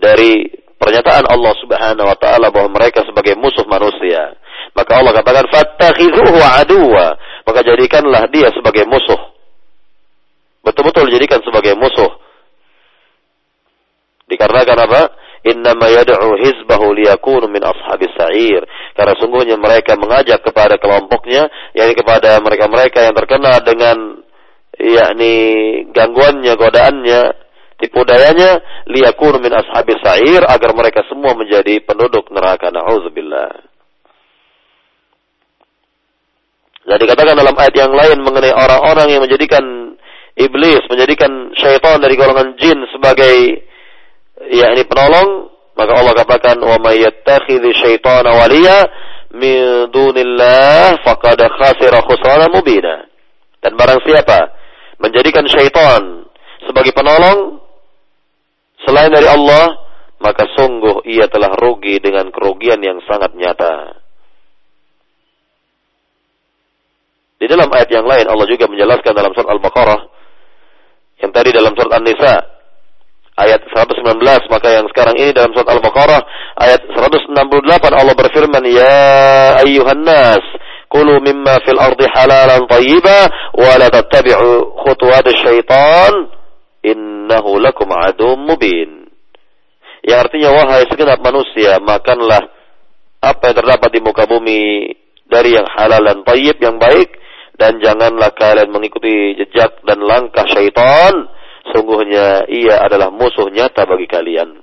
dari 0.00 0.48
pernyataan 0.80 1.28
Allah 1.28 1.54
Subhanahu 1.60 2.08
wa 2.08 2.16
taala 2.16 2.48
bahwa 2.48 2.80
mereka 2.80 3.04
sebagai 3.04 3.36
musuh 3.36 3.68
manusia. 3.68 4.40
Maka 4.72 4.96
Allah 4.96 5.12
katakan 5.20 5.46
fattakhidhuhu 5.52 6.40
aduwa, 6.40 7.20
maka 7.44 7.60
jadikanlah 7.60 8.24
dia 8.32 8.48
sebagai 8.56 8.88
musuh. 8.88 9.20
Betul-betul 10.64 11.12
dijadikan 11.12 11.44
sebagai 11.44 11.76
musuh. 11.76 12.08
Dikarenakan 14.30 14.78
apa? 14.86 15.02
Innama 15.42 15.90
yad'u 15.90 16.38
hizbahu 16.38 16.94
liyakunu 16.94 17.50
min 17.50 17.64
ashabis 17.64 18.12
sa'ir. 18.14 18.62
Karena 18.94 19.14
sungguhnya 19.18 19.56
mereka 19.58 19.98
mengajak 19.98 20.44
kepada 20.46 20.78
kelompoknya, 20.78 21.50
yakni 21.74 21.94
kepada 21.98 22.38
mereka-mereka 22.38 23.10
yang 23.10 23.14
terkena 23.16 23.58
dengan 23.64 24.22
yakni 24.78 25.34
gangguannya, 25.90 26.52
godaannya, 26.54 27.20
tipu 27.82 28.04
dayanya 28.06 28.60
liyakunu 28.86 29.42
min 29.42 29.50
ashabis 29.50 29.98
sa'ir 30.04 30.46
agar 30.46 30.70
mereka 30.76 31.02
semua 31.10 31.34
menjadi 31.34 31.82
penduduk 31.82 32.30
neraka. 32.30 32.70
Nauzubillah. 32.70 33.66
Dan 36.84 36.96
dikatakan 36.96 37.36
dalam 37.36 37.56
ayat 37.56 37.74
yang 37.76 37.92
lain 37.92 38.18
mengenai 38.24 38.54
orang-orang 38.56 39.08
yang 39.12 39.22
menjadikan 39.24 39.94
iblis, 40.36 40.80
menjadikan 40.88 41.52
syaitan 41.56 42.00
dari 42.00 42.16
golongan 42.16 42.56
jin 42.56 42.82
sebagai 42.92 43.66
ya 44.48 44.72
ini 44.72 44.88
penolong, 44.88 45.52
maka 45.76 45.92
Allah 45.92 46.14
katakan 46.16 46.56
wa 46.64 46.80
may 46.80 47.04
yattakhidhi 47.04 47.76
syaitana 47.76 48.32
waliya 48.32 48.78
min 49.36 49.88
dunillah 49.92 51.04
faqad 51.04 51.40
khasira 51.60 52.00
khusrana 52.00 52.48
mubina. 52.48 53.04
Dan 53.60 53.76
barang 53.76 54.00
siapa 54.08 54.56
menjadikan 55.00 55.44
syaitan 55.44 56.24
sebagai 56.64 56.96
penolong 56.96 57.60
selain 58.88 59.12
dari 59.12 59.28
Allah, 59.28 59.76
maka 60.20 60.48
sungguh 60.56 61.04
ia 61.04 61.28
telah 61.28 61.52
rugi 61.56 62.00
dengan 62.00 62.32
kerugian 62.32 62.80
yang 62.80 63.00
sangat 63.04 63.32
nyata. 63.36 64.00
Di 67.40 67.48
dalam 67.48 67.72
ayat 67.72 67.88
yang 67.88 68.04
lain 68.04 68.28
Allah 68.28 68.44
juga 68.44 68.68
menjelaskan 68.68 69.16
dalam 69.16 69.32
surat 69.32 69.48
Al-Baqarah 69.48 70.00
yang 71.24 71.32
tadi 71.32 71.56
dalam 71.56 71.72
surat 71.72 71.92
An-Nisa 71.96 72.59
ayat 73.40 73.60
119 73.72 74.20
maka 74.52 74.68
yang 74.68 74.86
sekarang 74.92 75.16
ini 75.16 75.32
dalam 75.32 75.50
surat 75.56 75.68
Al-Baqarah 75.72 76.20
ayat 76.60 76.80
168 76.92 77.32
Allah 77.90 78.14
berfirman 78.16 78.64
ya 78.68 78.96
ayyuhan 79.64 80.04
nas 80.04 80.44
kulu 80.90 81.22
mimma 81.22 81.62
fil 81.62 81.78
ardi 81.78 82.04
halalan 82.10 82.66
tayyiba 82.66 83.18
wa 83.54 83.72
la 83.78 83.88
tattabi'u 83.88 84.74
khutuwat 84.82 85.26
syaitan 85.38 86.28
innahu 86.82 87.62
lakum 87.62 87.88
adum 87.94 88.36
mubin. 88.42 89.06
Yang 90.02 90.18
artinya 90.28 90.50
wahai 90.50 90.88
segenap 90.88 91.20
manusia 91.20 91.78
makanlah 91.78 92.42
apa 93.20 93.52
yang 93.52 93.56
terdapat 93.62 93.90
di 93.92 94.00
muka 94.00 94.24
bumi 94.24 94.96
dari 95.28 95.54
yang 95.54 95.68
halal 95.68 96.02
dan 96.02 96.24
tayyib 96.24 96.56
yang 96.58 96.80
baik 96.80 97.20
dan 97.60 97.76
janganlah 97.78 98.32
kalian 98.32 98.72
mengikuti 98.72 99.36
jejak 99.36 99.76
dan 99.84 100.00
langkah 100.00 100.48
syaitan 100.48 101.28
sungguhnya 101.68 102.48
ia 102.48 102.80
adalah 102.80 103.12
musuh 103.12 103.52
nyata 103.52 103.84
bagi 103.84 104.08
kalian. 104.08 104.60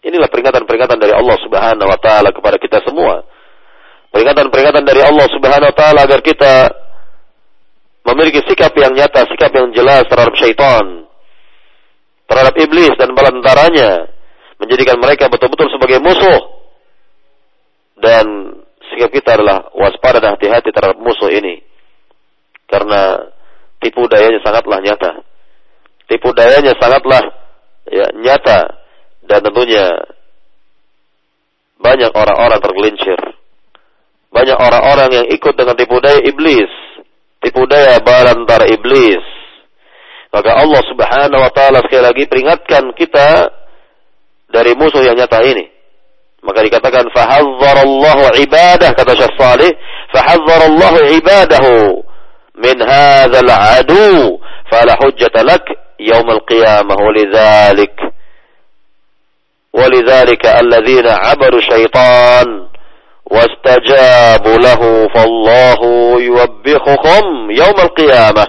Inilah 0.00 0.32
peringatan-peringatan 0.32 0.96
dari 0.96 1.12
Allah 1.12 1.36
Subhanahu 1.44 1.88
wa 1.88 2.00
taala 2.00 2.32
kepada 2.32 2.56
kita 2.56 2.80
semua. 2.88 3.20
Peringatan-peringatan 4.10 4.84
dari 4.88 5.04
Allah 5.04 5.26
Subhanahu 5.28 5.70
wa 5.70 5.76
taala 5.76 6.08
agar 6.08 6.24
kita 6.24 6.72
memiliki 8.08 8.40
sikap 8.48 8.72
yang 8.80 8.96
nyata 8.96 9.28
sikap 9.28 9.52
yang 9.52 9.70
jelas 9.76 10.08
terhadap 10.08 10.32
syaitan 10.40 11.00
terhadap 12.30 12.54
iblis 12.62 12.94
dan 12.94 13.10
balantaranya 13.10 14.06
menjadikan 14.62 15.02
mereka 15.02 15.26
betul-betul 15.26 15.66
sebagai 15.74 15.98
musuh. 15.98 16.62
Dan 17.98 18.54
sikap 18.86 19.10
kita 19.10 19.34
adalah 19.34 19.66
waspada 19.74 20.22
dan 20.22 20.38
hati-hati 20.38 20.70
terhadap 20.70 21.02
musuh 21.02 21.28
ini. 21.34 21.58
Karena 22.70 23.18
tipu 23.82 24.06
dayanya 24.06 24.38
sangatlah 24.46 24.78
nyata 24.78 25.26
tipu 26.10 26.34
dayanya 26.34 26.74
sangatlah 26.82 27.22
ya, 27.86 28.10
nyata 28.18 28.60
dan 29.30 29.38
tentunya 29.46 29.94
banyak 31.80 32.12
orang-orang 32.12 32.60
tergelincir. 32.60 33.18
Banyak 34.30 34.58
orang-orang 34.58 35.10
yang 35.10 35.26
ikut 35.32 35.54
dengan 35.56 35.74
tipu 35.74 35.98
daya 35.98 36.20
iblis. 36.22 36.70
Tipu 37.40 37.64
daya 37.66 37.98
balantara 38.04 38.68
iblis. 38.68 39.24
Maka 40.30 40.50
Allah 40.54 40.82
subhanahu 40.86 41.42
wa 41.42 41.50
ta'ala 41.50 41.82
sekali 41.82 42.02
lagi 42.06 42.22
peringatkan 42.30 42.94
kita 42.94 43.50
dari 44.52 44.78
musuh 44.78 45.02
yang 45.02 45.18
nyata 45.18 45.42
ini. 45.42 45.66
Maka 46.40 46.62
dikatakan, 46.62 47.10
Fahazzarallahu 47.10 48.38
ibadah, 48.38 48.94
kata 48.94 49.12
Syekh 49.12 49.34
Salih, 49.34 49.72
Fahazzarallahu 50.14 50.98
ibadahu 51.20 52.00
min 52.60 52.76
hadzal 52.80 53.50
adu, 53.50 54.38
fala 54.70 54.94
hujjata 55.02 55.42
lak 55.42 55.64
يوم 55.99 56.27
القيامة 56.29 56.95
ولذلك 56.95 57.95
ولذلك 59.73 60.45
الذين 60.45 61.07
عبروا 61.07 61.59
الشيطان 61.59 62.47
واستجابوا 63.25 64.57
له 64.57 64.81
فالله 65.15 65.79
يوبخهم 66.21 67.25
يوم 67.51 67.77
القيامة 67.79 68.45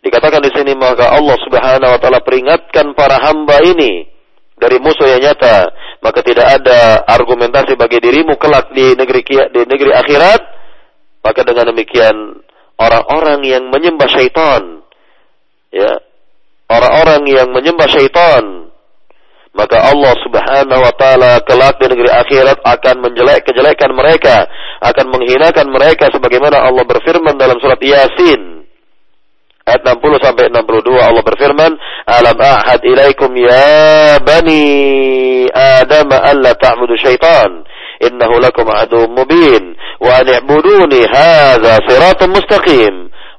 Dikatakan 0.00 0.40
di 0.40 0.48
sini 0.56 0.72
maka 0.72 1.12
Allah 1.12 1.36
Subhanahu 1.44 1.92
wa 1.92 2.00
taala 2.00 2.24
peringatkan 2.24 2.96
para 2.96 3.20
hamba 3.20 3.60
ini 3.60 4.08
dari 4.56 4.80
musuh 4.80 5.04
yang 5.04 5.20
nyata, 5.20 5.76
maka 6.00 6.24
tidak 6.24 6.56
ada 6.56 7.04
argumentasi 7.04 7.76
bagi 7.76 8.00
dirimu 8.00 8.32
kelak 8.40 8.72
di 8.72 8.96
negeri 8.96 9.20
di 9.28 9.60
negeri 9.68 9.92
akhirat 9.92 10.40
maka 11.20 11.40
dengan 11.44 11.68
demikian 11.72 12.16
orang-orang 12.80 13.44
yang 13.44 13.68
menyembah 13.68 14.08
syaitan, 14.08 14.80
ya, 15.73 16.01
orang-orang 16.69 17.23
yang 17.29 17.49
menyembah 17.53 17.87
syaitan, 17.89 18.69
maka 19.55 19.77
Allah 19.79 20.13
Subhanahu 20.19 20.81
wa 20.83 20.93
taala 20.99 21.39
kelak 21.47 21.79
di 21.79 21.87
negeri 21.87 22.11
akhirat 22.11 22.59
akan 22.59 22.95
menjelek 23.05 23.47
kejelekan 23.47 23.91
mereka, 23.95 24.49
akan 24.83 25.05
menghinakan 25.15 25.67
mereka 25.71 26.11
sebagaimana 26.11 26.59
Allah 26.59 26.83
berfirman 26.83 27.39
dalam 27.39 27.55
surat 27.63 27.79
Yasin 27.79 28.67
ayat 29.65 29.81
60 29.81 30.21
sampai 30.21 30.51
62 30.53 31.01
Allah 31.01 31.23
berfirman, 31.25 31.71
"Alam 32.05 32.37
a'had 32.37 32.81
ilaikum 32.85 33.33
ya 33.33 34.21
bani 34.21 34.63
Adam 35.49 36.11
alla 36.13 36.53
ta'budu 36.53 36.93
syaitan." 36.99 37.65
innahu 38.03 38.43
lakum 38.43 38.67
adu 38.67 39.07
mubin. 39.07 39.75
Wa 40.03 40.19
an 40.19 40.27
i'buduni 40.27 41.07
hadza 41.07 41.79
siratun 41.87 42.35
mustaqim 42.35 42.93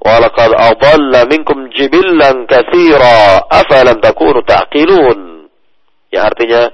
wa 0.07 0.22
laqad 0.22 0.54
adalla 0.54 1.26
minkum 1.26 1.66
jibillan 1.74 2.46
katsira 2.46 3.42
afalam 3.50 3.98
takunu 3.98 4.46
ta'qilun. 4.46 5.50
Ya 6.14 6.30
artinya 6.30 6.70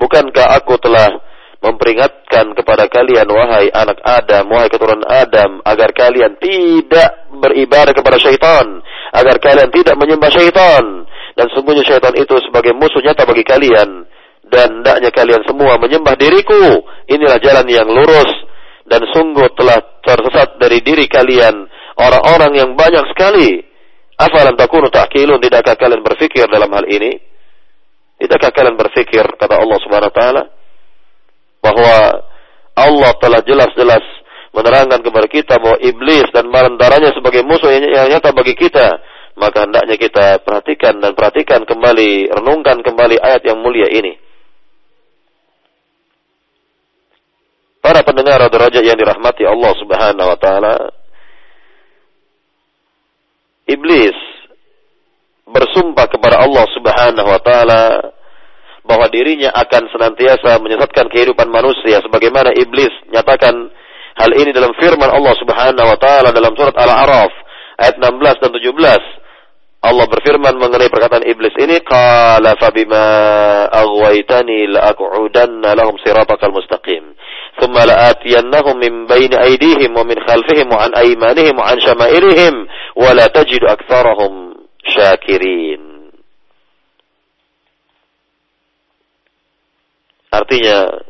bukankah 0.00 0.56
aku 0.56 0.80
telah 0.80 1.20
memperingatkan 1.60 2.56
kepada 2.56 2.88
kalian 2.88 3.28
wahai 3.28 3.68
anak 3.68 4.00
Adam 4.00 4.48
wahai 4.48 4.72
keturunan 4.72 5.04
Adam 5.04 5.60
agar 5.68 5.92
kalian 5.92 6.40
tidak 6.40 7.28
beribadah 7.36 7.92
kepada 7.92 8.16
syaitan 8.16 8.80
agar 9.12 9.36
kalian 9.36 9.68
tidak 9.68 9.94
menyembah 10.00 10.32
syaitan. 10.32 11.04
Dan 11.36 11.52
sungguhnya 11.52 11.84
syaitan 11.84 12.16
itu 12.16 12.32
sebagai 12.48 12.72
musuh 12.72 13.04
nyata 13.04 13.28
bagi 13.28 13.44
kalian. 13.44 14.08
Dan 14.46 14.80
hendaknya 14.80 15.12
kalian 15.12 15.44
semua 15.44 15.76
menyembah 15.76 16.16
diriku. 16.16 16.80
Inilah 17.12 17.36
jalan 17.44 17.66
yang 17.68 17.84
lurus 17.84 18.46
dan 18.86 19.02
sungguh 19.12 19.50
telah 19.58 19.82
tersesat 20.00 20.56
dari 20.62 20.80
diri 20.80 21.10
kalian 21.10 21.66
orang-orang 21.96 22.52
yang 22.56 22.70
banyak 22.76 23.04
sekali. 23.12 23.64
Afalan 24.16 24.56
takunu 24.56 24.88
ta'qilun 24.88 25.36
tidakkah 25.44 25.76
kalian 25.76 26.00
berfikir 26.00 26.48
dalam 26.48 26.72
hal 26.72 26.88
ini? 26.88 27.20
Tidakkah 28.16 28.48
kalian 28.48 28.80
berfikir 28.80 29.24
kata 29.36 29.60
Allah 29.60 29.78
Subhanahu 29.84 30.08
wa 30.08 30.16
taala 30.16 30.42
bahwa 31.60 31.96
Allah 32.76 33.12
telah 33.20 33.40
jelas-jelas 33.44 34.04
menerangkan 34.56 35.04
kepada 35.04 35.28
kita 35.28 35.60
bahwa 35.60 35.76
iblis 35.84 36.24
dan 36.32 36.48
marantaranya 36.48 37.12
sebagai 37.12 37.44
musuh 37.44 37.68
yang 37.68 38.08
nyata 38.08 38.32
bagi 38.32 38.56
kita 38.56 39.04
maka 39.36 39.68
hendaknya 39.68 40.00
kita 40.00 40.40
perhatikan 40.40 40.96
dan 40.96 41.12
perhatikan 41.12 41.68
kembali, 41.68 42.32
renungkan 42.32 42.80
kembali 42.80 43.20
ayat 43.20 43.44
yang 43.44 43.60
mulia 43.60 43.84
ini. 43.92 44.16
Para 47.84 48.02
pendengar 48.02 48.42
derajat 48.48 48.82
yang 48.82 48.98
dirahmati 48.98 49.46
Allah 49.46 49.72
Subhanahu 49.78 50.28
wa 50.32 50.38
taala, 50.40 50.74
iblis 53.66 54.16
bersumpah 55.46 56.06
kepada 56.10 56.42
Allah 56.42 56.66
Subhanahu 56.74 57.28
wa 57.28 57.40
taala 57.42 57.82
bahwa 58.86 59.06
dirinya 59.10 59.50
akan 59.54 59.90
senantiasa 59.90 60.62
menyesatkan 60.62 61.10
kehidupan 61.10 61.50
manusia 61.50 61.98
sebagaimana 62.02 62.54
iblis 62.54 62.90
nyatakan 63.10 63.70
hal 64.16 64.30
ini 64.38 64.54
dalam 64.54 64.74
firman 64.78 65.10
Allah 65.10 65.34
Subhanahu 65.38 65.86
wa 65.86 65.98
taala 65.98 66.30
dalam 66.30 66.54
surat 66.54 66.74
Al-A'raf 66.74 67.32
ayat 67.82 67.94
16 67.98 68.42
dan 68.42 68.50
17 68.54 69.26
Allah 69.86 70.06
berfirman 70.10 70.58
mengenai 70.58 70.90
perkataan 70.90 71.22
iblis 71.22 71.54
ini 71.62 71.78
qala 71.86 72.58
fabima 72.58 73.04
aghwaytani 73.70 74.72
la'aq'udanna 74.74 75.78
lahum 75.78 75.94
siratakal 76.02 76.50
mustaqim. 76.50 77.14
Thumma 77.62 77.86
la'atiyannahum 77.86 78.82
min 78.82 79.06
bayni 79.06 79.38
aydihim 79.38 79.94
wa 79.94 80.02
min 80.02 80.18
khalfihim 80.26 80.66
wa 80.74 80.90
an 80.90 80.96
aymanihim 80.96 81.54
wa 81.54 81.70
an 81.70 81.78
wa 82.96 83.10
la 83.12 83.28
tajidu 83.28 83.68
aktsarahum 83.68 84.56
syakirin 84.82 85.84
Artinya 90.26 91.00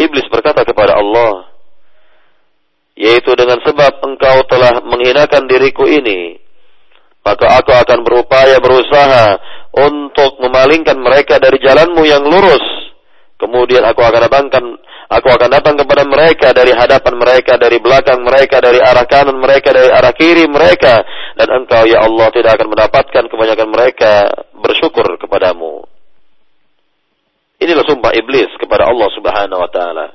iblis 0.00 0.24
berkata 0.32 0.64
kepada 0.64 0.96
Allah 0.96 1.52
yaitu 2.96 3.32
dengan 3.36 3.60
sebab 3.60 4.00
engkau 4.04 4.40
telah 4.48 4.80
menghinakan 4.84 5.44
diriku 5.44 5.84
ini 5.84 6.40
maka 7.20 7.60
aku 7.60 7.72
akan 7.76 8.00
berupaya 8.00 8.56
berusaha 8.60 9.36
untuk 9.76 10.40
memalingkan 10.40 10.96
mereka 10.98 11.36
dari 11.36 11.60
jalanmu 11.60 12.02
yang 12.08 12.24
lurus. 12.24 12.64
Kemudian 13.36 13.84
aku 13.84 14.00
akan 14.04 14.20
datangkan, 14.28 14.64
aku 15.10 15.28
akan 15.28 15.50
datang 15.50 15.74
kepada 15.74 16.06
mereka 16.06 16.54
dari 16.54 16.70
hadapan 16.70 17.14
mereka, 17.18 17.58
dari 17.58 17.82
belakang 17.82 18.22
mereka, 18.22 18.62
dari 18.62 18.78
arah 18.78 19.06
kanan 19.10 19.36
mereka, 19.42 19.74
dari 19.74 19.90
arah 19.90 20.14
kiri 20.14 20.46
mereka. 20.46 21.02
Dan 21.34 21.50
engkau 21.50 21.82
ya 21.84 22.06
Allah 22.06 22.30
tidak 22.30 22.54
akan 22.54 22.68
mendapatkan 22.70 23.24
kebanyakan 23.26 23.68
mereka 23.68 24.12
bersyukur 24.54 25.18
kepadamu. 25.18 25.82
Inilah 27.60 27.84
sumpah 27.84 28.16
iblis 28.16 28.48
kepada 28.56 28.88
Allah 28.88 29.08
subhanahu 29.12 29.60
wa 29.60 29.68
ta'ala. 29.68 30.06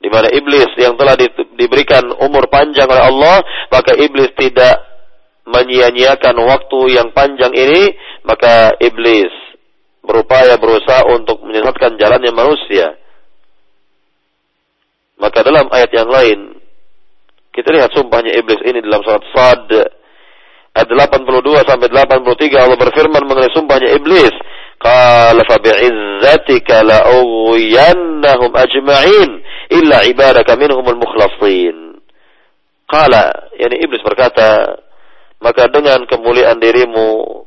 Di 0.00 0.08
mana 0.08 0.28
iblis 0.32 0.72
yang 0.80 0.96
telah 0.96 1.16
diberikan 1.56 2.04
umur 2.20 2.48
panjang 2.48 2.88
oleh 2.88 3.04
Allah, 3.12 3.36
maka 3.68 3.92
iblis 3.96 4.32
tidak 4.36 4.80
menyia-nyiakan 5.44 6.36
waktu 6.36 6.80
yang 6.96 7.12
panjang 7.12 7.52
ini, 7.52 7.96
maka 8.24 8.76
iblis 8.80 9.32
berupaya 10.04 10.56
berusaha 10.56 11.04
untuk 11.12 11.42
menyesatkan 11.44 11.98
jalannya 11.98 12.32
manusia. 12.32 12.96
Maka 15.16 15.40
dalam 15.40 15.72
ayat 15.72 15.90
yang 15.96 16.08
lain, 16.12 16.60
kita 17.56 17.72
lihat 17.72 17.88
sumpahnya 17.96 18.36
iblis 18.36 18.60
ini 18.68 18.84
dalam 18.84 19.00
surat 19.00 19.24
Sad 19.32 19.68
ayat 20.76 20.88
82 20.92 21.64
sampai 21.64 21.88
83 21.88 22.52
Allah 22.60 22.76
berfirman 22.76 23.24
mengenai 23.24 23.52
sumpahnya 23.56 23.96
iblis, 23.96 24.32
"Qala 24.76 25.40
fa 25.40 25.56
bi'izzatika 25.56 26.84
la'ughwiyannahum 26.84 28.52
ajma'in 28.52 29.30
illa 29.72 30.04
ibadaka 30.04 30.52
minhumul 30.60 31.00
mukhlasin." 31.00 31.96
Qala, 32.86 33.50
yani 33.56 33.82
iblis 33.82 34.04
berkata, 34.04 34.76
maka 35.40 35.68
dengan 35.72 36.04
kemuliaan 36.04 36.60
dirimu 36.60 37.40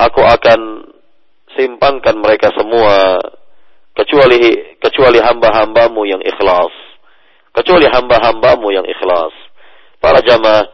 aku 0.00 0.20
akan 0.24 0.90
simpangkan 1.56 2.16
mereka 2.20 2.52
semua 2.56 3.20
kecuali 3.96 4.76
kecuali 4.80 5.20
hamba-hambamu 5.20 6.04
yang 6.04 6.20
ikhlas 6.20 6.85
kecuali 7.56 7.88
hamba-hambamu 7.88 8.68
yang 8.68 8.84
ikhlas 8.84 9.32
para 9.98 10.20
jamaah 10.20 10.68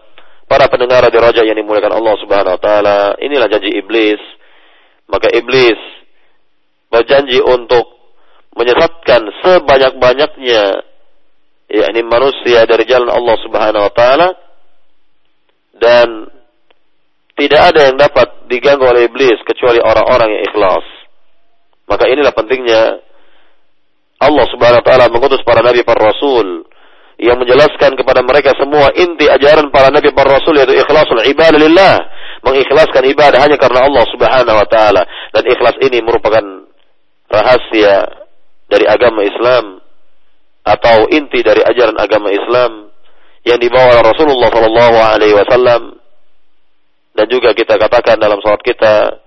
para 0.50 0.66
pendengar 0.68 1.06
di 1.08 1.16
raja 1.16 1.46
yang 1.46 1.56
dimuliakan 1.56 1.94
Allah 1.94 2.14
Subhanahu 2.18 2.54
wa 2.58 2.60
taala 2.60 2.98
inilah 3.22 3.46
janji 3.46 3.70
iblis 3.78 4.18
maka 5.06 5.30
iblis 5.30 5.78
berjanji 6.92 7.40
untuk 7.40 7.88
menyesatkan 8.52 9.32
sebanyak-banyaknya 9.40 10.84
yakni 11.72 12.00
manusia 12.04 12.68
dari 12.68 12.84
jalan 12.84 13.08
Allah 13.08 13.36
Subhanahu 13.40 13.86
wa 13.88 13.92
taala 13.96 14.28
dan 15.80 16.28
tidak 17.32 17.72
ada 17.72 17.80
yang 17.88 17.96
dapat 17.96 18.28
diganggu 18.52 18.84
oleh 18.84 19.08
iblis 19.08 19.40
kecuali 19.48 19.80
orang-orang 19.80 20.36
yang 20.36 20.42
ikhlas. 20.52 20.84
Maka 21.88 22.12
inilah 22.12 22.36
pentingnya 22.36 23.00
Allah 24.20 24.46
Subhanahu 24.52 24.84
wa 24.84 24.86
taala 24.86 25.08
mengutus 25.08 25.40
para 25.48 25.64
nabi 25.64 25.80
para 25.80 26.12
rasul 26.12 26.68
yang 27.22 27.38
menjelaskan 27.38 27.94
kepada 27.94 28.18
mereka 28.26 28.50
semua 28.58 28.90
inti 28.98 29.30
ajaran 29.30 29.70
para 29.70 29.94
nabi 29.94 30.10
para 30.10 30.42
rasul 30.42 30.58
yaitu 30.58 30.74
ikhlasul 30.74 31.22
ibadah 31.22 31.54
lillah, 31.54 31.94
mengikhlaskan 32.42 33.06
ibadah 33.14 33.38
hanya 33.38 33.54
karena 33.54 33.86
Allah 33.86 34.04
Subhanahu 34.10 34.58
wa 34.58 34.66
taala. 34.66 35.06
Dan 35.30 35.46
ikhlas 35.46 35.78
ini 35.78 36.02
merupakan 36.02 36.42
rahasia 37.30 38.26
dari 38.66 38.90
agama 38.90 39.22
Islam 39.22 39.78
atau 40.66 41.06
inti 41.14 41.46
dari 41.46 41.62
ajaran 41.62 41.94
agama 41.94 42.34
Islam 42.34 42.90
yang 43.46 43.58
dibawa 43.62 43.94
oleh 43.94 44.02
Rasulullah 44.02 44.50
Shallallahu 44.50 44.96
Alaihi 44.98 45.34
Wasallam. 45.38 45.82
Dan 47.12 47.26
juga 47.30 47.54
kita 47.54 47.78
katakan 47.78 48.18
dalam 48.18 48.42
salat 48.42 48.66
kita 48.66 49.22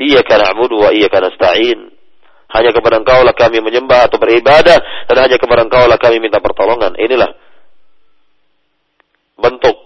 iya 0.00 0.24
karena 0.24 0.56
abudu 0.56 0.80
wa 0.80 0.90
iya 0.96 1.12
karena 1.12 1.28
stain 1.36 1.91
hanya 2.52 2.70
kepada 2.72 3.00
engkau 3.00 3.20
lah 3.24 3.32
kami 3.32 3.64
menyembah 3.64 4.08
atau 4.08 4.20
beribadah 4.20 4.78
dan 5.08 5.16
hanya 5.16 5.36
kepada 5.40 5.64
engkau 5.64 5.84
lah 5.88 5.96
kami 5.96 6.20
minta 6.20 6.38
pertolongan. 6.38 6.96
Inilah 7.00 7.32
bentuk 9.40 9.78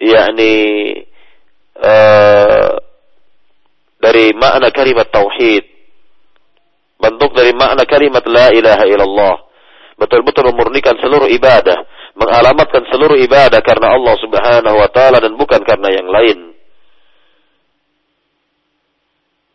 yakni 0.00 0.54
uh, 1.78 2.72
dari 4.00 4.32
makna 4.36 4.68
kalimat 4.72 5.08
tauhid. 5.12 5.64
Bentuk 6.98 7.36
dari 7.36 7.52
makna 7.52 7.84
kalimat 7.84 8.24
la 8.24 8.48
ilaha 8.52 8.84
illallah. 8.88 9.36
Betul-betul 10.00 10.50
memurnikan 10.50 10.96
seluruh 10.98 11.28
ibadah 11.28 11.86
mengalamatkan 12.14 12.86
seluruh 12.94 13.18
ibadah 13.18 13.58
karena 13.60 13.94
Allah 13.94 14.14
Subhanahu 14.22 14.76
wa 14.78 14.88
taala 14.90 15.18
dan 15.18 15.34
bukan 15.34 15.60
karena 15.66 15.88
yang 15.90 16.08
lain. 16.08 16.38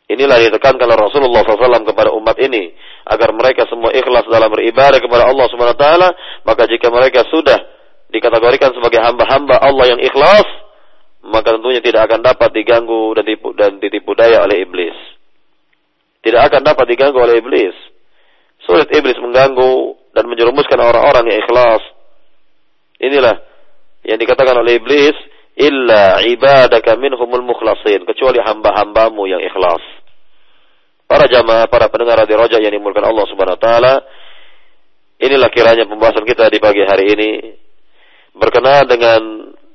Inilah 0.09 0.41
ditekankan 0.41 0.89
oleh 0.89 0.97
Rasulullah 0.97 1.45
SAW 1.45 1.85
kepada 1.85 2.09
umat 2.17 2.33
ini 2.41 2.73
agar 3.05 3.29
mereka 3.29 3.69
semua 3.69 3.93
ikhlas 3.93 4.25
dalam 4.25 4.49
beribadah 4.49 4.97
kepada 4.97 5.29
Allah 5.29 5.45
Subhanahu 5.53 5.77
wa 5.77 5.81
taala, 5.81 6.09
maka 6.41 6.65
jika 6.65 6.89
mereka 6.89 7.29
sudah 7.29 7.61
dikategorikan 8.09 8.73
sebagai 8.73 8.97
hamba-hamba 9.05 9.61
Allah 9.61 9.93
yang 9.93 10.01
ikhlas, 10.01 10.49
maka 11.29 11.53
tentunya 11.53 11.77
tidak 11.85 12.09
akan 12.09 12.25
dapat 12.25 12.49
diganggu 12.57 13.13
dan 13.13 13.23
ditipu, 13.29 13.49
dan 13.53 13.71
ditipu 13.77 14.11
daya 14.17 14.41
oleh 14.49 14.65
iblis. 14.65 14.97
Tidak 16.25 16.41
akan 16.41 16.65
dapat 16.65 16.89
diganggu 16.89 17.21
oleh 17.21 17.37
iblis. 17.37 17.77
Sulit 18.65 18.89
iblis 18.89 19.15
mengganggu 19.21 19.93
dan 20.17 20.25
menjerumuskan 20.25 20.81
orang-orang 20.81 21.29
yang 21.29 21.39
ikhlas 21.45 21.85
Inilah 22.99 23.39
yang 24.03 24.19
dikatakan 24.19 24.59
oleh 24.59 24.75
iblis, 24.75 25.15
illa 25.55 26.19
ibadaka 26.19 26.99
minhumul 26.99 27.47
mukhlasin, 27.47 28.03
kecuali 28.03 28.43
hamba-hambamu 28.43 29.23
yang 29.23 29.39
ikhlas. 29.39 29.79
Para 31.09 31.25
jamaah, 31.25 31.65
para 31.65 31.89
pendengar 31.89 32.21
di 32.29 32.37
roja 32.37 32.61
yang 32.61 32.69
dimulakan 32.69 33.09
Allah 33.09 33.25
Subhanahu 33.25 33.57
wa 33.57 33.63
taala, 33.65 33.93
inilah 35.17 35.49
kiranya 35.49 35.89
pembahasan 35.89 36.21
kita 36.21 36.53
di 36.53 36.61
pagi 36.61 36.85
hari 36.85 37.17
ini 37.17 37.31
berkenaan 38.37 38.85
dengan 38.85 39.21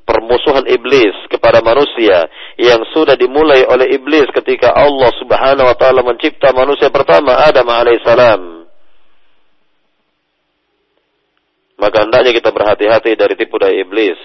permusuhan 0.06 0.62
iblis 0.70 1.12
kepada 1.26 1.58
manusia 1.58 2.30
yang 2.54 2.78
sudah 2.94 3.18
dimulai 3.18 3.66
oleh 3.66 3.98
iblis 3.98 4.30
ketika 4.30 4.70
Allah 4.78 5.10
Subhanahu 5.18 5.66
wa 5.66 5.76
taala 5.76 6.06
mencipta 6.06 6.54
manusia 6.54 6.86
pertama 6.94 7.34
Adam 7.42 7.66
alaihissalam 7.66 8.54
maka 11.74 12.06
hendaknya 12.06 12.32
kita 12.32 12.54
berhati-hati 12.54 13.18
dari 13.18 13.34
tipu 13.34 13.58
daya 13.58 13.74
iblis. 13.82 14.16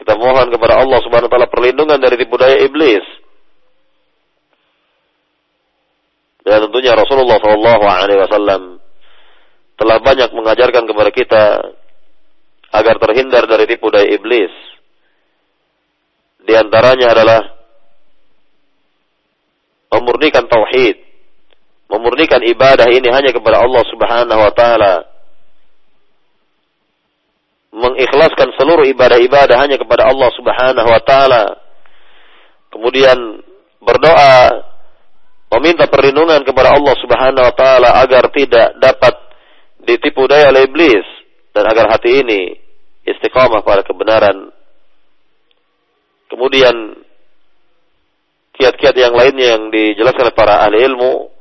Kita 0.00 0.16
mohon 0.16 0.48
kepada 0.48 0.80
Allah 0.80 0.98
Subhanahu 1.04 1.28
wa 1.28 1.32
taala 1.36 1.50
perlindungan 1.50 2.00
dari 2.00 2.16
tipu 2.16 2.40
daya 2.40 2.56
iblis. 2.64 3.04
Dan 6.48 6.64
tentunya 6.64 6.96
Rasulullah 6.96 7.36
Shallallahu 7.36 7.84
Alaihi 7.84 8.20
Wasallam 8.24 8.80
telah 9.76 10.00
banyak 10.00 10.32
mengajarkan 10.32 10.88
kepada 10.88 11.10
kita 11.12 11.44
agar 12.72 12.96
terhindar 12.96 13.44
dari 13.44 13.68
tipu 13.68 13.92
daya 13.92 14.08
iblis. 14.08 14.48
Di 16.48 16.56
antaranya 16.56 17.12
adalah 17.12 17.52
memurnikan 19.92 20.48
tauhid, 20.48 20.96
memurnikan 21.92 22.40
ibadah 22.40 22.88
ini 22.88 23.12
hanya 23.12 23.28
kepada 23.28 23.60
Allah 23.60 23.84
Subhanahu 23.84 24.40
wa 24.40 24.52
taala. 24.56 24.94
Mengikhlaskan 27.76 28.56
seluruh 28.56 28.88
ibadah-ibadah 28.88 29.68
hanya 29.68 29.76
kepada 29.76 30.08
Allah 30.08 30.32
Subhanahu 30.32 30.88
wa 30.88 31.02
taala. 31.04 31.44
Kemudian 32.72 33.44
berdoa 33.84 34.67
meminta 35.48 35.88
perlindungan 35.88 36.44
kepada 36.44 36.76
Allah 36.76 36.94
Subhanahu 37.00 37.44
wa 37.44 37.54
taala 37.56 37.88
agar 38.04 38.28
tidak 38.32 38.76
dapat 38.76 39.14
ditipu 39.80 40.28
daya 40.28 40.52
oleh 40.52 40.68
iblis 40.68 41.06
dan 41.56 41.64
agar 41.64 41.88
hati 41.96 42.20
ini 42.20 42.52
istiqamah 43.08 43.64
pada 43.64 43.80
kebenaran. 43.80 44.52
Kemudian 46.28 47.00
kiat-kiat 48.52 48.96
yang 49.00 49.16
lainnya 49.16 49.56
yang 49.56 49.62
dijelaskan 49.72 50.28
oleh 50.28 50.36
para 50.36 50.60
ahli 50.68 50.84
ilmu 50.84 51.32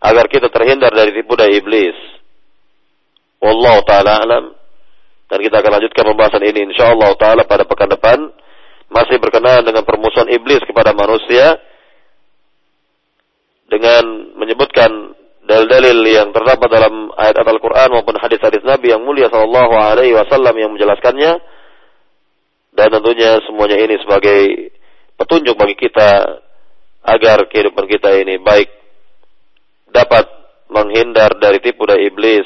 agar 0.00 0.24
kita 0.32 0.48
terhindar 0.48 0.88
dari 0.96 1.12
tipu 1.12 1.36
daya 1.36 1.52
iblis. 1.52 1.96
Wallahu 3.44 3.84
taala 3.84 4.24
alam. 4.24 4.44
Dan 5.26 5.42
kita 5.42 5.58
akan 5.58 5.72
lanjutkan 5.82 6.06
pembahasan 6.06 6.42
ini 6.48 6.70
insyaallah 6.72 7.12
taala 7.20 7.44
pada 7.44 7.66
pekan 7.68 7.90
depan 7.92 8.30
masih 8.86 9.18
berkenaan 9.18 9.66
dengan 9.66 9.82
permusuhan 9.82 10.30
iblis 10.30 10.62
kepada 10.62 10.94
manusia 10.94 11.58
dengan 13.66 14.34
menyebutkan 14.38 14.90
dalil-dalil 15.46 15.98
yang 16.10 16.28
terdapat 16.34 16.66
dalam 16.66 17.14
ayat 17.14 17.38
Al-Quran 17.38 17.94
maupun 17.94 18.18
hadis-hadis 18.18 18.66
Nabi 18.66 18.90
yang 18.90 19.02
mulia 19.02 19.30
Sallallahu 19.30 19.74
Alaihi 19.74 20.14
Wasallam 20.14 20.54
yang 20.58 20.74
menjelaskannya. 20.74 21.38
Dan 22.76 22.92
tentunya 22.92 23.40
semuanya 23.48 23.80
ini 23.80 23.96
sebagai 24.04 24.68
petunjuk 25.16 25.56
bagi 25.56 25.78
kita 25.80 26.42
agar 27.06 27.48
kehidupan 27.48 27.88
kita 27.88 28.12
ini 28.20 28.36
baik 28.36 28.68
dapat 29.88 30.28
menghindar 30.68 31.40
dari 31.40 31.62
tipu 31.62 31.88
daya 31.88 32.04
iblis. 32.04 32.44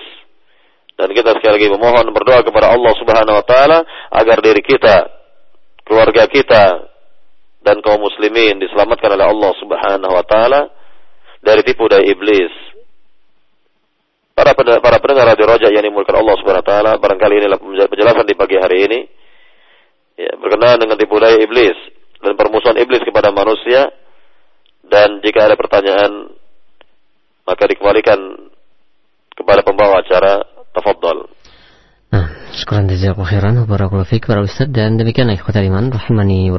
Dan 0.94 1.10
kita 1.16 1.34
sekali 1.34 1.56
lagi 1.56 1.68
memohon 1.72 2.12
berdoa 2.12 2.44
kepada 2.44 2.70
Allah 2.70 2.92
Subhanahu 3.00 3.38
wa 3.40 3.46
taala 3.48 3.78
agar 4.12 4.38
diri 4.44 4.60
kita, 4.60 5.08
keluarga 5.82 6.28
kita 6.28 6.64
dan 7.64 7.80
kaum 7.80 8.04
muslimin 8.04 8.60
diselamatkan 8.60 9.16
oleh 9.16 9.26
Allah 9.26 9.52
Subhanahu 9.58 10.12
wa 10.12 10.24
taala 10.28 10.79
dari 11.40 11.64
tipu 11.64 11.88
daya 11.88 12.04
iblis. 12.04 12.52
Para 14.36 14.56
para 14.56 14.96
pendengar 15.04 15.36
radio 15.36 15.52
Roja 15.52 15.68
yang 15.68 15.84
dimulakan 15.84 16.24
Allah 16.24 16.36
Subhanahu 16.40 16.64
wa 16.64 16.68
taala, 16.68 16.92
barangkali 16.96 17.44
inilah 17.44 17.60
penjelasan 17.60 18.24
di 18.24 18.36
pagi 18.36 18.56
hari 18.56 18.78
ini 18.88 19.00
ya, 20.16 20.32
berkenaan 20.40 20.80
dengan 20.80 20.96
tipu 20.96 21.20
daya 21.20 21.36
iblis 21.40 21.76
dan 22.24 22.36
permusuhan 22.36 22.76
iblis 22.80 23.04
kepada 23.04 23.32
manusia 23.32 23.92
dan 24.88 25.20
jika 25.20 25.48
ada 25.48 25.56
pertanyaan 25.60 26.32
maka 27.44 27.62
dikembalikan 27.68 28.16
kepada 29.36 29.60
pembawa 29.64 30.04
acara 30.04 30.44
tafadhol. 30.76 31.28
Nah, 32.10 32.26
syukuran 32.52 32.90
jazakallahu 32.90 33.28
khairan 33.30 33.54
barakallahu 33.64 34.08
fiik 34.08 34.26
para 34.26 34.42
ustaz 34.42 34.68
dan 34.68 34.98
demikian 34.98 35.30
ikhwatal 35.30 35.62
iman 35.62 35.94
rahimani 35.94 36.50
wa 36.50 36.58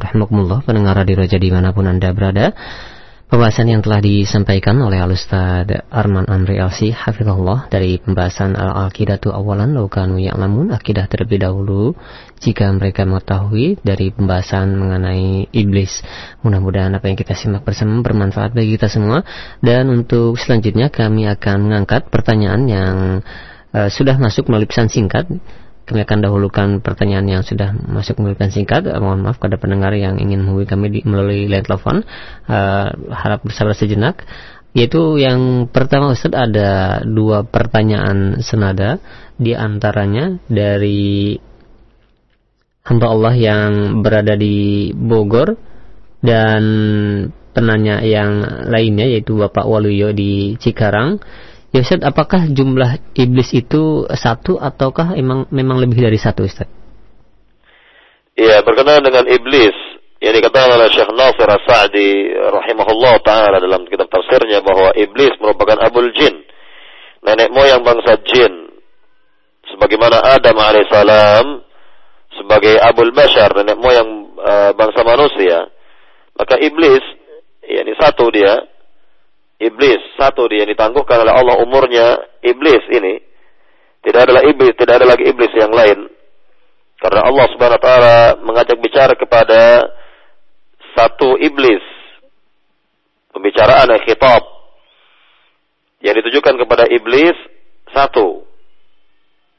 pendengar 0.64 0.96
radio 0.96 1.22
Roja 1.22 1.36
di 1.36 1.50
mana 1.52 1.76
pun 1.76 1.84
Anda 1.86 2.10
berada. 2.16 2.56
Pembahasan 3.32 3.64
yang 3.64 3.80
telah 3.80 4.04
disampaikan 4.04 4.76
oleh 4.84 5.00
Al-Ustaz 5.00 5.64
Arman 5.88 6.28
Amri 6.28 6.60
Alsi 6.60 6.92
Hafizullah 6.92 7.64
dari 7.72 7.96
pembahasan 7.96 8.52
Al-Aqidatu 8.52 9.32
awalan 9.32 9.72
laukanu 9.72 10.20
ya'lamun 10.20 10.68
akidah 10.68 11.08
terlebih 11.08 11.40
dahulu 11.40 11.96
jika 12.44 12.68
mereka 12.76 13.08
mengetahui 13.08 13.80
dari 13.80 14.12
pembahasan 14.12 14.76
mengenai 14.76 15.48
iblis. 15.48 16.04
Mudah-mudahan 16.44 16.92
apa 16.92 17.08
yang 17.08 17.16
kita 17.16 17.32
simak 17.32 17.64
bersama 17.64 18.04
bermanfaat 18.04 18.52
bagi 18.52 18.76
kita 18.76 18.92
semua 18.92 19.24
dan 19.64 19.88
untuk 19.88 20.36
selanjutnya 20.36 20.92
kami 20.92 21.24
akan 21.24 21.72
mengangkat 21.72 22.12
pertanyaan 22.12 22.68
yang 22.68 22.96
uh, 23.72 23.88
sudah 23.88 24.20
masuk 24.20 24.52
melalui 24.52 24.68
pesan 24.68 24.92
singkat 24.92 25.24
kami 25.82 26.06
akan 26.06 26.18
dahulukan 26.22 26.68
pertanyaan 26.78 27.26
yang 27.26 27.42
sudah 27.42 27.74
masuk 27.74 28.22
melalui 28.22 28.50
singkat. 28.50 28.86
Uh, 28.86 29.02
mohon 29.02 29.26
maaf 29.26 29.42
pada 29.42 29.58
pendengar 29.58 29.90
yang 29.98 30.18
ingin 30.22 30.46
menghubungi 30.46 30.68
kami 30.70 30.86
di, 30.90 31.00
melalui 31.02 31.50
line 31.50 31.64
telepon. 31.66 32.06
Uh, 32.46 32.88
harap 33.10 33.42
bersabar 33.42 33.74
sejenak. 33.74 34.22
Yaitu 34.72 35.20
yang 35.20 35.68
pertama 35.68 36.16
Ustaz 36.16 36.32
ada 36.32 37.02
dua 37.04 37.44
pertanyaan 37.44 38.40
senada 38.40 39.02
di 39.36 39.52
antaranya 39.52 40.40
dari 40.48 41.36
hamba 42.88 43.06
Allah 43.12 43.34
yang 43.36 44.00
berada 44.00 44.32
di 44.32 44.90
Bogor 44.96 45.60
dan 46.24 46.62
penanya 47.52 48.00
yang 48.00 48.40
lainnya 48.72 49.12
yaitu 49.12 49.36
Bapak 49.36 49.68
Waluyo 49.68 50.16
di 50.16 50.56
Cikarang 50.56 51.20
Ya 51.72 51.80
Ustaz, 51.80 52.04
apakah 52.04 52.52
jumlah 52.52 53.00
iblis 53.16 53.56
itu 53.56 54.04
satu 54.12 54.60
ataukah 54.60 55.16
emang 55.16 55.48
memang 55.48 55.80
lebih 55.80 56.04
dari 56.04 56.20
satu 56.20 56.44
Ustaz? 56.44 56.68
Iya, 58.36 58.60
berkenaan 58.60 59.00
dengan 59.00 59.24
iblis 59.24 59.72
yang 60.20 60.36
dikatakan 60.36 60.68
oleh 60.76 60.92
Syekh 60.92 61.08
Nasir 61.16 61.48
As-Sa'di 61.48 62.28
rahimahullah 62.36 63.24
taala 63.24 63.56
dalam 63.56 63.88
kitab 63.88 64.12
tafsirnya 64.12 64.60
bahwa 64.60 64.92
iblis 65.00 65.32
merupakan 65.40 65.80
abul 65.80 66.12
jin, 66.12 66.44
nenek 67.24 67.48
moyang 67.48 67.80
bangsa 67.80 68.20
jin. 68.28 68.68
Sebagaimana 69.72 70.20
Adam 70.28 70.56
alaihissalam 70.60 71.46
sebagai 72.36 72.76
abul 72.84 73.16
bashar, 73.16 73.48
nenek 73.56 73.80
moyang 73.80 74.36
uh, 74.36 74.76
bangsa 74.76 75.00
manusia, 75.08 75.72
maka 76.36 76.60
iblis 76.60 77.00
yakni 77.64 77.96
satu 77.96 78.28
dia 78.28 78.60
iblis 79.62 80.02
satu 80.18 80.50
dia 80.50 80.66
ditangguhkan 80.66 81.22
oleh 81.22 81.34
Allah 81.34 81.56
umurnya 81.62 82.06
iblis 82.42 82.82
ini 82.90 83.32
tidak 84.02 84.26
adalah 84.26 84.42
iblis 84.42 84.74
tidak 84.74 84.98
ada 84.98 85.06
lagi 85.14 85.24
iblis 85.30 85.52
yang 85.54 85.70
lain. 85.70 86.10
Karena 86.98 87.22
Allah 87.26 87.46
Subhanahu 87.54 87.78
wa 87.78 87.84
taala 87.86 88.16
mengajak 88.42 88.78
bicara 88.82 89.14
kepada 89.14 89.90
satu 90.98 91.38
iblis. 91.38 91.82
Pembicaraan 93.30 93.94
yang 93.94 94.02
khitab. 94.02 94.42
Yang 96.02 96.14
ditujukan 96.26 96.66
kepada 96.66 96.90
iblis 96.90 97.34
satu. 97.94 98.42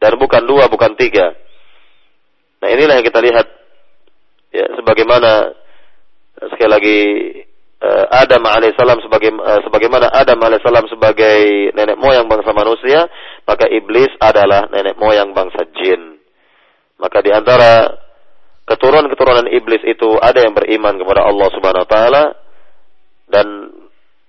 Dan 0.04 0.20
bukan 0.20 0.44
dua 0.44 0.68
bukan 0.68 0.92
tiga. 1.00 1.32
Nah 2.60 2.68
inilah 2.68 3.00
yang 3.00 3.08
kita 3.08 3.24
lihat. 3.24 3.48
Ya 4.52 4.68
sebagaimana 4.76 5.56
sekali 6.52 6.70
lagi 6.70 7.00
Adam 8.12 8.48
alaihissalam 8.48 9.04
sebagai 9.04 9.36
uh, 9.36 9.60
sebagaimana 9.68 10.08
Adam 10.08 10.40
alaihissalam 10.40 10.88
sebagai 10.88 11.72
nenek 11.76 12.00
moyang 12.00 12.32
bangsa 12.32 12.56
manusia, 12.56 13.12
maka 13.44 13.68
iblis 13.68 14.08
adalah 14.24 14.72
nenek 14.72 14.96
moyang 14.96 15.36
bangsa 15.36 15.68
jin. 15.76 16.16
Maka 16.96 17.20
di 17.20 17.36
antara 17.36 17.92
keturunan-keturunan 18.64 19.52
iblis 19.52 19.84
itu 19.84 20.16
ada 20.24 20.40
yang 20.40 20.56
beriman 20.56 20.96
kepada 20.96 21.28
Allah 21.28 21.48
Subhanahu 21.52 21.84
wa 21.84 21.90
taala 21.92 22.24
dan 23.28 23.48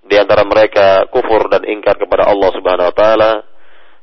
di 0.05 0.15
antara 0.19 0.43
mereka 0.43 1.07
kufur 1.07 1.47
dan 1.47 1.63
ingkar 1.63 1.95
kepada 1.95 2.27
Allah 2.27 2.49
Subhanahu 2.51 2.91
wa 2.91 2.95
taala 2.95 3.31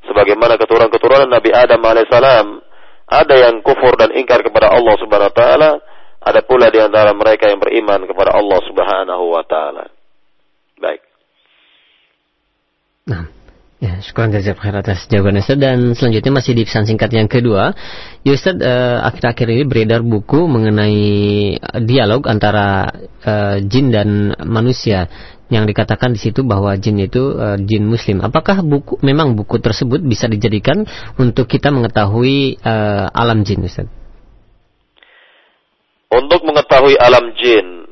sebagaimana 0.09 0.57
keturunan-keturunan 0.57 1.29
Nabi 1.29 1.53
Adam 1.53 1.85
alaihissalam 1.85 2.47
ada 3.13 3.35
yang 3.37 3.61
kufur 3.61 3.93
dan 4.01 4.17
ingkar 4.17 4.41
kepada 4.41 4.73
Allah 4.73 4.95
Subhanahu 4.97 5.31
wa 5.31 5.37
taala 5.37 5.71
ada 6.23 6.41
pula 6.47 6.71
di 6.71 6.79
antara 6.79 7.11
mereka 7.13 7.51
yang 7.51 7.59
beriman 7.59 8.07
kepada 8.07 8.39
Allah 8.39 8.61
Subhanahu 8.63 9.25
wa 9.35 9.43
taala. 9.43 9.91
Baik. 10.79 11.03
Nah, 13.03 13.27
ya, 13.83 13.99
syukur 13.99 14.31
jazak 14.31 14.63
khair 14.63 14.79
atas 14.79 15.11
jawaban 15.11 15.43
Ustaz 15.43 15.59
dan 15.59 15.99
selanjutnya 15.99 16.33
masih 16.39 16.55
di 16.55 16.63
pesan 16.63 16.87
singkat 16.87 17.11
yang 17.11 17.27
kedua. 17.27 17.75
Ya 18.23 18.33
Ustaz, 18.39 18.55
uh, 18.63 19.03
akhir-akhir 19.03 19.47
ini 19.51 19.65
beredar 19.67 20.07
buku 20.07 20.47
mengenai 20.47 21.03
dialog 21.83 22.31
antara 22.31 22.95
uh, 23.27 23.59
jin 23.59 23.91
dan 23.91 24.39
manusia 24.47 25.11
yang 25.51 25.69
dikatakan 25.69 26.17
di 26.17 26.21
situ 26.23 26.47
bahwa 26.47 26.73
jin 26.79 27.03
itu 27.03 27.35
uh, 27.35 27.59
jin 27.59 27.85
muslim. 27.85 28.23
Apakah 28.23 28.63
buku 28.63 29.03
memang 29.03 29.35
buku 29.35 29.59
tersebut 29.59 30.01
bisa 30.01 30.31
dijadikan 30.31 30.87
untuk 31.19 31.51
kita 31.51 31.75
mengetahui 31.75 32.63
uh, 32.63 33.11
alam 33.11 33.43
jin 33.43 33.67
Ustaz? 33.67 34.02
Untuk 36.13 36.45
mengetahui 36.45 37.01
alam 37.01 37.33
jin 37.41 37.89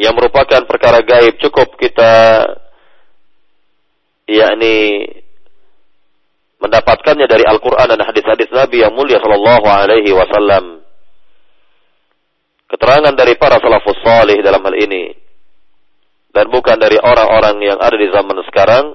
yang 0.00 0.16
merupakan 0.16 0.64
perkara 0.64 1.04
gaib 1.04 1.36
cukup 1.42 1.76
kita 1.76 2.40
yakni 4.24 5.04
mendapatkannya 6.56 7.26
dari 7.28 7.44
Al-Quran 7.44 7.92
dan 7.92 8.00
hadis-hadis 8.00 8.48
Nabi 8.48 8.80
yang 8.80 8.96
mulia 8.96 9.20
Sallallahu 9.20 9.66
Alaihi 9.68 10.10
Wasallam. 10.14 10.80
Keterangan 12.68 13.12
dari 13.16 13.36
para 13.36 13.60
salafus 13.60 13.96
salih 14.04 14.40
dalam 14.44 14.60
hal 14.60 14.76
ini 14.76 15.12
dan 16.32 16.52
bukan 16.52 16.76
dari 16.76 17.00
orang-orang 17.00 17.56
yang 17.64 17.78
ada 17.80 17.96
di 17.96 18.08
zaman 18.12 18.40
sekarang. 18.48 18.92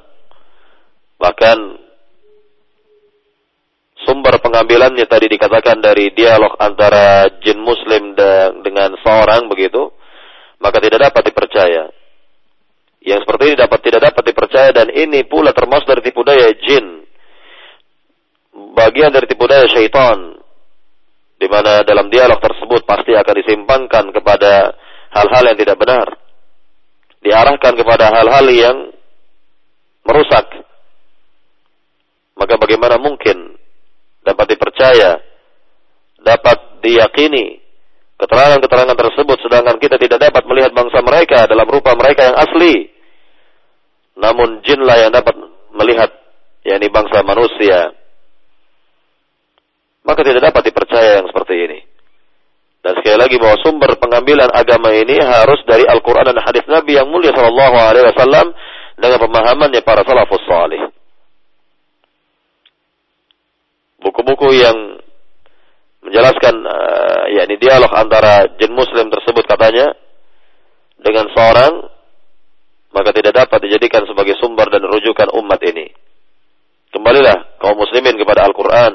Bahkan 1.17 1.57
sumber 4.03 4.39
pengambilannya 4.39 5.07
tadi 5.07 5.27
dikatakan 5.31 5.79
dari 5.79 6.11
dialog 6.11 6.55
antara 6.59 7.27
jin 7.43 7.59
muslim 7.59 8.15
dengan 8.63 8.95
seorang 9.01 9.47
begitu, 9.47 9.91
maka 10.59 10.79
tidak 10.79 11.11
dapat 11.11 11.31
dipercaya. 11.31 11.83
Yang 13.03 13.27
seperti 13.27 13.43
ini 13.51 13.55
dapat 13.59 13.79
tidak 13.83 14.01
dapat 14.11 14.23
dipercaya 14.31 14.69
dan 14.71 14.87
ini 14.87 15.27
pula 15.27 15.51
termasuk 15.51 15.91
dari 15.91 16.01
tipu 16.07 16.23
daya 16.23 16.47
jin. 16.55 17.03
Bagian 18.71 19.11
dari 19.11 19.27
tipu 19.27 19.43
daya 19.43 19.67
syaitan. 19.67 20.39
Di 21.35 21.51
mana 21.51 21.83
dalam 21.83 22.07
dialog 22.07 22.39
tersebut 22.39 22.87
pasti 22.87 23.11
akan 23.11 23.35
disimpangkan 23.43 24.15
kepada 24.15 24.71
hal-hal 25.11 25.43
yang 25.51 25.59
tidak 25.59 25.75
benar. 25.75 26.07
Diarahkan 27.19 27.73
kepada 27.75 28.07
hal-hal 28.07 28.45
yang 28.55 28.77
merusak. 30.07 30.47
Maka 32.39 32.55
bagaimana 32.55 32.95
mungkin 32.95 33.59
dapat 34.23 34.45
dipercaya, 34.55 35.19
dapat 36.23 36.57
diyakini 36.83 37.63
keterangan-keterangan 38.23 38.95
tersebut 38.95 39.37
sedangkan 39.43 39.75
kita 39.83 39.99
tidak 39.99 40.31
dapat 40.31 40.43
melihat 40.47 40.71
bangsa 40.71 41.03
mereka 41.03 41.43
dalam 41.43 41.67
rupa 41.67 41.91
mereka 41.99 42.31
yang 42.31 42.37
asli. 42.39 42.87
Namun 44.15 44.63
jinlah 44.63 44.95
yang 44.95 45.11
dapat 45.11 45.35
melihat 45.75 46.09
yakni 46.63 46.87
bangsa 46.87 47.19
manusia. 47.25 47.91
Maka 50.03 50.23
tidak 50.23 50.51
dapat 50.51 50.71
dipercaya 50.71 51.19
yang 51.19 51.27
seperti 51.27 51.55
ini. 51.67 51.79
Dan 52.83 52.99
sekali 52.99 53.15
lagi 53.15 53.39
bahwa 53.39 53.55
sumber 53.63 53.95
pengambilan 53.95 54.51
agama 54.51 54.91
ini 54.91 55.15
harus 55.15 55.63
dari 55.63 55.87
Al-Quran 55.87 56.35
dan 56.35 56.43
hadis 56.43 56.67
Nabi 56.67 56.99
yang 56.99 57.07
mulia 57.07 57.31
Shallallahu 57.31 57.75
Alaihi 57.79 58.11
Wasallam 58.11 58.51
dengan 58.99 59.19
pemahamannya 59.23 59.81
para 59.87 60.03
salafus 60.03 60.43
salih. 60.43 60.91
Buku-buku 64.03 64.51
yang 64.59 64.99
menjelaskan 66.03 66.55
uh, 66.67 67.25
yakni 67.31 67.55
dialog 67.55 67.89
antara 67.95 68.51
jin 68.59 68.75
muslim 68.75 69.07
tersebut 69.07 69.47
katanya 69.47 69.95
dengan 70.99 71.31
seorang 71.31 71.87
maka 72.93 73.09
tidak 73.15 73.33
dapat 73.33 73.59
dijadikan 73.65 74.05
sebagai 74.05 74.37
sumber 74.37 74.69
dan 74.69 74.85
rujukan 74.85 75.33
umat 75.41 75.57
ini. 75.65 75.89
Kembalilah 76.93 77.57
kaum 77.57 77.73
muslimin 77.73 78.13
kepada 78.21 78.45
Al-Qur'an. 78.45 78.93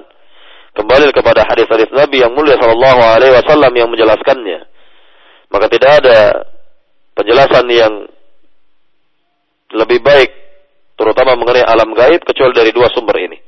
Kembali 0.71 1.11
kepada 1.11 1.43
hadis-hadis 1.43 1.91
Nabi 1.91 2.23
yang 2.23 2.31
mulia 2.31 2.55
sallallahu 2.55 3.01
alaihi 3.03 3.35
wasallam 3.35 3.75
yang 3.75 3.91
menjelaskannya. 3.91 4.71
Maka 5.51 5.67
tidak 5.67 5.91
ada 6.05 6.19
penjelasan 7.19 7.67
yang 7.67 8.07
lebih 9.75 9.99
baik 9.99 10.31
terutama 10.95 11.35
mengenai 11.35 11.67
alam 11.67 11.91
gaib 11.91 12.23
kecuali 12.23 12.55
dari 12.55 12.71
dua 12.71 12.87
sumber 12.95 13.19
ini. 13.19 13.48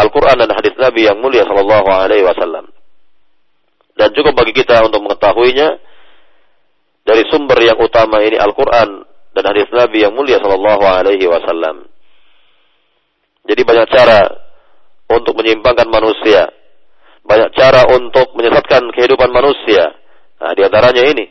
Al-Quran 0.00 0.36
dan 0.40 0.50
hadis 0.56 0.74
Nabi 0.80 1.06
yang 1.06 1.20
mulia 1.20 1.44
Sallallahu 1.44 1.88
Alaihi 1.88 2.24
Wasallam. 2.24 2.72
Dan 3.94 4.08
cukup 4.16 4.32
bagi 4.32 4.56
kita 4.56 4.80
untuk 4.80 5.04
mengetahuinya 5.04 5.76
dari 7.04 7.22
sumber 7.28 7.58
yang 7.60 7.76
utama 7.76 8.24
ini 8.24 8.40
Al-Quran 8.40 9.04
dan 9.36 9.44
hadis 9.44 9.68
Nabi 9.70 10.04
yang 10.08 10.16
mulia 10.16 10.40
Sallallahu 10.40 10.84
Alaihi 10.84 11.26
Wasallam. 11.28 11.84
Jadi 13.44 13.62
banyak 13.64 13.86
cara 13.92 14.20
untuk 15.10 15.34
menyimpangkan 15.36 15.88
manusia, 15.90 16.48
banyak 17.26 17.50
cara 17.56 17.88
untuk 17.90 18.32
menyesatkan 18.36 18.94
kehidupan 18.94 19.32
manusia. 19.32 19.96
Nah, 20.40 20.52
di 20.54 20.62
antaranya 20.64 21.02
ini 21.04 21.26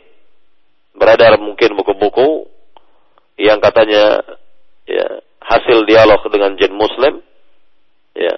beredar 0.94 1.40
mungkin 1.40 1.74
buku-buku 1.74 2.44
yang 3.40 3.58
katanya 3.58 4.20
ya, 4.84 5.06
hasil 5.40 5.88
dialog 5.88 6.20
dengan 6.28 6.54
jin 6.60 6.76
Muslim, 6.76 7.24
ya, 8.12 8.36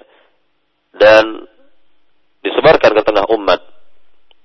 dan 0.93 1.49
disebarkan 2.45 2.91
ke 2.93 3.01
tengah 3.03 3.25
umat. 3.33 3.61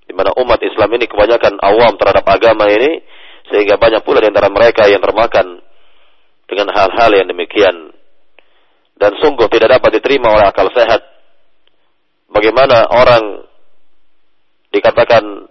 Di 0.09 0.17
mana 0.17 0.33
umat 0.41 0.61
Islam 0.65 0.89
ini 0.97 1.05
kebanyakan 1.05 1.61
awam 1.61 1.93
terhadap 2.01 2.25
agama 2.25 2.65
ini 2.73 3.05
sehingga 3.53 3.77
banyak 3.77 4.01
pula 4.05 4.25
di 4.25 4.29
antara 4.33 4.49
mereka 4.49 4.89
yang 4.89 5.05
termakan 5.05 5.61
dengan 6.49 6.69
hal-hal 6.73 7.11
yang 7.13 7.29
demikian. 7.29 7.93
Dan 8.99 9.15
sungguh 9.21 9.47
tidak 9.53 9.79
dapat 9.79 10.01
diterima 10.01 10.33
oleh 10.33 10.49
akal 10.49 10.73
sehat. 10.75 11.05
Bagaimana 12.29 12.89
orang 12.91 13.47
dikatakan 14.73 15.49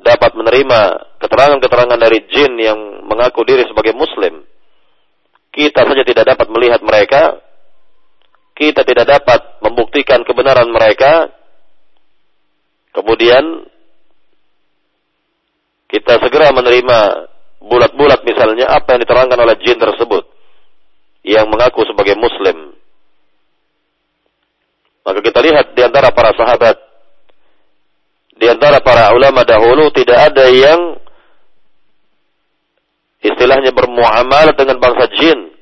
dapat 0.00 0.32
menerima 0.32 0.80
keterangan-keterangan 1.20 1.98
dari 2.00 2.18
jin 2.30 2.52
yang 2.56 2.78
mengaku 3.04 3.44
diri 3.44 3.68
sebagai 3.68 3.92
muslim. 3.92 4.44
Kita 5.50 5.82
saja 5.82 6.02
tidak 6.06 6.24
dapat 6.30 6.46
melihat 6.48 6.80
mereka, 6.80 7.42
kita 8.60 8.84
tidak 8.84 9.08
dapat 9.08 9.40
membuktikan 9.64 10.20
kebenaran 10.20 10.68
mereka, 10.68 11.32
kemudian 12.92 13.64
kita 15.88 16.20
segera 16.20 16.52
menerima 16.52 16.98
bulat-bulat 17.64 18.20
misalnya 18.20 18.68
apa 18.68 18.92
yang 18.92 19.00
diterangkan 19.00 19.40
oleh 19.40 19.56
jin 19.64 19.80
tersebut 19.80 20.28
yang 21.24 21.48
mengaku 21.48 21.88
sebagai 21.88 22.20
muslim. 22.20 22.76
Maka 25.08 25.24
kita 25.24 25.40
lihat 25.40 25.72
di 25.72 25.80
antara 25.80 26.12
para 26.12 26.36
sahabat, 26.36 26.76
di 28.36 28.44
antara 28.44 28.84
para 28.84 29.08
ulama 29.16 29.40
dahulu 29.40 29.88
tidak 29.96 30.36
ada 30.36 30.52
yang 30.52 31.00
istilahnya 33.24 33.72
bermuamalah 33.72 34.52
dengan 34.52 34.76
bangsa 34.76 35.08
jin 35.16 35.59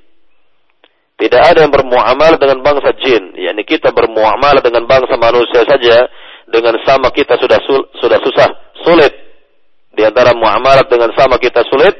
tidak 1.18 1.42
ada 1.50 1.66
yang 1.66 1.74
bermuamalah 1.74 2.38
dengan 2.38 2.62
bangsa 2.62 2.94
jin. 3.02 3.34
yakni 3.34 3.66
kita 3.66 3.90
bermuamalah 3.90 4.62
dengan 4.62 4.86
bangsa 4.86 5.18
manusia 5.18 5.66
saja 5.66 6.06
dengan 6.46 6.78
sama 6.86 7.10
kita 7.10 7.34
sudah 7.34 7.58
sul, 7.66 7.90
sudah 7.98 8.22
susah, 8.22 8.48
sulit. 8.86 9.12
Di 9.98 10.06
antara 10.06 10.30
muamalah 10.30 10.86
dengan 10.86 11.10
sama 11.18 11.42
kita 11.42 11.66
sulit, 11.66 11.90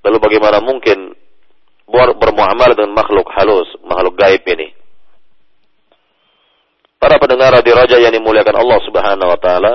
lalu 0.00 0.16
bagaimana 0.24 0.56
mungkin 0.64 1.12
bermuamalah 2.16 2.72
dengan 2.72 2.96
makhluk 2.96 3.28
halus, 3.36 3.68
makhluk 3.84 4.16
gaib 4.16 4.40
ini? 4.48 4.72
Para 6.96 7.20
pendengar 7.20 7.60
di 7.60 7.72
Raja 7.76 8.00
yang 8.00 8.12
dimuliakan 8.16 8.56
Allah 8.56 8.78
Subhanahu 8.88 9.28
wa 9.36 9.40
taala. 9.40 9.74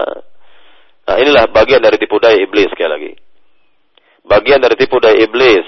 Nah, 1.06 1.16
inilah 1.22 1.46
bagian 1.54 1.86
dari 1.86 2.02
tipu 2.02 2.18
daya 2.18 2.42
iblis 2.42 2.66
sekali 2.74 2.90
lagi. 2.90 3.14
Bagian 4.26 4.58
dari 4.58 4.74
tipu 4.74 4.98
daya 4.98 5.22
iblis 5.22 5.66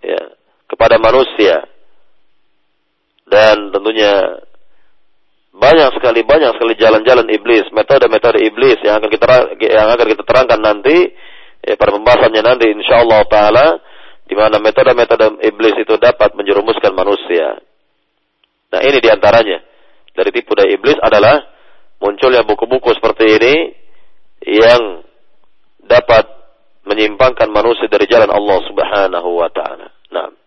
ya, 0.00 0.32
kepada 0.64 0.96
manusia 0.96 1.75
dan 3.26 3.74
tentunya 3.74 4.42
banyak 5.56 5.88
sekali 5.98 6.20
banyak 6.22 6.52
sekali 6.54 6.74
jalan-jalan 6.78 7.26
iblis, 7.32 7.66
metode-metode 7.72 8.38
iblis 8.44 8.78
yang 8.86 9.00
akan 9.02 9.10
kita 9.10 9.26
yang 9.66 9.88
akan 9.88 10.06
kita 10.14 10.22
terangkan 10.22 10.60
nanti 10.60 11.10
ya, 11.64 11.74
pada 11.74 11.96
pembahasannya 11.96 12.42
nanti 12.44 12.66
insyaallah 12.70 13.24
taala 13.26 13.66
di 14.28 14.34
mana 14.36 14.62
metode-metode 14.62 15.42
iblis 15.42 15.74
itu 15.80 15.94
dapat 15.98 16.36
menjerumuskan 16.38 16.92
manusia. 16.92 17.58
Nah, 18.70 18.80
ini 18.82 18.98
di 19.00 19.08
antaranya 19.08 19.62
dari 20.12 20.30
tipu 20.30 20.54
daya 20.54 20.70
iblis 20.76 20.98
adalah 21.00 21.40
munculnya 21.98 22.44
buku-buku 22.44 22.92
seperti 22.94 23.24
ini 23.26 23.54
yang 24.60 25.02
dapat 25.82 26.30
menyimpangkan 26.86 27.50
manusia 27.50 27.90
dari 27.90 28.06
jalan 28.06 28.30
Allah 28.30 28.58
Subhanahu 28.70 29.30
wa 29.40 29.50
taala. 29.50 29.88
Nah. 30.14 30.45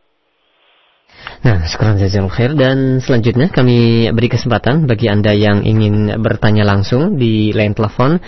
Nah, 1.40 1.64
sekarang 1.68 2.00
jazakallahu 2.00 2.36
khair 2.36 2.52
dan 2.56 3.00
selanjutnya 3.00 3.48
kami 3.48 4.10
beri 4.12 4.28
kesempatan 4.28 4.88
bagi 4.88 5.08
Anda 5.08 5.32
yang 5.32 5.64
ingin 5.64 6.20
bertanya 6.20 6.68
langsung 6.68 7.16
di 7.16 7.56
line 7.56 7.76
telepon 7.76 8.20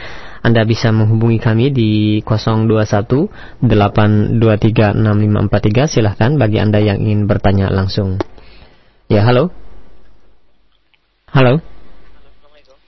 anda 0.41 0.65
bisa 0.65 0.89
menghubungi 0.89 1.37
kami 1.37 1.69
di 1.69 2.17
021 2.25 3.61
823 3.61 4.97
6543 4.97 5.85
silahkan 5.85 6.33
bagi 6.33 6.57
Anda 6.57 6.81
yang 6.81 6.97
ingin 6.97 7.29
bertanya 7.29 7.69
langsung. 7.69 8.17
Ya, 9.05 9.21
halo. 9.21 9.53
Halo. 11.29 11.61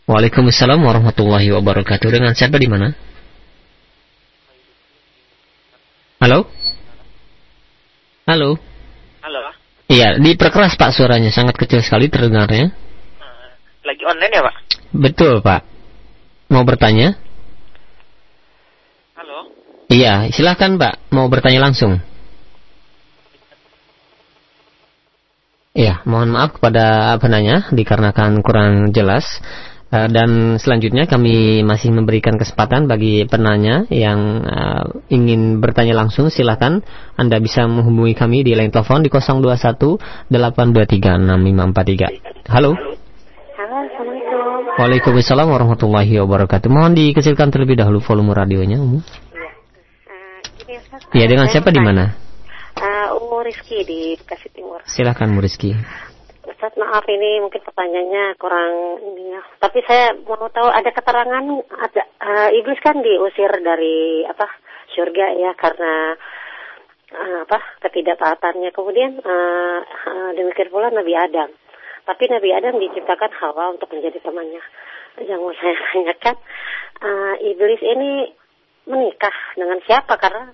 Waalaikumsalam 0.10 0.82
warahmatullahi 0.82 1.54
wabarakatuh. 1.54 2.10
Dengan 2.10 2.34
siapa 2.34 2.58
di 2.58 2.66
mana? 2.66 2.98
Halo? 6.18 6.50
Halo? 8.26 8.73
Iya, 9.94 10.18
diperkeras 10.18 10.74
Pak 10.74 10.90
suaranya, 10.90 11.30
sangat 11.30 11.54
kecil 11.54 11.86
sekali 11.86 12.10
terdengarnya. 12.10 12.74
Eh, 12.74 13.48
lagi 13.86 14.04
online 14.10 14.34
ya 14.34 14.42
Pak? 14.42 14.56
Betul 14.90 15.34
Pak. 15.46 15.62
Mau 16.50 16.66
bertanya? 16.66 17.14
Halo? 19.14 19.54
Iya, 19.94 20.34
silahkan 20.34 20.82
Pak, 20.82 21.14
mau 21.14 21.30
bertanya 21.30 21.70
langsung. 21.70 22.02
Iya, 25.78 26.02
mohon 26.10 26.34
maaf 26.34 26.58
kepada 26.58 27.14
penanya 27.22 27.70
dikarenakan 27.70 28.42
kurang 28.42 28.94
jelas 28.98 29.26
dan 29.94 30.58
selanjutnya 30.58 31.06
kami 31.06 31.62
masih 31.62 31.94
memberikan 31.94 32.34
kesempatan 32.42 32.90
bagi 32.90 33.30
penanya 33.30 33.86
yang 33.94 34.42
uh, 34.42 34.90
ingin 35.14 35.62
bertanya 35.62 35.94
langsung 35.94 36.34
silahkan 36.34 36.82
Anda 37.14 37.38
bisa 37.38 37.70
menghubungi 37.70 38.18
kami 38.18 38.42
di 38.42 38.58
line 38.58 38.74
telepon 38.74 39.06
di 39.06 39.14
021 39.14 40.34
823 40.34 41.22
6543. 41.22 42.50
Halo. 42.50 42.74
Halo, 43.54 43.76
Assalamualaikum. 43.86 44.82
Waalaikumsalam 44.82 45.46
warahmatullahi 45.46 46.18
wabarakatuh. 46.26 46.66
Mohon 46.74 46.98
dikecilkan 46.98 47.54
terlebih 47.54 47.78
dahulu 47.78 48.02
volume 48.02 48.34
radionya, 48.34 48.82
Umu. 48.82 49.06
Iya. 50.66 50.82
Uh, 50.90 51.14
Iya, 51.14 51.26
dengan 51.30 51.46
siapa 51.54 51.70
di 51.70 51.78
mana? 51.78 52.18
Uh, 52.82 53.22
Umu 53.22 53.46
Rizky 53.46 53.86
di 53.86 54.18
Bekasi 54.18 54.50
Timur. 54.50 54.82
Silakan, 54.90 55.38
Bu 55.38 55.46
Rizky. 55.46 55.78
Ustaz 56.64 56.80
maaf 56.80 57.04
ini 57.12 57.44
mungkin 57.44 57.60
pertanyaannya 57.60 58.40
kurang 58.40 58.96
ini 59.04 59.36
ya. 59.36 59.44
Tapi 59.60 59.84
saya 59.84 60.16
mau 60.16 60.48
tahu 60.48 60.72
ada 60.72 60.96
keterangan 60.96 61.44
ada 61.60 62.04
uh, 62.24 62.50
iblis 62.56 62.80
kan 62.80 63.04
diusir 63.04 63.52
dari 63.60 64.24
apa 64.24 64.48
surga 64.96 65.44
ya 65.44 65.52
karena 65.60 66.16
uh, 67.20 67.44
apa 67.44 67.60
ketidaktaatannya. 67.84 68.72
Kemudian 68.72 69.20
uh, 69.20 69.80
uh, 69.84 70.32
demikian 70.40 70.72
pula 70.72 70.88
Nabi 70.88 71.12
Adam. 71.20 71.52
Tapi 72.08 72.32
Nabi 72.32 72.56
Adam 72.56 72.80
diciptakan 72.80 73.36
Hawa 73.44 73.76
untuk 73.76 73.92
menjadi 73.92 74.24
temannya. 74.24 74.64
Yang 75.20 75.40
mau 75.44 75.52
saya 75.60 75.76
tanyakan, 75.92 76.36
uh, 77.04 77.36
iblis 77.44 77.84
ini 77.84 78.32
menikah 78.88 79.36
dengan 79.60 79.84
siapa? 79.84 80.16
Karena 80.16 80.48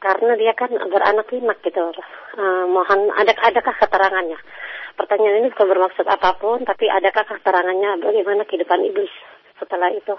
karena 0.00 0.32
dia 0.40 0.56
kan 0.56 0.72
beranak 0.72 1.28
lima 1.36 1.52
gitu. 1.60 1.92
Uh, 2.32 2.64
mohon 2.64 3.12
ada 3.12 3.36
adakah 3.44 3.76
keterangannya? 3.76 4.40
Pertanyaan 4.98 5.46
ini 5.46 5.48
bukan 5.54 5.68
bermaksud 5.70 6.06
apa 6.10 6.34
pun, 6.42 6.66
tapi 6.66 6.90
adakah 6.90 7.22
keterangannya 7.22 8.02
bagaimana 8.02 8.42
kehidupan 8.42 8.82
iblis 8.90 9.12
setelah 9.62 9.94
itu? 9.94 10.18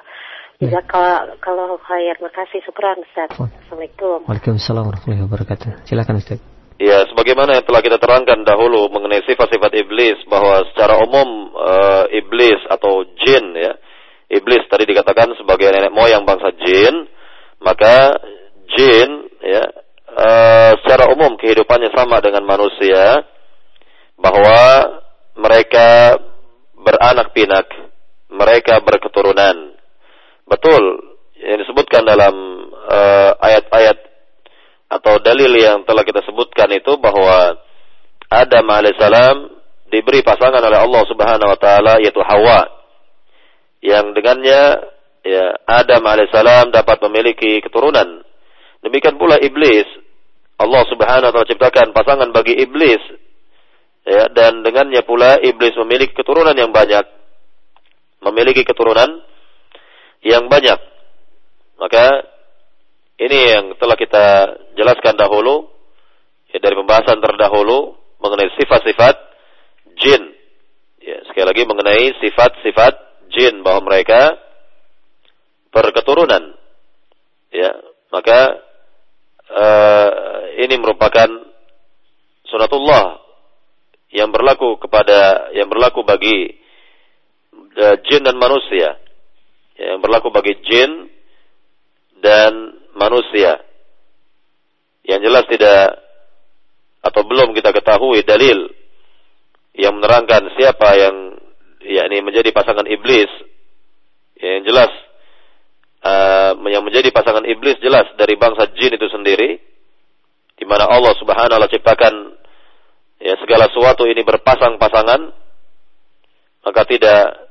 Jika 0.59 0.83
kalau, 0.91 1.39
kalau 1.39 1.79
khair, 1.79 2.19
makasih, 2.19 2.59
syukran 2.67 2.99
Ustaz. 2.99 3.31
Assalamualaikum. 3.31 4.27
Waalaikumsalam 4.27 4.83
warahmatullahi 4.91 5.23
wabarakatuh. 5.23 5.87
Silakan 5.87 6.19
Ustaz. 6.19 6.39
Ya, 6.79 7.03
sebagaimana 7.11 7.59
yang 7.59 7.67
telah 7.67 7.83
kita 7.83 7.99
terangkan 7.99 8.43
dahulu 8.47 8.87
mengenai 8.91 9.23
sifat-sifat 9.27 9.71
iblis 9.83 10.19
bahwa 10.31 10.63
secara 10.71 10.99
umum 11.03 11.51
e, 11.51 11.71
iblis 12.23 12.59
atau 12.71 13.03
jin 13.19 13.51
ya, 13.55 13.75
iblis 14.31 14.63
tadi 14.71 14.87
dikatakan 14.87 15.35
sebagai 15.35 15.67
nenek 15.71 15.91
moyang 15.91 16.23
bangsa 16.23 16.55
jin, 16.55 17.07
maka 17.59 18.19
jin 18.75 19.27
ya 19.43 19.63
e, 20.07 20.27
secara 20.83 21.11
umum 21.11 21.35
kehidupannya 21.35 21.91
sama 21.95 22.23
dengan 22.23 22.47
manusia, 22.47 23.27
bahwa 24.19 24.59
mereka 25.39 26.19
beranak 26.75 27.31
pinak, 27.31 27.67
mereka 28.31 28.83
berketurunan. 28.83 29.75
Betul 30.47 30.81
yang 31.39 31.59
disebutkan 31.63 32.03
dalam 32.03 32.35
ayat-ayat 33.39 33.97
uh, 33.97 34.07
atau 34.89 35.21
dalil 35.21 35.53
yang 35.55 35.85
telah 35.85 36.03
kita 36.03 36.25
sebutkan 36.25 36.67
itu 36.73 36.97
bahwa 36.97 37.55
Adam 38.29 38.65
alaihissalam 38.65 39.37
diberi 39.93 40.25
pasangan 40.25 40.61
oleh 40.61 40.79
Allah 40.81 41.03
Subhanahu 41.07 41.49
wa 41.49 41.59
taala 41.59 41.93
yaitu 42.03 42.19
Hawa. 42.19 42.67
Yang 43.79 44.05
dengannya 44.19 44.61
ya 45.23 45.45
Adam 45.63 46.03
alaihissalam 46.03 46.75
dapat 46.75 46.99
memiliki 47.07 47.63
keturunan. 47.63 48.25
Demikian 48.83 49.15
pula 49.15 49.39
iblis. 49.39 49.87
Allah 50.59 50.83
Subhanahu 50.91 51.29
wa 51.29 51.33
taala 51.39 51.51
ciptakan 51.53 51.95
pasangan 51.95 52.29
bagi 52.35 52.57
iblis 52.57 52.99
ya 54.05 54.31
dan 54.31 54.61
dengannya 54.63 55.01
pula 55.03 55.39
iblis 55.39 55.75
memiliki 55.85 56.15
keturunan 56.15 56.55
yang 56.55 56.71
banyak. 56.71 57.05
Memiliki 58.19 58.67
keturunan 58.67 59.23
yang 60.23 60.51
banyak. 60.51 60.79
Maka 61.79 62.27
ini 63.19 63.37
yang 63.55 63.65
telah 63.79 63.95
kita 63.95 64.25
jelaskan 64.75 65.15
dahulu 65.15 65.71
ya, 66.51 66.59
dari 66.59 66.75
pembahasan 66.75 67.23
terdahulu 67.23 67.95
mengenai 68.19 68.51
sifat-sifat 68.59 69.15
jin. 69.95 70.35
Ya, 70.99 71.23
sekali 71.31 71.47
lagi 71.47 71.63
mengenai 71.63 72.11
sifat-sifat 72.19 72.93
jin 73.31 73.63
bahwa 73.63 73.87
mereka 73.87 74.35
berketurunan. 75.71 76.59
Ya 77.49 77.71
maka 78.09 78.57
uh, 79.53 80.09
ini 80.57 80.75
merupakan 80.81 81.29
sunatullah 82.45 83.21
yang 84.09 84.33
berlaku 84.33 84.81
kepada 84.81 85.51
yang 85.53 85.69
berlaku 85.69 86.01
bagi 86.01 86.57
uh, 87.77 87.95
jin 88.09 88.25
dan 88.25 88.35
manusia. 88.37 88.97
Yang 89.79 89.99
berlaku 90.01 90.27
bagi 90.33 90.53
jin 90.65 91.07
dan 92.19 92.51
manusia. 92.97 93.61
Yang 95.05 95.19
jelas 95.29 95.45
tidak 95.49 95.81
atau 96.99 97.21
belum 97.23 97.55
kita 97.55 97.71
ketahui 97.71 98.27
dalil 98.27 98.67
yang 99.71 99.95
menerangkan 99.95 100.51
siapa 100.59 100.89
yang 100.99 101.15
yakni 101.85 102.19
menjadi 102.25 102.49
pasangan 102.51 102.85
iblis. 102.89 103.31
Yang 104.39 104.61
jelas 104.67 104.91
uh, 106.03 106.51
yang 106.67 106.83
menjadi 106.83 107.13
pasangan 107.13 107.45
iblis 107.45 107.79
jelas 107.79 108.09
dari 108.17 108.35
bangsa 108.35 108.71
jin 108.75 108.95
itu 108.97 109.07
sendiri 109.11 109.59
di 110.59 110.65
mana 110.67 110.91
Allah 110.91 111.15
Subhanahu 111.15 111.47
wa 111.47 111.51
taala 111.55 111.71
ciptakan 111.71 112.13
ya 113.19 113.35
segala 113.39 113.67
sesuatu 113.67 114.07
ini 114.07 114.23
berpasang-pasangan 114.23 115.21
maka 116.63 116.81
tidak 116.87 117.49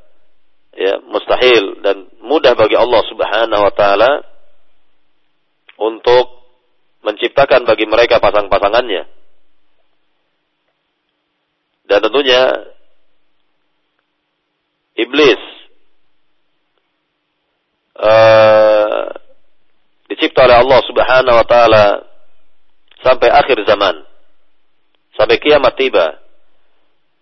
ya 0.78 1.00
mustahil 1.04 1.80
dan 1.84 2.08
mudah 2.22 2.54
bagi 2.54 2.76
Allah 2.76 3.02
Subhanahu 3.08 3.62
wa 3.66 3.74
taala 3.74 4.22
untuk 5.78 6.38
menciptakan 7.02 7.64
bagi 7.64 7.86
mereka 7.86 8.18
pasang-pasangannya. 8.18 9.06
Dan 11.88 11.98
tentunya 12.04 12.42
iblis 14.98 15.40
uh, 17.96 19.08
dicipta 20.12 20.44
oleh 20.44 20.56
Allah 20.62 20.80
Subhanahu 20.84 21.36
wa 21.42 21.46
taala 21.48 21.84
sampai 23.00 23.30
akhir 23.32 23.64
zaman 23.64 24.07
sampai 25.18 25.42
kiamat 25.42 25.74
tiba. 25.74 26.22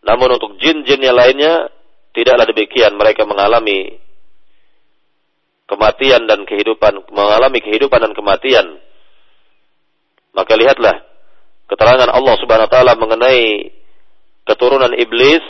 Namun 0.05 0.37
untuk 0.37 0.61
jin-jin 0.61 1.01
yang 1.01 1.17
lainnya 1.17 1.73
tidaklah 2.13 2.45
demikian. 2.45 2.93
Mereka 2.95 3.25
mengalami 3.25 3.97
kematian 5.67 6.29
dan 6.29 6.45
kehidupan, 6.45 7.09
mengalami 7.11 7.59
kehidupan 7.65 8.05
dan 8.05 8.13
kematian. 8.13 8.67
Maka 10.37 10.53
lihatlah 10.55 11.01
keterangan 11.67 12.13
Allah 12.13 12.35
Subhanahu 12.39 12.69
wa 12.69 12.73
taala 12.77 12.93
mengenai 12.95 13.73
keturunan 14.47 14.95
iblis 14.95 15.43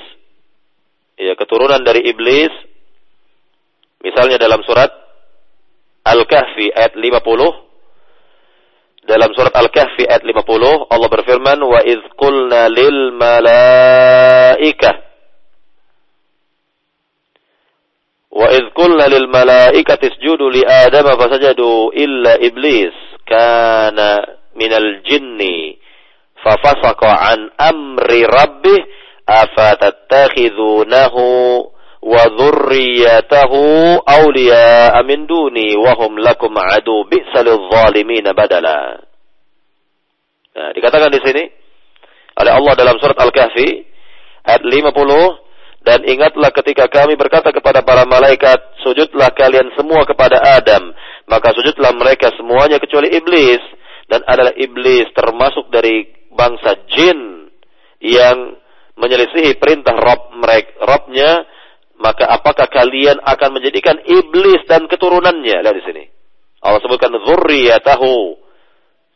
ya 1.21 1.37
keturunan 1.37 1.81
dari 1.85 2.09
iblis 2.09 2.49
misalnya 4.01 4.41
dalam 4.41 4.65
surat 4.65 4.89
Al-Kahfi 6.07 6.73
ayat 6.73 6.97
50 6.97 7.66
dalam 9.07 9.31
surat 9.39 9.55
Al-Kahfi 9.55 10.05
ayat 10.07 10.27
50 10.27 10.91
Allah 10.91 11.09
berfirman 11.09 11.63
wa 11.63 11.81
idz 11.87 12.03
qulna 12.19 12.67
lil 12.67 13.15
malaikah 13.15 14.95
wa 18.35 18.47
idz 18.51 18.67
qulna 18.75 19.07
lil 19.07 19.31
malaikati 19.31 20.11
isjudu 20.11 20.51
li 20.51 20.67
adama 20.67 21.15
fasajadu 21.15 21.95
illa 21.95 22.37
iblis 22.43 22.93
kana 23.25 24.27
minal 24.59 25.01
jinni 25.07 25.79
fafasaqa 26.43 27.11
an 27.33 27.55
amri 27.59 28.27
rabbih 28.27 28.83
wa 32.03 32.23
dzurriyyatahu 32.29 33.61
awliya'a 34.05 35.01
min 35.05 35.25
duni 35.25 35.77
wa 35.81 35.97
hum 35.97 36.21
lakum 36.21 36.53
adu 36.57 37.09
bi'salil 37.09 37.69
zalimin 37.73 38.27
badala. 38.37 39.01
Nah, 40.57 40.71
dikatakan 40.73 41.13
di 41.13 41.21
sini 41.21 41.45
oleh 42.37 42.53
Allah 42.53 42.73
dalam 42.77 42.97
surat 43.01 43.17
Al-Kahfi 43.17 43.69
ayat 44.45 44.63
50 44.63 45.45
dan 45.87 46.03
ingatlah 46.03 46.51
ketika 46.51 46.91
kami 46.91 47.15
berkata 47.15 47.55
kepada 47.55 47.81
para 47.87 48.03
malaikat 48.05 48.59
sujudlah 48.83 49.31
kalian 49.33 49.71
semua 49.79 50.03
kepada 50.03 50.43
Adam 50.43 50.91
maka 51.31 51.55
sujudlah 51.55 51.95
mereka 51.95 52.35
semuanya 52.35 52.83
kecuali 52.83 53.15
iblis 53.15 53.63
dan 54.11 54.23
adalah 54.27 54.55
iblis 54.55 55.07
termasuk 55.15 55.71
dari 55.71 56.07
bangsa 56.35 56.75
jin 56.91 57.51
yang 58.03 58.59
menyelisihi 58.97 59.57
perintah 59.57 59.97
Rob 59.97 60.35
mereka 60.37 60.73
Robnya 60.85 61.45
maka 61.97 62.29
apakah 62.29 62.69
kalian 62.69 63.17
akan 63.25 63.57
menjadikan 63.57 63.97
iblis 64.05 64.61
dan 64.69 64.85
keturunannya? 64.85 65.65
Lihat 65.65 65.77
di 65.77 65.85
sini. 65.85 66.05
Allah 66.61 66.81
sebutkan 66.85 67.13
zurriyatahu. 67.13 68.45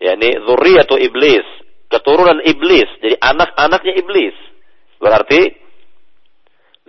yakni 0.00 0.32
zurriyatu 0.48 0.96
iblis, 0.96 1.44
keturunan 1.92 2.40
iblis. 2.40 2.88
Jadi 3.04 3.20
anak-anaknya 3.20 4.00
iblis. 4.00 4.32
Berarti 4.96 5.60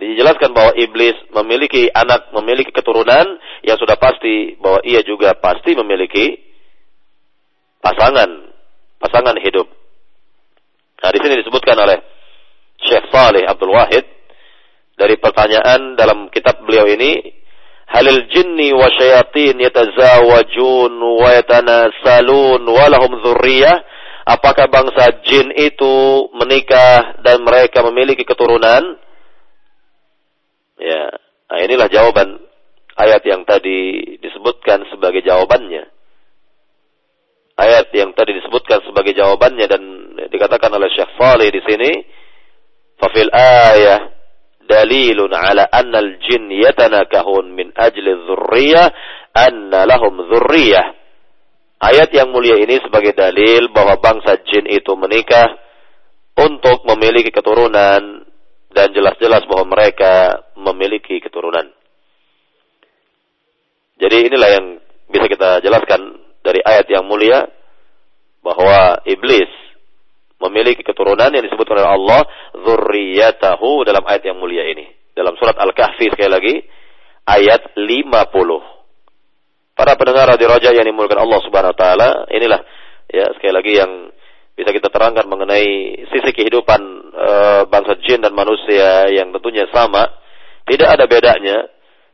dijelaskan 0.00 0.56
bahwa 0.56 0.72
iblis 0.80 1.12
memiliki 1.28 1.92
anak, 1.92 2.32
memiliki 2.32 2.72
keturunan, 2.72 3.36
yang 3.60 3.76
sudah 3.76 4.00
pasti 4.00 4.56
bahwa 4.56 4.80
ia 4.80 5.04
juga 5.04 5.36
pasti 5.36 5.76
memiliki 5.76 6.40
pasangan, 7.84 8.48
pasangan 8.96 9.36
hidup. 9.44 9.68
Nah, 11.02 11.10
di 11.12 11.18
sini 11.20 11.34
disebutkan 11.42 11.76
oleh 11.76 11.98
Syekh 12.80 13.12
Saleh 13.12 13.44
Abdul 13.44 13.74
Wahid 13.74 14.21
dari 15.02 15.18
pertanyaan 15.18 15.98
dalam 15.98 16.30
kitab 16.30 16.62
beliau 16.62 16.86
ini, 16.86 17.18
halil 17.90 18.22
jinni 18.30 18.70
wa 18.70 18.86
syayatin 18.86 19.58
yatazawajun 19.58 20.94
wa 20.94 21.28
yatanasalun 21.34 22.62
wa 22.62 22.86
lahum? 22.86 23.18
Apakah 24.22 24.70
bangsa 24.70 25.18
jin 25.26 25.50
itu 25.58 26.30
menikah 26.38 27.18
dan 27.26 27.42
mereka 27.42 27.82
memiliki 27.82 28.22
keturunan? 28.22 28.94
Ya, 30.78 31.04
nah 31.50 31.58
inilah 31.58 31.90
jawaban 31.90 32.38
ayat 32.94 33.26
yang 33.26 33.42
tadi 33.42 33.98
disebutkan 34.22 34.86
sebagai 34.94 35.26
jawabannya 35.26 35.90
ayat 37.58 37.92
yang 37.94 38.10
tadi 38.16 38.34
disebutkan 38.36 38.82
sebagai 38.82 39.14
jawabannya 39.14 39.66
dan 39.68 39.82
dikatakan 40.32 40.72
oleh 40.72 40.88
Syekh 40.90 41.12
Saleh 41.14 41.48
di 41.52 41.60
sini 41.62 41.90
fafil 42.96 43.30
ayah 43.30 44.21
dalilun 44.68 45.32
ala 45.32 45.68
anna 45.70 45.98
al-jin 46.00 46.50
yatanakahun 46.50 47.52
min 47.52 47.70
ajli 47.74 48.10
dzurriyyah 48.12 48.86
anna 49.34 49.84
lahum 49.88 50.16
dzurriyyah 50.26 50.86
ayat 51.82 52.14
yang 52.14 52.30
mulia 52.30 52.56
ini 52.62 52.78
sebagai 52.78 53.12
dalil 53.12 53.74
bahwa 53.74 53.98
bangsa 53.98 54.38
jin 54.46 54.70
itu 54.70 54.94
menikah 54.94 55.58
untuk 56.38 56.86
memiliki 56.86 57.34
keturunan 57.34 58.24
dan 58.72 58.88
jelas-jelas 58.96 59.44
bahwa 59.44 59.76
mereka 59.76 60.46
memiliki 60.56 61.20
keturunan. 61.20 61.68
Jadi 64.00 64.32
inilah 64.32 64.50
yang 64.50 64.66
bisa 65.12 65.26
kita 65.28 65.60
jelaskan 65.60 66.16
dari 66.40 66.64
ayat 66.64 66.88
yang 66.88 67.04
mulia 67.04 67.44
bahwa 68.40 68.98
iblis 69.04 69.50
memiliki 70.42 70.82
keturunan 70.82 71.30
yang 71.30 71.44
disebutkan 71.46 71.78
oleh 71.78 71.90
Allah 71.94 72.20
zurriyatahu 72.58 73.86
dalam 73.86 74.02
ayat 74.02 74.26
yang 74.26 74.38
mulia 74.42 74.66
ini. 74.66 74.90
Dalam 75.12 75.36
surat 75.38 75.54
Al-Kahfi 75.60 76.10
sekali 76.10 76.30
lagi 76.32 76.54
ayat 77.28 77.76
50. 77.78 78.72
Para 79.72 79.96
pendengar 79.96 80.28
Radio 80.28 80.52
Raja 80.52 80.70
yang 80.74 80.84
dimulakan 80.84 81.24
Allah 81.24 81.40
Subhanahu 81.46 81.72
wa 81.72 81.78
taala, 81.78 82.08
inilah 82.28 82.60
ya 83.08 83.32
sekali 83.36 83.52
lagi 83.56 83.72
yang 83.78 84.12
bisa 84.52 84.68
kita 84.68 84.92
terangkan 84.92 85.24
mengenai 85.26 85.96
sisi 86.12 86.30
kehidupan 86.36 86.80
e, 87.08 87.28
bangsa 87.72 87.96
jin 88.04 88.20
dan 88.20 88.36
manusia 88.36 89.08
yang 89.08 89.32
tentunya 89.32 89.64
sama, 89.72 90.12
tidak 90.68 90.92
ada 90.92 91.04
bedanya. 91.08 91.66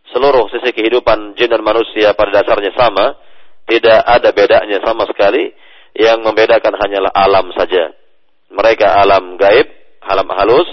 Seluruh 0.09 0.49
sisi 0.49 0.73
kehidupan 0.73 1.37
jin 1.37 1.53
dan 1.53 1.61
manusia 1.61 2.17
pada 2.17 2.41
dasarnya 2.41 2.73
sama, 2.73 3.19
tidak 3.69 4.01
ada 4.07 4.31
bedanya 4.33 4.79
sama 4.81 5.05
sekali. 5.11 5.53
Yang 5.99 6.23
membedakan 6.23 6.79
hanyalah 6.79 7.11
alam 7.11 7.51
saja. 7.59 7.91
Mereka 8.49 8.89
alam 8.89 9.37
gaib, 9.37 9.69
alam 10.01 10.29
halus, 10.33 10.69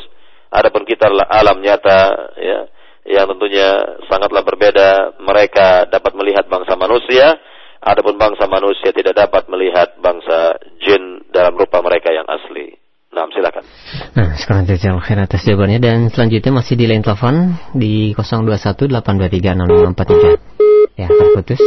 adapun 0.52 0.88
kita 0.88 1.12
alam 1.12 1.60
nyata, 1.60 2.32
ya, 2.40 2.60
yang 3.06 3.28
tentunya 3.36 4.00
sangatlah 4.08 4.42
berbeda. 4.42 5.20
Mereka 5.22 5.92
dapat 5.92 6.16
melihat 6.16 6.48
bangsa 6.48 6.74
manusia, 6.80 7.38
adapun 7.84 8.18
bangsa 8.18 8.50
manusia 8.50 8.90
tidak 8.96 9.14
dapat 9.14 9.46
melihat 9.52 9.94
bangsa 10.02 10.58
jin 10.82 11.22
dalam 11.30 11.54
rupa 11.54 11.84
mereka 11.86 12.10
yang 12.10 12.26
asli. 12.26 12.74
Nah, 13.16 13.32
silakan. 13.32 13.64
Nah, 14.12 14.36
sekarang 14.36 14.68
jajal 14.68 15.00
khair 15.00 15.24
atas 15.24 15.48
jawabannya 15.48 15.80
dan 15.80 16.12
selanjutnya 16.12 16.52
masih 16.52 16.76
di 16.76 16.84
lain 16.84 17.00
telepon 17.00 17.56
di 17.72 18.12
0218236543. 18.20 21.00
Ya, 21.00 21.08
terputus. 21.08 21.64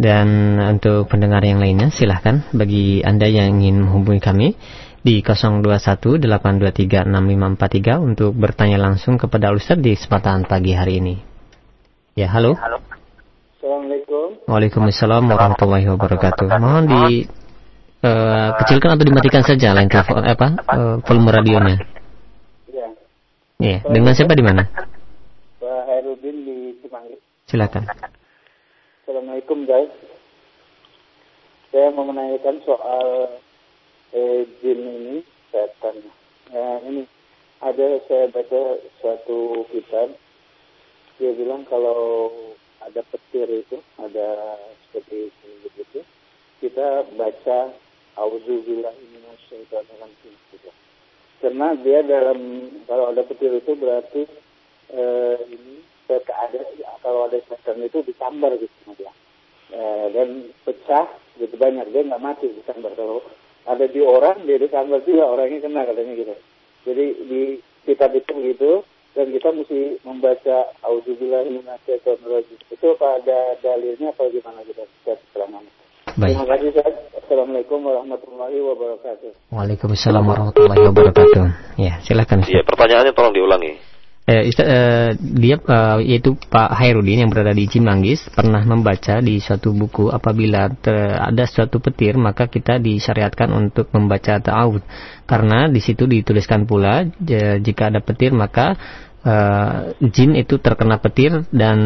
Dan 0.00 0.58
untuk 0.58 1.06
pendengar 1.06 1.44
yang 1.44 1.62
lainnya 1.62 1.94
silahkan 1.94 2.42
bagi 2.50 3.04
Anda 3.06 3.30
yang 3.30 3.60
ingin 3.60 3.86
menghubungi 3.86 4.18
kami 4.18 4.48
di 5.02 5.18
0218236543 5.22 7.98
untuk 7.98 8.30
bertanya 8.38 8.78
langsung 8.78 9.18
kepada 9.18 9.50
Ustaz 9.50 9.82
di 9.82 9.98
kesempatan 9.98 10.46
pagi 10.46 10.78
hari 10.78 11.02
ini. 11.02 11.18
Ya, 12.14 12.30
halo. 12.30 12.54
Halo. 12.54 12.78
Assalamualaikum. 13.58 14.46
Waalaikumsalam 14.46 15.26
warahmatullahi 15.26 15.90
wabarakatuh. 15.90 16.54
Mohon 16.58 16.86
di 16.86 17.26
uh, 18.02 18.50
kecilkan 18.62 18.90
atau 18.94 19.04
dimatikan 19.06 19.42
saja 19.46 19.72
lain 19.74 19.88
telepon 19.90 20.22
apa 20.22 20.46
uh, 20.66 20.98
volume 21.02 21.30
radionya. 21.30 21.78
Iya. 22.70 22.86
Iya, 23.62 23.78
dengan 23.86 24.14
siapa 24.18 24.34
di 24.34 24.42
mana? 24.42 24.66
Pak 25.62 25.86
Hairudin 25.88 26.36
di 26.46 26.74
Cimanggis. 26.82 27.20
Silakan. 27.46 27.86
Assalamualaikum 29.12 29.68
guys. 29.68 29.92
Saya 31.68 31.92
mau 31.92 32.08
menanyakan 32.08 32.64
soal 32.64 33.36
eh, 34.08 34.48
jin 34.64 34.80
ini, 34.80 35.16
setan. 35.52 36.00
Nah, 36.48 36.80
ini 36.88 37.04
ada 37.60 38.00
saya 38.08 38.32
baca 38.32 38.80
suatu 39.04 39.68
kitab. 39.68 40.16
Dia 41.20 41.28
bilang 41.36 41.68
kalau 41.68 42.32
ada 42.80 43.04
petir 43.12 43.52
itu, 43.52 43.84
ada 44.00 44.56
seperti 44.88 45.28
begitu, 45.60 46.00
kita 46.64 47.04
baca 47.12 47.68
Auzubillah 48.16 48.96
minasyaitonirrajim 48.96 50.34
gitu. 50.56 50.72
Karena 51.44 51.76
dia 51.84 52.00
dalam 52.00 52.64
kalau 52.88 53.12
ada 53.12 53.20
petir 53.28 53.60
itu 53.60 53.76
berarti 53.76 54.24
eh, 54.96 55.36
ini 55.52 55.84
ada 56.20 56.60
kalau 57.00 57.30
ada 57.30 57.38
setan 57.46 57.80
itu 57.80 58.02
disambar 58.02 58.52
gitu 58.58 58.92
dia 58.98 59.12
e, 59.72 59.80
dan 60.12 60.28
pecah 60.66 61.06
gitu 61.38 61.54
banyak 61.56 61.88
dia 61.92 62.02
nggak 62.04 62.22
mati 62.22 62.50
disambar 62.50 62.92
kalau 62.98 63.22
ada 63.68 63.84
di 63.86 64.00
orang 64.02 64.42
dia 64.44 64.58
disambar 64.58 65.00
juga 65.06 65.28
orangnya 65.28 65.62
kena 65.62 65.82
katanya 65.86 66.12
gitu 66.18 66.34
jadi 66.82 67.04
di 67.26 67.42
kitab 67.86 68.10
itu 68.16 68.30
begitu 68.34 68.70
dan 69.12 69.28
kita 69.28 69.48
mesti 69.52 69.80
membaca 70.08 70.72
auzubillah 70.88 71.44
minasyaitonirrajim 71.44 72.58
itu 72.72 72.86
apa 72.96 73.06
ada 73.20 73.38
dalilnya 73.60 74.08
atau 74.16 74.26
gimana 74.32 74.60
kita 74.64 74.82
bisa 74.88 75.12
keterangan 75.28 75.64
Baik. 76.12 76.36
Terima 76.36 76.44
kasih 76.44 76.68
Ustaz. 76.76 76.94
Assalamualaikum 77.24 77.78
warahmatullahi 77.88 78.60
wabarakatuh. 78.60 79.30
Waalaikumsalam 79.48 80.20
warahmatullahi 80.28 80.84
wabarakatuh. 80.92 81.42
Ya, 81.80 82.04
silakan. 82.04 82.44
Iya, 82.44 82.60
pertanyaannya 82.68 83.16
tolong 83.16 83.32
diulangi 83.32 83.91
eh, 84.22 84.54
uh, 84.54 85.10
dia 85.18 85.56
uh, 85.58 85.98
yaitu 85.98 86.38
Pak 86.38 86.70
Hairudin 86.78 87.26
yang 87.26 87.30
berada 87.30 87.50
di 87.50 87.66
Cimanggis 87.66 88.30
pernah 88.30 88.62
membaca 88.62 89.18
di 89.18 89.42
suatu 89.42 89.74
buku 89.74 90.14
apabila 90.14 90.70
ter, 90.78 90.94
ada 91.18 91.42
suatu 91.42 91.82
petir 91.82 92.14
maka 92.14 92.46
kita 92.46 92.78
disyariatkan 92.78 93.50
untuk 93.50 93.90
membaca 93.90 94.38
ta'awud 94.38 94.82
karena 95.26 95.66
di 95.66 95.82
situ 95.82 96.06
dituliskan 96.06 96.70
pula 96.70 97.02
jika 97.58 97.90
ada 97.90 97.98
petir 97.98 98.30
maka 98.30 98.78
uh, 99.26 99.90
jin 99.98 100.38
itu 100.38 100.58
terkena 100.62 101.02
petir 101.02 101.42
dan 101.50 101.78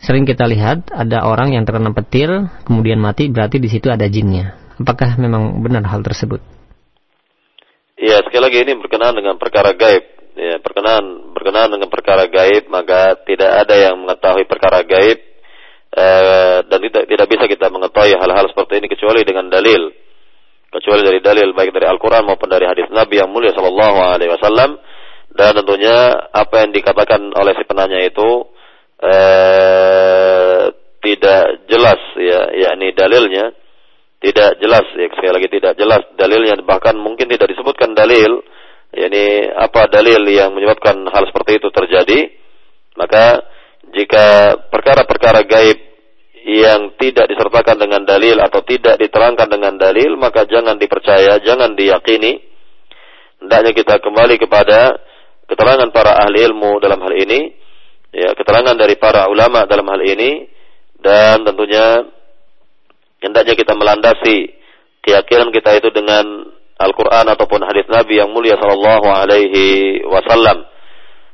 sering 0.00 0.28
kita 0.28 0.44
lihat 0.44 0.92
ada 0.92 1.24
orang 1.24 1.56
yang 1.56 1.64
terkena 1.64 1.92
petir 1.96 2.28
kemudian 2.68 3.00
mati 3.00 3.32
berarti 3.32 3.56
di 3.56 3.68
situ 3.68 3.88
ada 3.88 4.04
jinnya. 4.08 4.56
Apakah 4.80 5.20
memang 5.20 5.60
benar 5.60 5.84
hal 5.88 6.00
tersebut? 6.00 6.40
Iya 8.00 8.24
sekali 8.24 8.40
lagi 8.40 8.58
ini 8.64 8.72
berkenaan 8.80 9.12
dengan 9.12 9.36
perkara 9.36 9.76
gaib 9.76 10.19
ya, 10.40 10.56
berkenaan 10.64 11.36
berkenaan 11.36 11.70
dengan 11.76 11.92
perkara 11.92 12.24
gaib 12.24 12.72
maka 12.72 13.20
tidak 13.28 13.68
ada 13.68 13.76
yang 13.76 14.00
mengetahui 14.00 14.48
perkara 14.48 14.80
gaib 14.80 15.18
eh, 15.92 16.58
dan 16.64 16.78
tidak 16.80 17.04
tidak 17.04 17.26
bisa 17.28 17.44
kita 17.44 17.66
mengetahui 17.68 18.16
hal-hal 18.16 18.46
seperti 18.48 18.80
ini 18.80 18.88
kecuali 18.88 19.20
dengan 19.26 19.52
dalil. 19.52 19.92
Kecuali 20.70 21.02
dari 21.02 21.18
dalil 21.18 21.50
baik 21.50 21.74
dari 21.74 21.90
Al-Qur'an 21.90 22.22
maupun 22.22 22.46
dari 22.46 22.62
hadis 22.62 22.86
Nabi 22.94 23.18
yang 23.18 23.26
mulia 23.34 23.50
sallallahu 23.50 23.98
alaihi 24.06 24.30
wasallam. 24.30 24.78
Dan 25.30 25.54
tentunya 25.54 26.26
apa 26.30 26.62
yang 26.62 26.70
dikatakan 26.74 27.30
oleh 27.34 27.54
si 27.58 27.62
penanya 27.66 27.98
itu 28.02 28.50
eh, 29.02 30.62
tidak 31.02 31.42
jelas 31.66 32.00
ya 32.18 32.40
yakni 32.54 32.94
dalilnya. 32.94 33.50
Tidak 34.20 34.60
jelas 34.62 34.84
ya 34.94 35.10
sekali 35.10 35.32
lagi 35.32 35.48
tidak 35.50 35.74
jelas 35.74 36.06
dalilnya. 36.14 36.60
Bahkan 36.62 36.94
mungkin 37.02 37.26
tidak 37.26 37.50
disebutkan 37.50 37.98
dalil 37.98 38.38
yakni 38.90 39.50
apa 39.54 39.86
dalil 39.86 40.22
yang 40.26 40.50
menyebabkan 40.54 41.06
hal 41.06 41.24
seperti 41.30 41.62
itu 41.62 41.68
terjadi 41.70 42.18
maka 42.98 43.46
jika 43.90 44.56
perkara-perkara 44.70 45.46
gaib 45.46 45.78
yang 46.40 46.96
tidak 46.96 47.28
disertakan 47.28 47.76
dengan 47.76 48.02
dalil 48.08 48.40
atau 48.40 48.64
tidak 48.64 48.96
diterangkan 48.96 49.48
dengan 49.50 49.76
dalil 49.76 50.16
maka 50.16 50.48
jangan 50.48 50.80
dipercaya 50.80 51.36
jangan 51.44 51.76
diyakini. 51.76 52.40
Hendaknya 53.40 53.72
kita 53.72 54.00
kembali 54.04 54.36
kepada 54.36 55.00
keterangan 55.48 55.88
para 55.92 56.16
ahli 56.24 56.44
ilmu 56.44 56.80
dalam 56.80 57.00
hal 57.00 57.14
ini 57.16 57.50
ya 58.10 58.34
keterangan 58.34 58.74
dari 58.76 58.98
para 58.98 59.26
ulama 59.30 59.66
dalam 59.66 59.86
hal 59.88 60.00
ini 60.02 60.46
dan 61.00 61.42
tentunya 61.42 62.04
hendaknya 63.22 63.54
kita 63.56 63.72
melandasi 63.74 64.54
keyakinan 65.00 65.50
kita 65.50 65.80
itu 65.80 65.88
dengan 65.90 66.52
Al-Quran 66.80 67.28
ataupun 67.28 67.60
hadis 67.68 67.84
Nabi 67.92 68.24
yang 68.24 68.32
mulia 68.32 68.56
Sallallahu 68.56 69.06
Alaihi 69.08 70.00
Wasallam. 70.08 70.68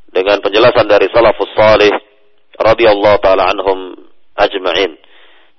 dengan 0.07 0.41
penjelasan 0.41 0.89
dari 0.89 1.13
salafus 1.13 1.53
salih 1.53 1.93
radhiyallahu 2.57 3.21
taala 3.21 3.53
anhum 3.53 3.93
ajma'in. 4.33 4.97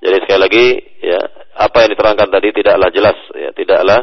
Jadi 0.01 0.17
sekali 0.25 0.39
lagi 0.41 0.65
ya 1.05 1.21
apa 1.61 1.85
yang 1.85 1.93
diterangkan 1.93 2.29
tadi 2.33 2.49
tidaklah 2.57 2.89
jelas 2.89 3.17
ya 3.37 3.53
tidaklah 3.53 4.01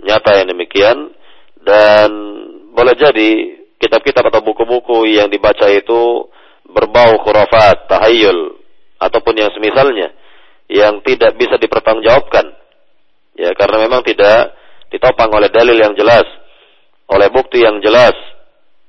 nyata 0.00 0.30
yang 0.40 0.48
demikian 0.56 1.12
dan 1.60 2.08
boleh 2.72 2.96
jadi 2.96 3.60
kitab-kitab 3.76 4.32
atau 4.32 4.40
buku-buku 4.40 5.04
yang 5.08 5.28
dibaca 5.28 5.68
itu 5.68 6.32
berbau 6.64 7.20
khurafat, 7.20 7.88
tahayul 7.88 8.56
ataupun 9.00 9.34
yang 9.36 9.52
semisalnya 9.52 10.16
yang 10.70 11.02
tidak 11.04 11.34
bisa 11.36 11.60
dipertanggungjawabkan. 11.60 12.56
Ya, 13.36 13.52
karena 13.56 13.88
memang 13.88 14.04
tidak 14.04 14.59
ditopang 14.90 15.30
oleh 15.30 15.48
dalil 15.48 15.78
yang 15.78 15.94
jelas, 15.94 16.26
oleh 17.10 17.30
bukti 17.30 17.62
yang 17.62 17.78
jelas. 17.80 18.14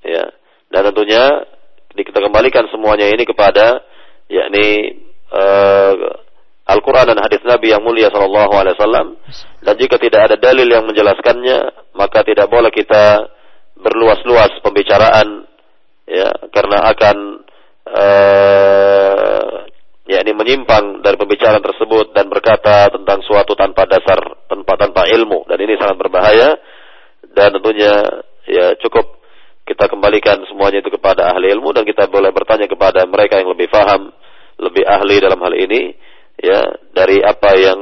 Ya. 0.01 0.33
Dan 0.71 0.91
tentunya 0.91 1.45
kita 1.93 2.19
kembalikan 2.23 2.65
semuanya 2.73 3.07
ini 3.11 3.23
kepada 3.27 3.83
yakni 4.31 4.97
uh, 5.29 5.93
Al-Quran 6.71 7.11
dan 7.11 7.19
hadis 7.19 7.43
Nabi 7.43 7.75
yang 7.75 7.83
mulia 7.83 8.07
Sallallahu 8.07 8.53
Alaihi 8.55 8.75
Wasallam. 8.79 9.07
Dan 9.59 9.75
jika 9.75 9.99
tidak 9.99 10.31
ada 10.31 10.35
dalil 10.39 10.65
yang 10.65 10.87
menjelaskannya, 10.87 11.91
maka 11.97 12.23
tidak 12.23 12.47
boleh 12.47 12.71
kita 12.71 13.27
berluas-luas 13.75 14.61
pembicaraan, 14.61 15.49
ya, 16.05 16.29
karena 16.53 16.77
akan 16.95 17.17
uh, 17.89 19.67
ya 20.11 20.19
ini 20.27 20.35
menyimpang 20.35 20.99
dari 20.99 21.15
pembicaraan 21.15 21.63
tersebut 21.63 22.11
dan 22.11 22.27
berkata 22.27 22.91
tentang 22.91 23.23
suatu 23.23 23.55
tanpa 23.55 23.87
dasar, 23.87 24.19
tanpa 24.51 24.75
tanpa 24.75 25.07
ilmu, 25.07 25.47
dan 25.47 25.55
ini 25.63 25.79
sangat 25.79 25.95
berbahaya. 25.95 26.59
Dan 27.31 27.55
tentunya 27.55 27.95
ya 28.43 28.75
cukup 28.75 29.23
kita 29.63 29.87
kembalikan 29.87 30.43
semuanya 30.51 30.83
itu 30.83 30.91
kepada 30.91 31.31
ahli 31.31 31.47
ilmu 31.47 31.71
dan 31.71 31.87
kita 31.87 32.11
boleh 32.11 32.35
bertanya 32.35 32.67
kepada 32.67 33.07
mereka 33.07 33.39
yang 33.39 33.55
lebih 33.55 33.71
faham, 33.71 34.11
lebih 34.59 34.83
ahli 34.83 35.23
dalam 35.23 35.39
hal 35.39 35.55
ini 35.55 35.95
ya 36.35 36.75
dari 36.91 37.23
apa 37.23 37.49
yang 37.55 37.79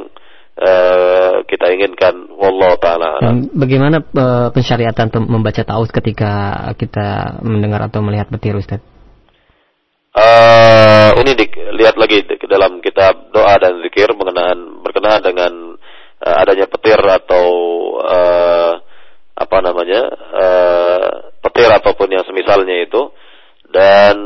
uh, 0.61 1.41
kita 1.49 1.65
inginkan. 1.73 2.29
Wallahu 2.37 2.77
taala 2.77 3.41
bagaimana 3.57 4.05
uh, 4.05 4.53
pensyariatan 4.53 5.09
membaca 5.25 5.65
taus 5.65 5.89
ketika 5.89 6.61
kita 6.77 7.41
mendengar 7.41 7.89
atau 7.89 8.05
melihat 8.05 8.29
petir 8.29 8.53
Ustaz 8.53 8.98
uh, 10.15 11.09
ini 11.21 11.31
dilihat 11.35 11.95
lagi 11.99 12.25
ke 12.25 12.47
dalam 12.49 12.81
kitab 12.81 13.29
doa 13.33 13.55
dan 13.61 13.81
zikir 13.85 14.09
mengenaan 14.15 14.81
berkenaan 14.81 15.21
dengan 15.21 15.51
uh, 16.23 16.35
adanya 16.41 16.65
petir 16.69 16.99
atau 16.99 17.45
uh, 18.01 18.73
apa 19.39 19.57
namanya 19.63 20.01
uh, 20.35 21.07
petir 21.45 21.69
ataupun 21.69 22.09
yang 22.11 22.25
semisalnya 22.25 22.85
itu. 22.85 23.11
Dan 23.69 24.17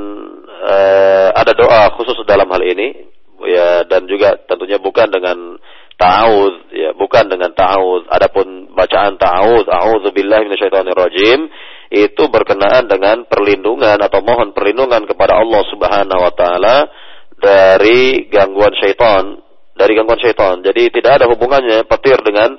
uh, 0.64 1.30
ada 1.36 1.52
doa 1.52 1.92
khusus 2.00 2.16
dalam 2.24 2.48
hal 2.48 2.64
ini 2.64 3.12
ya 3.44 3.84
dan 3.84 4.08
juga 4.08 4.40
tentunya 4.48 4.80
bukan 4.80 5.12
dengan 5.12 5.60
ta'awuz 6.00 6.72
ya 6.74 6.96
bukan 6.96 7.28
dengan 7.28 7.52
ta'awuz 7.52 8.08
adapun 8.10 8.72
bacaan 8.72 9.20
ta'awuz 9.20 9.68
a'udzubillahi 9.68 10.48
minasyaitonirrajim 10.48 11.52
itu 11.94 12.26
berkenaan 12.26 12.90
dengan 12.90 13.30
perlindungan 13.30 14.02
atau 14.02 14.26
mohon 14.26 14.50
perlindungan 14.50 15.06
kepada 15.06 15.38
Allah 15.38 15.62
Subhanahu 15.70 16.22
wa 16.26 16.34
taala 16.34 16.90
dari 17.38 18.26
gangguan 18.34 18.74
syaitan. 18.82 19.38
Dari 19.78 19.94
gangguan 19.94 20.18
syaitan. 20.18 20.58
Jadi 20.66 20.90
tidak 20.90 21.22
ada 21.22 21.30
hubungannya 21.30 21.86
petir 21.86 22.18
dengan 22.26 22.58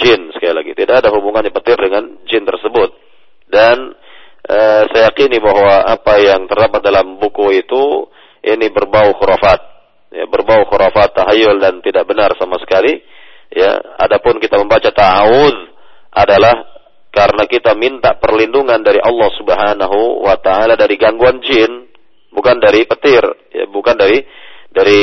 jin 0.00 0.32
sekali 0.32 0.56
lagi. 0.56 0.72
Tidak 0.72 0.96
ada 1.04 1.12
hubungannya 1.12 1.52
petir 1.52 1.76
dengan 1.76 2.24
jin 2.24 2.48
tersebut. 2.48 2.90
Dan 3.52 3.92
uh, 4.48 4.82
saya 4.88 5.12
yakini 5.12 5.36
bahwa 5.44 5.84
apa 5.84 6.16
yang 6.16 6.48
terdapat 6.48 6.80
dalam 6.80 7.20
buku 7.20 7.60
itu 7.60 8.08
ini 8.40 8.72
berbau 8.72 9.12
khurafat. 9.20 9.60
Ya, 10.10 10.24
berbau 10.24 10.64
khurafat 10.72 11.20
tahayul 11.20 11.60
dan 11.60 11.84
tidak 11.84 12.08
benar 12.08 12.32
sama 12.40 12.56
sekali. 12.64 12.96
Ya 13.52 13.76
adapun 14.00 14.40
kita 14.40 14.56
membaca 14.56 14.88
ta'awud 14.88 15.56
adalah 16.16 16.79
karena 17.10 17.44
kita 17.50 17.74
minta 17.74 18.14
perlindungan 18.16 18.80
dari 18.80 19.02
Allah 19.02 19.30
Subhanahu 19.34 20.22
wa 20.22 20.38
taala 20.38 20.78
dari 20.78 20.94
gangguan 20.94 21.42
jin 21.42 21.90
bukan 22.30 22.62
dari 22.62 22.86
petir 22.86 23.22
ya 23.50 23.66
bukan 23.66 23.98
dari 23.98 24.22
dari 24.70 25.02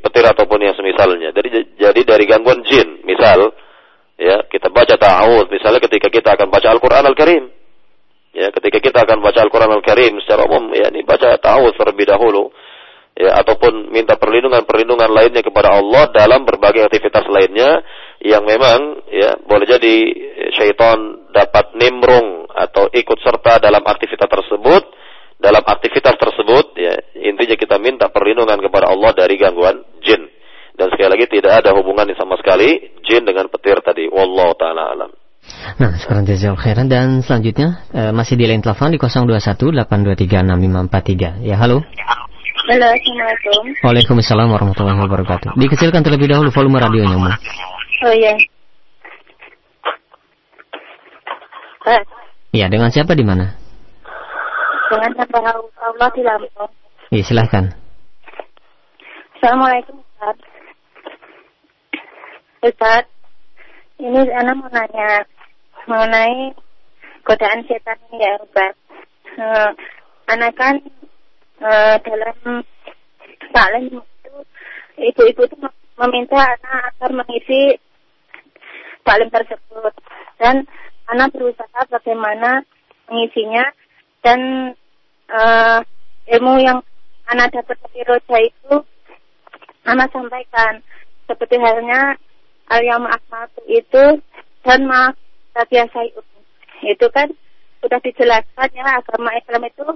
petir 0.00 0.24
ataupun 0.24 0.58
yang 0.64 0.74
semisalnya. 0.74 1.30
Jadi 1.36 1.76
jadi 1.76 2.00
dari 2.02 2.24
gangguan 2.24 2.64
jin. 2.64 3.04
Misal 3.04 3.52
ya 4.16 4.48
kita 4.48 4.72
baca 4.72 4.96
ta'awud 4.96 5.52
misalnya 5.52 5.80
ketika 5.84 6.08
kita 6.08 6.34
akan 6.40 6.48
baca 6.48 6.68
Al-Qur'an 6.72 7.04
Al-Karim. 7.04 7.44
Ya 8.34 8.50
ketika 8.50 8.82
kita 8.82 9.04
akan 9.04 9.20
baca 9.20 9.44
Al-Qur'an 9.44 9.70
Al-Karim 9.70 10.18
secara 10.24 10.48
umum 10.48 10.72
ya 10.72 10.88
ini 10.90 11.04
baca 11.04 11.36
ta'awud 11.36 11.76
terlebih 11.76 12.08
dahulu 12.08 12.50
ya 13.14 13.38
ataupun 13.44 13.94
minta 13.94 14.18
perlindungan-perlindungan 14.18 15.06
lainnya 15.12 15.44
kepada 15.44 15.78
Allah 15.78 16.10
dalam 16.10 16.42
berbagai 16.42 16.90
aktivitas 16.90 17.28
lainnya 17.30 17.84
yang 18.24 18.42
memang 18.48 19.04
ya 19.12 19.36
boleh 19.44 19.68
jadi 19.68 19.96
syaitan 20.56 21.28
dapat 21.28 21.76
nimrung 21.76 22.48
atau 22.48 22.88
ikut 22.88 23.20
serta 23.20 23.60
dalam 23.60 23.84
aktivitas 23.84 24.24
tersebut 24.24 24.82
dalam 25.36 25.60
aktivitas 25.60 26.16
tersebut 26.16 26.72
ya 26.80 26.96
intinya 27.20 27.52
kita 27.52 27.76
minta 27.76 28.08
perlindungan 28.08 28.56
kepada 28.64 28.88
Allah 28.88 29.12
dari 29.12 29.36
gangguan 29.36 29.84
jin 30.00 30.24
dan 30.72 30.88
sekali 30.88 31.12
lagi 31.12 31.26
tidak 31.28 31.60
ada 31.60 31.76
hubungan 31.76 32.08
sama 32.16 32.40
sekali 32.40 32.96
jin 33.04 33.28
dengan 33.28 33.52
petir 33.52 33.76
tadi 33.84 34.08
wallahu 34.08 34.56
taala 34.56 34.96
alam 34.96 35.12
Nah, 35.76 35.92
sekarang 36.00 36.24
jazal 36.24 36.56
khairan 36.56 36.88
dan 36.88 37.20
selanjutnya 37.20 37.84
eh, 37.92 38.16
masih 38.16 38.40
di 38.40 38.48
lain 38.48 38.64
telepon 38.64 38.88
di 38.88 38.96
021 38.96 39.76
823 39.76 40.40
6543. 40.40 41.44
Ya, 41.44 41.60
halo. 41.60 41.84
Halo, 42.64 42.88
Assalamualaikum. 42.88 43.62
Waalaikumsalam 43.84 44.48
warahmatullahi 44.48 44.96
wabarakatuh. 45.04 45.52
Dikecilkan 45.60 46.00
terlebih 46.00 46.32
dahulu 46.32 46.48
volume 46.48 46.80
radionya, 46.80 47.20
Mu. 47.20 47.28
Oh 48.02 48.10
iya. 48.10 48.34
Eh. 51.84 52.02
Iya, 52.54 52.66
dengan 52.66 52.90
siapa 52.90 53.14
di 53.14 53.22
mana? 53.22 53.54
Dengan 54.90 55.12
hamba 55.14 55.38
Allah 55.78 56.08
di 56.10 56.22
Lampung. 56.26 56.72
Iya, 57.14 57.22
silahkan. 57.22 57.70
Assalamualaikum, 59.38 60.00
Ustaz. 60.00 60.36
Ustaz, 62.64 63.04
ini 64.00 64.20
Ana 64.32 64.56
mau 64.56 64.70
nanya 64.72 65.28
mengenai 65.86 66.56
godaan 67.22 67.62
setan 67.68 68.00
ini 68.10 68.24
ya, 68.24 68.32
Ustaz. 68.42 68.74
Uh, 69.34 69.70
anak 70.30 70.54
kan 70.56 70.80
uh, 71.60 71.98
dalam 72.00 72.62
taklim 73.52 73.98
itu 73.98 74.32
ibu-ibu 74.98 75.42
itu 75.46 75.56
meminta 75.98 76.38
anak 76.38 76.94
agar 76.94 77.10
mengisi 77.14 77.78
taklim 79.04 79.30
tersebut. 79.30 79.94
Dan 80.40 80.66
anak 81.10 81.30
berusaha 81.34 81.80
bagaimana 81.90 82.64
mengisinya 83.10 83.64
dan 84.24 84.72
uh, 85.28 85.80
ilmu 86.32 86.54
yang 86.60 86.80
anak 87.28 87.52
dapat 87.52 87.76
dari 87.84 88.02
roja 88.08 88.36
itu 88.40 88.74
anak 89.84 90.08
sampaikan. 90.10 90.80
Seperti 91.24 91.56
halnya 91.56 92.20
al-yawma 92.68 93.16
akmaltu 93.16 93.64
itu 93.68 94.20
dan 94.64 94.84
maaf 94.88 95.16
biasa 95.54 96.10
itu 96.84 97.06
kan 97.14 97.30
sudah 97.80 98.00
dijelaskan 98.00 98.68
ya 98.74 98.98
agama 98.98 99.30
Islam 99.36 99.62
itu 99.68 99.86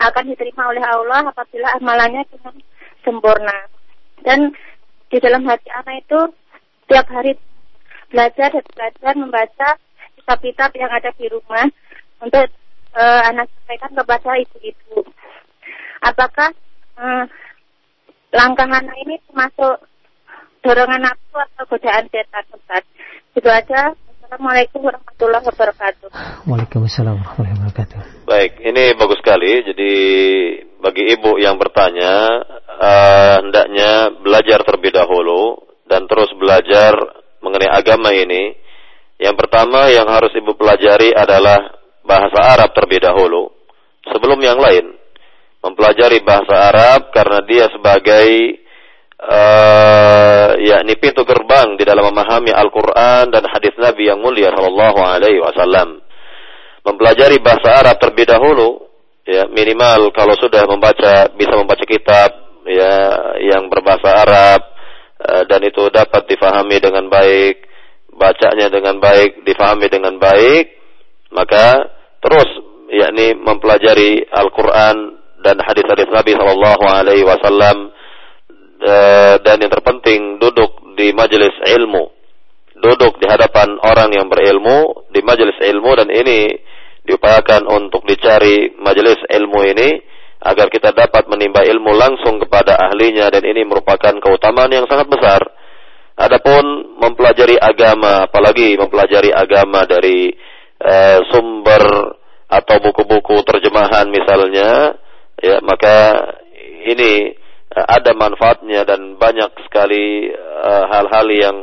akan 0.00 0.24
diterima 0.32 0.70
oleh 0.70 0.80
Allah 0.80 1.28
apabila 1.28 1.68
amalannya 1.76 2.22
sempurna. 3.04 3.68
Dan 4.24 4.54
di 5.10 5.18
dalam 5.18 5.42
hati 5.42 5.68
anak 5.74 6.06
itu 6.06 6.20
tiap 6.86 7.06
hari 7.10 7.34
belajar 8.10 8.48
dan 8.54 8.64
belajar 8.74 9.12
membaca 9.18 9.68
kitab-kitab 10.18 10.70
yang 10.78 10.90
ada 10.90 11.10
di 11.18 11.26
rumah 11.26 11.66
untuk 12.22 12.46
uh, 12.94 13.20
anak 13.26 13.50
sampaikan 13.50 13.90
kepada 13.94 14.30
ibu-ibu. 14.38 15.02
Apakah 16.02 16.50
uh, 16.98 17.24
langkah 18.30 18.66
anak 18.70 18.96
ini 19.02 19.18
termasuk 19.26 19.86
dorongan 20.62 21.10
aku 21.10 21.34
atau 21.38 21.64
godaan 21.66 22.06
setan 22.10 22.46
Ustaz? 22.54 22.84
Itu 23.34 23.50
aja. 23.50 23.94
Assalamualaikum 24.30 24.86
warahmatullahi 24.86 25.42
wabarakatuh. 25.42 26.08
Waalaikumsalam 26.46 27.18
warahmatullahi 27.18 27.50
wabarakatuh. 27.66 27.98
Baik, 28.30 28.62
ini 28.62 28.94
bagus 28.94 29.18
sekali. 29.18 29.58
Jadi 29.66 29.92
bagi 30.78 31.02
ibu 31.18 31.34
yang 31.42 31.58
bertanya, 31.58 32.38
uh, 32.78 33.42
hendaknya 33.42 34.14
belajar 34.22 34.62
terlebih 34.62 34.94
dahulu 34.94 35.58
dan 35.90 36.06
terus 36.06 36.30
belajar 36.38 36.94
mengenai 37.42 37.74
agama 37.74 38.14
ini. 38.14 38.54
Yang 39.18 39.34
pertama 39.34 39.90
yang 39.90 40.06
harus 40.06 40.30
ibu 40.38 40.54
pelajari 40.54 41.10
adalah 41.10 41.66
bahasa 42.06 42.38
Arab 42.54 42.70
terlebih 42.70 43.02
dahulu 43.02 43.50
sebelum 44.14 44.38
yang 44.46 44.62
lain. 44.62 44.94
Mempelajari 45.58 46.22
bahasa 46.22 46.70
Arab 46.70 47.10
karena 47.10 47.42
dia 47.50 47.66
sebagai 47.66 48.62
uh, 49.20 50.56
yakni 50.56 50.96
pintu 50.96 51.22
gerbang 51.28 51.76
di 51.76 51.84
dalam 51.84 52.08
memahami 52.08 52.52
Al-Quran 52.52 53.28
dan 53.28 53.44
hadis 53.44 53.76
Nabi 53.76 54.08
yang 54.08 54.20
mulia 54.20 54.52
Shallallahu 54.52 55.00
Alaihi 55.00 55.40
Wasallam. 55.40 56.00
Mempelajari 56.80 57.36
bahasa 57.44 57.84
Arab 57.84 58.00
terlebih 58.00 58.24
dahulu 58.24 58.88
ya 59.28 59.44
minimal 59.52 60.08
kalau 60.16 60.32
sudah 60.40 60.64
membaca 60.64 61.28
bisa 61.36 61.52
membaca 61.52 61.84
kitab 61.84 62.30
ya 62.64 62.94
yang 63.44 63.68
berbahasa 63.68 64.24
Arab 64.24 64.60
uh, 65.20 65.42
dan 65.44 65.60
itu 65.60 65.92
dapat 65.92 66.24
difahami 66.24 66.80
dengan 66.80 67.12
baik, 67.12 67.68
bacanya 68.16 68.72
dengan 68.72 68.96
baik, 68.96 69.44
difahami 69.44 69.86
dengan 69.92 70.16
baik, 70.16 70.72
maka 71.36 71.84
terus 72.24 72.48
yakni 72.90 73.36
mempelajari 73.36 74.24
Al-Qur'an 74.28 74.96
dan 75.40 75.56
hadis-hadis 75.62 76.08
Nabi 76.10 76.36
Shallallahu 76.36 76.84
alaihi 76.84 77.24
wasallam 77.24 77.92
dan 79.44 79.56
yang 79.60 79.72
terpenting 79.72 80.40
duduk 80.40 80.96
di 80.96 81.12
majelis 81.12 81.52
ilmu. 81.64 82.08
Duduk 82.80 83.20
di 83.20 83.28
hadapan 83.28 83.76
orang 83.84 84.08
yang 84.16 84.26
berilmu 84.32 85.08
di 85.12 85.20
majelis 85.20 85.56
ilmu 85.60 85.90
dan 86.00 86.08
ini 86.08 86.56
diupayakan 87.04 87.68
untuk 87.68 88.08
dicari 88.08 88.72
majelis 88.80 89.20
ilmu 89.28 89.60
ini 89.68 90.00
agar 90.40 90.72
kita 90.72 90.96
dapat 90.96 91.28
menimba 91.28 91.60
ilmu 91.68 91.92
langsung 91.92 92.40
kepada 92.40 92.80
ahlinya 92.88 93.28
dan 93.28 93.44
ini 93.44 93.60
merupakan 93.68 94.16
keutamaan 94.16 94.72
yang 94.72 94.88
sangat 94.88 95.08
besar. 95.12 95.40
Adapun 96.16 96.96
mempelajari 97.00 97.56
agama, 97.60 98.28
apalagi 98.28 98.76
mempelajari 98.76 99.32
agama 99.32 99.84
dari 99.88 100.32
uh, 100.80 101.20
sumber 101.32 102.16
atau 102.48 102.76
buku-buku 102.80 103.40
terjemahan 103.44 104.08
misalnya, 104.08 105.00
ya 105.40 105.60
maka 105.64 105.96
ini 106.88 107.39
ada 107.70 108.10
manfaatnya 108.18 108.82
dan 108.82 109.14
banyak 109.14 109.54
sekali 109.66 110.26
eh, 110.34 110.84
hal-hal 110.90 111.26
uh, 111.30 111.36
yang 111.38 111.56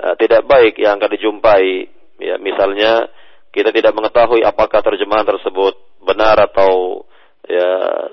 uh, 0.00 0.14
tidak 0.16 0.48
baik 0.48 0.80
yang 0.80 0.96
akan 0.96 1.12
dijumpai. 1.12 1.92
Ya, 2.20 2.36
misalnya 2.40 3.08
kita 3.52 3.72
tidak 3.72 3.92
mengetahui 3.92 4.40
apakah 4.44 4.80
terjemahan 4.80 5.28
tersebut 5.28 5.76
benar 6.00 6.36
atau 6.48 7.04
ya 7.44 7.70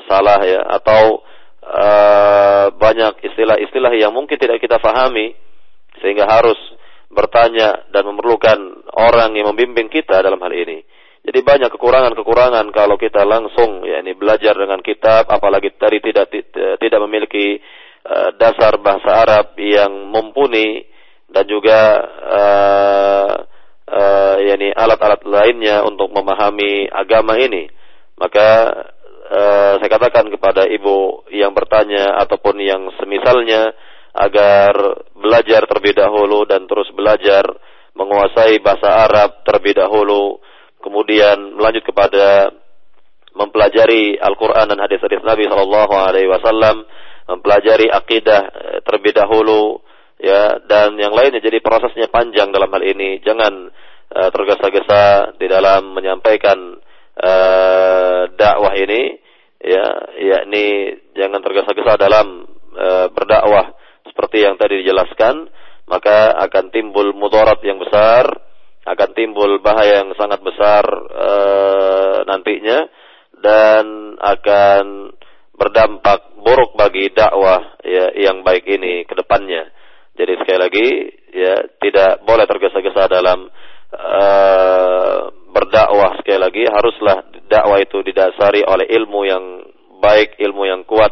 salah 0.07 0.43
ya 0.43 0.63
atau 0.79 1.23
uh, 1.63 2.65
banyak 2.75 3.23
istilah-istilah 3.31 3.95
yang 3.95 4.11
mungkin 4.11 4.35
tidak 4.39 4.59
kita 4.59 4.79
fahami 4.79 5.35
sehingga 6.03 6.27
harus 6.27 6.57
bertanya 7.07 7.87
dan 7.95 8.03
memerlukan 8.03 8.59
orang 8.91 9.35
yang 9.39 9.47
membimbing 9.51 9.87
kita 9.87 10.19
dalam 10.19 10.39
hal 10.39 10.51
ini. 10.51 10.83
Jadi 11.27 11.43
banyak 11.43 11.69
kekurangan-kekurangan 11.75 12.71
kalau 12.71 12.95
kita 12.95 13.27
langsung 13.27 13.83
ya 13.83 13.99
ini 13.99 14.15
belajar 14.15 14.55
dengan 14.55 14.79
kitab 14.79 15.27
apalagi 15.27 15.75
tadi 15.75 15.99
tidak 15.99 16.31
tidak 16.79 16.99
memiliki 17.03 17.59
uh, 18.07 18.31
dasar 18.39 18.79
bahasa 18.79 19.27
Arab 19.27 19.59
yang 19.59 20.07
mumpuni 20.07 20.87
dan 21.27 21.43
juga 21.43 21.99
uh, 22.31 23.31
uh, 23.91 24.35
yakni 24.39 24.71
alat-alat 24.71 25.23
lainnya 25.27 25.83
untuk 25.83 26.11
memahami 26.11 26.87
agama 26.87 27.35
ini, 27.35 27.67
maka 28.15 28.71
uh, 29.27 29.73
saya 29.83 29.89
katakan 29.91 30.31
kepada 30.31 30.63
ibu 30.67 31.27
yang 31.35 31.51
bertanya 31.51 32.15
ataupun 32.23 32.55
yang 32.63 32.87
semisalnya 32.99 33.75
agar 34.15 34.73
belajar 35.13 35.67
terlebih 35.67 35.93
dahulu 35.93 36.47
dan 36.47 36.65
terus 36.65 36.89
belajar 36.95 37.45
menguasai 37.93 38.61
bahasa 38.61 38.87
Arab 39.09 39.43
terlebih 39.43 39.77
dahulu, 39.77 40.39
kemudian 40.81 41.57
melanjut 41.57 41.83
kepada 41.85 42.53
mempelajari 43.37 44.17
Al-Quran 44.17 44.73
dan 44.73 44.79
hadis-hadis 44.81 45.21
Nabi 45.21 45.45
Shallallahu 45.45 45.93
Alaihi 45.93 46.29
Wasallam, 46.29 46.85
mempelajari 47.29 47.91
akidah 47.91 48.41
eh, 48.49 48.77
terlebih 48.81 49.13
dahulu, 49.13 49.81
ya 50.17 50.57
dan 50.65 50.97
yang 50.97 51.13
lainnya. 51.13 51.41
Jadi 51.41 51.61
prosesnya 51.61 52.09
panjang 52.09 52.49
dalam 52.49 52.69
hal 52.73 52.83
ini. 52.83 53.21
Jangan 53.21 53.53
uh, 54.13 54.29
tergesa-gesa 54.33 55.35
di 55.37 55.45
dalam 55.45 55.93
menyampaikan 55.93 56.57
uh, 57.17 58.21
dakwah 58.33 58.73
ini 58.77 59.19
ya 59.57 59.85
yakni 60.21 60.95
jangan 61.17 61.41
tergesa-gesa 61.41 61.97
dalam 61.97 62.45
uh, 62.77 63.07
berdakwah 63.11 63.73
seperti 64.05 64.45
yang 64.45 64.55
tadi 64.55 64.85
dijelaskan 64.85 65.49
maka 65.87 66.35
akan 66.45 66.69
timbul 66.69 67.15
mudarat 67.15 67.57
yang 67.65 67.81
besar 67.81 68.27
akan 68.87 69.09
timbul 69.11 69.59
bahaya 69.59 69.99
yang 70.03 70.15
sangat 70.15 70.39
besar 70.39 70.83
uh, 71.11 72.23
nantinya 72.23 72.87
dan 73.43 74.15
akan 74.15 75.11
berdampak 75.57 76.37
buruk 76.39 76.77
bagi 76.79 77.11
dakwah 77.11 77.75
ya, 77.83 78.15
yang 78.15 78.47
baik 78.47 78.63
ini 78.63 79.03
ke 79.03 79.13
depannya. 79.17 79.67
Jadi 80.17 80.33
sekali 80.41 80.59
lagi 80.61 80.87
ya 81.35 81.55
tidak 81.83 82.23
boleh 82.25 82.45
tergesa-gesa 82.47 83.11
dalam 83.11 83.51
uh, 83.93 85.19
berdakwah 85.51 86.17
sekali 86.23 86.39
lagi 86.39 86.63
haruslah 86.65 87.27
dakwah 87.51 87.77
itu 87.83 88.01
didasari 88.01 88.63
oleh 88.63 88.87
ilmu 88.87 89.21
yang 89.27 89.45
baik, 89.99 90.39
ilmu 90.39 90.63
yang 90.63 90.81
kuat, 90.87 91.11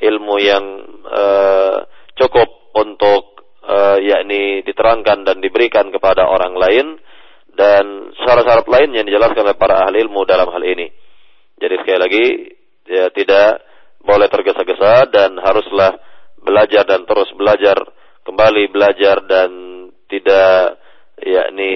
ilmu 0.00 0.36
yang 0.40 0.64
uh, 1.08 1.84
cukup 2.16 2.72
untuk 2.76 3.44
uh, 3.64 3.98
yakni 4.00 4.62
diterangkan 4.64 5.24
dan 5.24 5.36
diberikan 5.40 5.88
kepada 5.90 6.28
orang 6.28 6.54
lain 6.56 6.86
dan 7.56 8.12
syarat-syarat 8.20 8.68
lain 8.68 8.92
yang 8.92 9.04
dijelaskan 9.08 9.48
oleh 9.48 9.58
para 9.58 9.88
ahli 9.88 10.04
ilmu 10.04 10.28
dalam 10.28 10.52
hal 10.52 10.62
ini. 10.62 10.92
Jadi 11.56 11.74
sekali 11.80 11.98
lagi 11.98 12.26
ya 12.86 13.08
tidak 13.10 13.64
boleh 14.04 14.28
tergesa-gesa 14.30 15.08
dan 15.10 15.34
haruslah 15.40 15.98
belajar 16.38 16.86
dan 16.86 17.02
terus 17.08 17.26
belajar 17.34 17.74
kembali 18.22 18.70
belajar 18.70 19.24
dan 19.26 19.50
tidak 20.06 20.78
yakni 21.16 21.74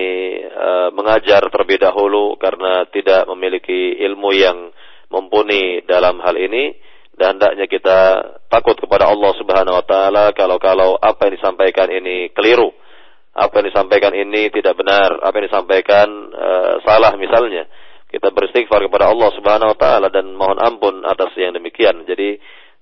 uh, 0.52 0.93
mengajar 0.93 1.43
terlebih 1.48 1.81
dahulu 1.81 2.36
karena 2.36 2.85
tidak 2.93 3.24
memiliki 3.32 3.98
ilmu 4.05 4.31
yang 4.36 4.70
mumpuni 5.11 5.82
dalam 5.89 6.20
hal 6.23 6.36
ini 6.39 6.77
dan 7.16 7.36
hendaknya 7.36 7.66
kita 7.66 7.98
takut 8.52 8.78
kepada 8.78 9.11
Allah 9.11 9.32
Subhanahu 9.40 9.77
wa 9.81 9.85
taala 9.85 10.24
kalau-kalau 10.36 11.01
apa 11.01 11.28
yang 11.28 11.35
disampaikan 11.40 11.89
ini 11.90 12.31
keliru 12.31 12.70
apa 13.31 13.62
yang 13.62 13.66
disampaikan 13.70 14.12
ini 14.15 14.51
tidak 14.51 14.74
benar. 14.74 15.23
Apa 15.23 15.39
yang 15.39 15.47
disampaikan 15.47 16.09
uh, 16.35 16.74
salah 16.82 17.15
misalnya. 17.15 17.66
Kita 18.11 18.35
beristighfar 18.35 18.82
kepada 18.90 19.07
Allah 19.07 19.31
Subhanahu 19.39 19.70
wa 19.70 19.78
taala 19.78 20.09
dan 20.11 20.35
mohon 20.35 20.59
ampun 20.59 21.07
atas 21.07 21.31
yang 21.39 21.55
demikian. 21.55 22.02
Jadi 22.11 22.35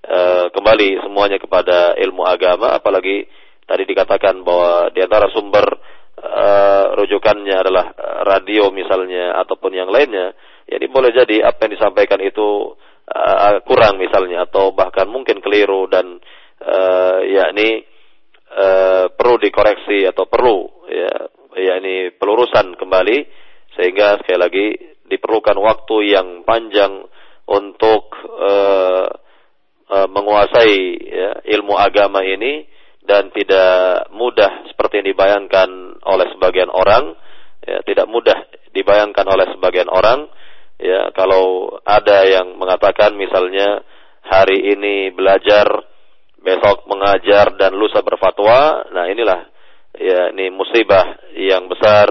uh, 0.09 0.49
kembali 0.49 1.05
semuanya 1.05 1.37
kepada 1.37 1.93
ilmu 2.01 2.25
agama 2.25 2.73
apalagi 2.73 3.29
tadi 3.69 3.85
dikatakan 3.85 4.41
bahwa 4.41 4.89
di 4.89 5.05
antara 5.05 5.29
sumber 5.29 5.69
uh, 6.17 6.97
rujukannya 6.97 7.55
adalah 7.61 7.93
radio 8.25 8.73
misalnya 8.73 9.37
ataupun 9.45 9.77
yang 9.77 9.93
lainnya, 9.93 10.33
jadi 10.65 10.85
boleh 10.89 11.13
jadi 11.13 11.45
apa 11.45 11.69
yang 11.69 11.77
disampaikan 11.77 12.17
itu 12.25 12.73
uh, 13.09 13.61
kurang 13.65 13.97
misalnya 13.97 14.49
atau 14.49 14.73
bahkan 14.73 15.05
mungkin 15.05 15.41
keliru 15.41 15.85
dan 15.89 16.17
uh, 16.61 17.21
yakni 17.21 17.85
uh, 18.53 19.05
perlu 19.13 19.35
dikoreksi 19.37 20.05
atau 20.09 20.25
perlu 20.25 20.87
ya 20.89 21.13
yakni 21.59 22.13
pelurusan 22.15 22.77
kembali 22.77 23.17
sehingga 23.77 24.21
sekali 24.21 24.39
lagi 24.39 24.65
diperlukan 25.09 25.57
waktu 25.57 25.95
yang 26.13 26.27
panjang 26.45 27.05
untuk 27.49 28.13
uh, 28.37 29.09
uh, 29.89 30.07
menguasai 30.07 30.77
ya, 31.01 31.31
ilmu 31.57 31.73
agama 31.73 32.21
ini 32.21 32.69
dan 33.01 33.33
tidak 33.33 34.13
mudah 34.13 34.69
seperti 34.69 35.01
yang 35.01 35.07
dibayangkan 35.17 35.69
oleh 36.05 36.27
sebagian 36.37 36.69
orang 36.69 37.17
ya 37.65 37.81
tidak 37.81 38.05
mudah 38.05 38.37
dibayangkan 38.69 39.25
oleh 39.25 39.49
sebagian 39.57 39.89
orang 39.89 40.29
ya 40.77 41.09
kalau 41.17 41.73
ada 41.81 42.23
yang 42.29 42.53
mengatakan 42.55 43.17
misalnya 43.17 43.81
hari 44.21 44.61
ini 44.77 45.09
belajar 45.09 45.65
besok 46.39 46.87
mengajar 46.87 47.55
dan 47.59 47.75
lusa 47.75 47.99
berfatwa 48.03 48.87
nah 48.95 49.05
inilah 49.07 49.47
ya 49.95 50.31
ini 50.31 50.53
musibah 50.53 51.19
yang 51.35 51.67
besar 51.67 52.07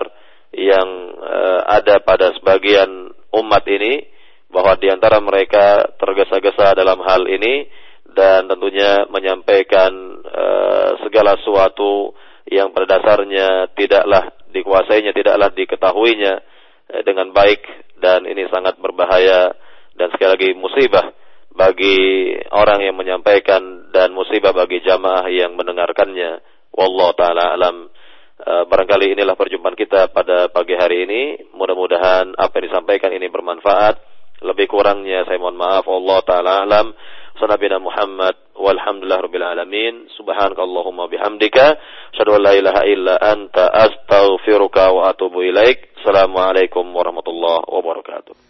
yang 0.53 0.89
uh, 1.21 1.61
ada 1.69 2.01
pada 2.01 2.33
sebagian 2.37 3.13
umat 3.33 3.65
ini 3.69 4.09
bahwa 4.49 4.81
di 4.81 4.89
antara 4.89 5.21
mereka 5.21 5.93
tergesa-gesa 6.01 6.73
dalam 6.73 7.05
hal 7.05 7.29
ini 7.29 7.69
dan 8.17 8.49
tentunya 8.49 9.05
menyampaikan 9.13 9.93
uh, 10.25 10.91
segala 11.05 11.37
sesuatu 11.45 12.17
yang 12.49 12.73
pada 12.73 12.97
dasarnya 12.97 13.69
tidaklah 13.77 14.33
dikuasainya, 14.49 15.13
tidaklah 15.13 15.53
diketahuinya 15.53 16.35
uh, 16.97 17.03
dengan 17.05 17.29
baik 17.37 17.61
dan 18.01 18.25
ini 18.25 18.49
sangat 18.49 18.81
berbahaya 18.81 19.53
dan 20.01 20.09
sekali 20.17 20.31
lagi 20.33 20.51
musibah 20.57 21.13
bagi 21.59 21.99
orang 22.55 22.87
yang 22.87 22.95
menyampaikan 22.95 23.91
dan 23.91 24.15
musibah 24.15 24.55
bagi 24.55 24.79
jamaah 24.87 25.27
yang 25.27 25.59
mendengarkannya. 25.59 26.39
Wallahu 26.71 27.19
taala 27.19 27.59
alam. 27.59 27.91
Uh, 28.39 28.63
barangkali 28.71 29.19
inilah 29.19 29.35
perjumpaan 29.35 29.75
kita 29.75 30.15
pada 30.15 30.47
pagi 30.55 30.79
hari 30.79 31.03
ini. 31.03 31.23
Mudah-mudahan 31.59 32.39
apa 32.39 32.63
yang 32.63 32.71
disampaikan 32.71 33.11
ini 33.11 33.27
bermanfaat. 33.27 33.99
Lebih 34.47 34.71
kurangnya 34.71 35.27
saya 35.27 35.43
mohon 35.43 35.59
maaf. 35.59 35.83
Allah 35.91 36.19
taala 36.23 36.53
alam. 36.63 36.95
Sanabina 37.39 37.79
Muhammad 37.79 38.35
walhamdulillah 38.59 39.23
rabbil 39.23 39.47
alamin 39.47 40.11
subhanakallahumma 40.19 41.07
bihamdika 41.07 41.79
asyhadu 42.11 42.35
an 42.35 42.43
la 42.43 42.53
ilaha 42.59 42.83
illa 42.83 43.15
anta 43.15 43.71
astaghfiruka 43.71 44.91
wa 44.91 45.15
atubu 45.15 45.47
ilaik 45.47 45.95
assalamualaikum 46.03 46.83
warahmatullahi 46.91 47.63
wabarakatuh 47.63 48.48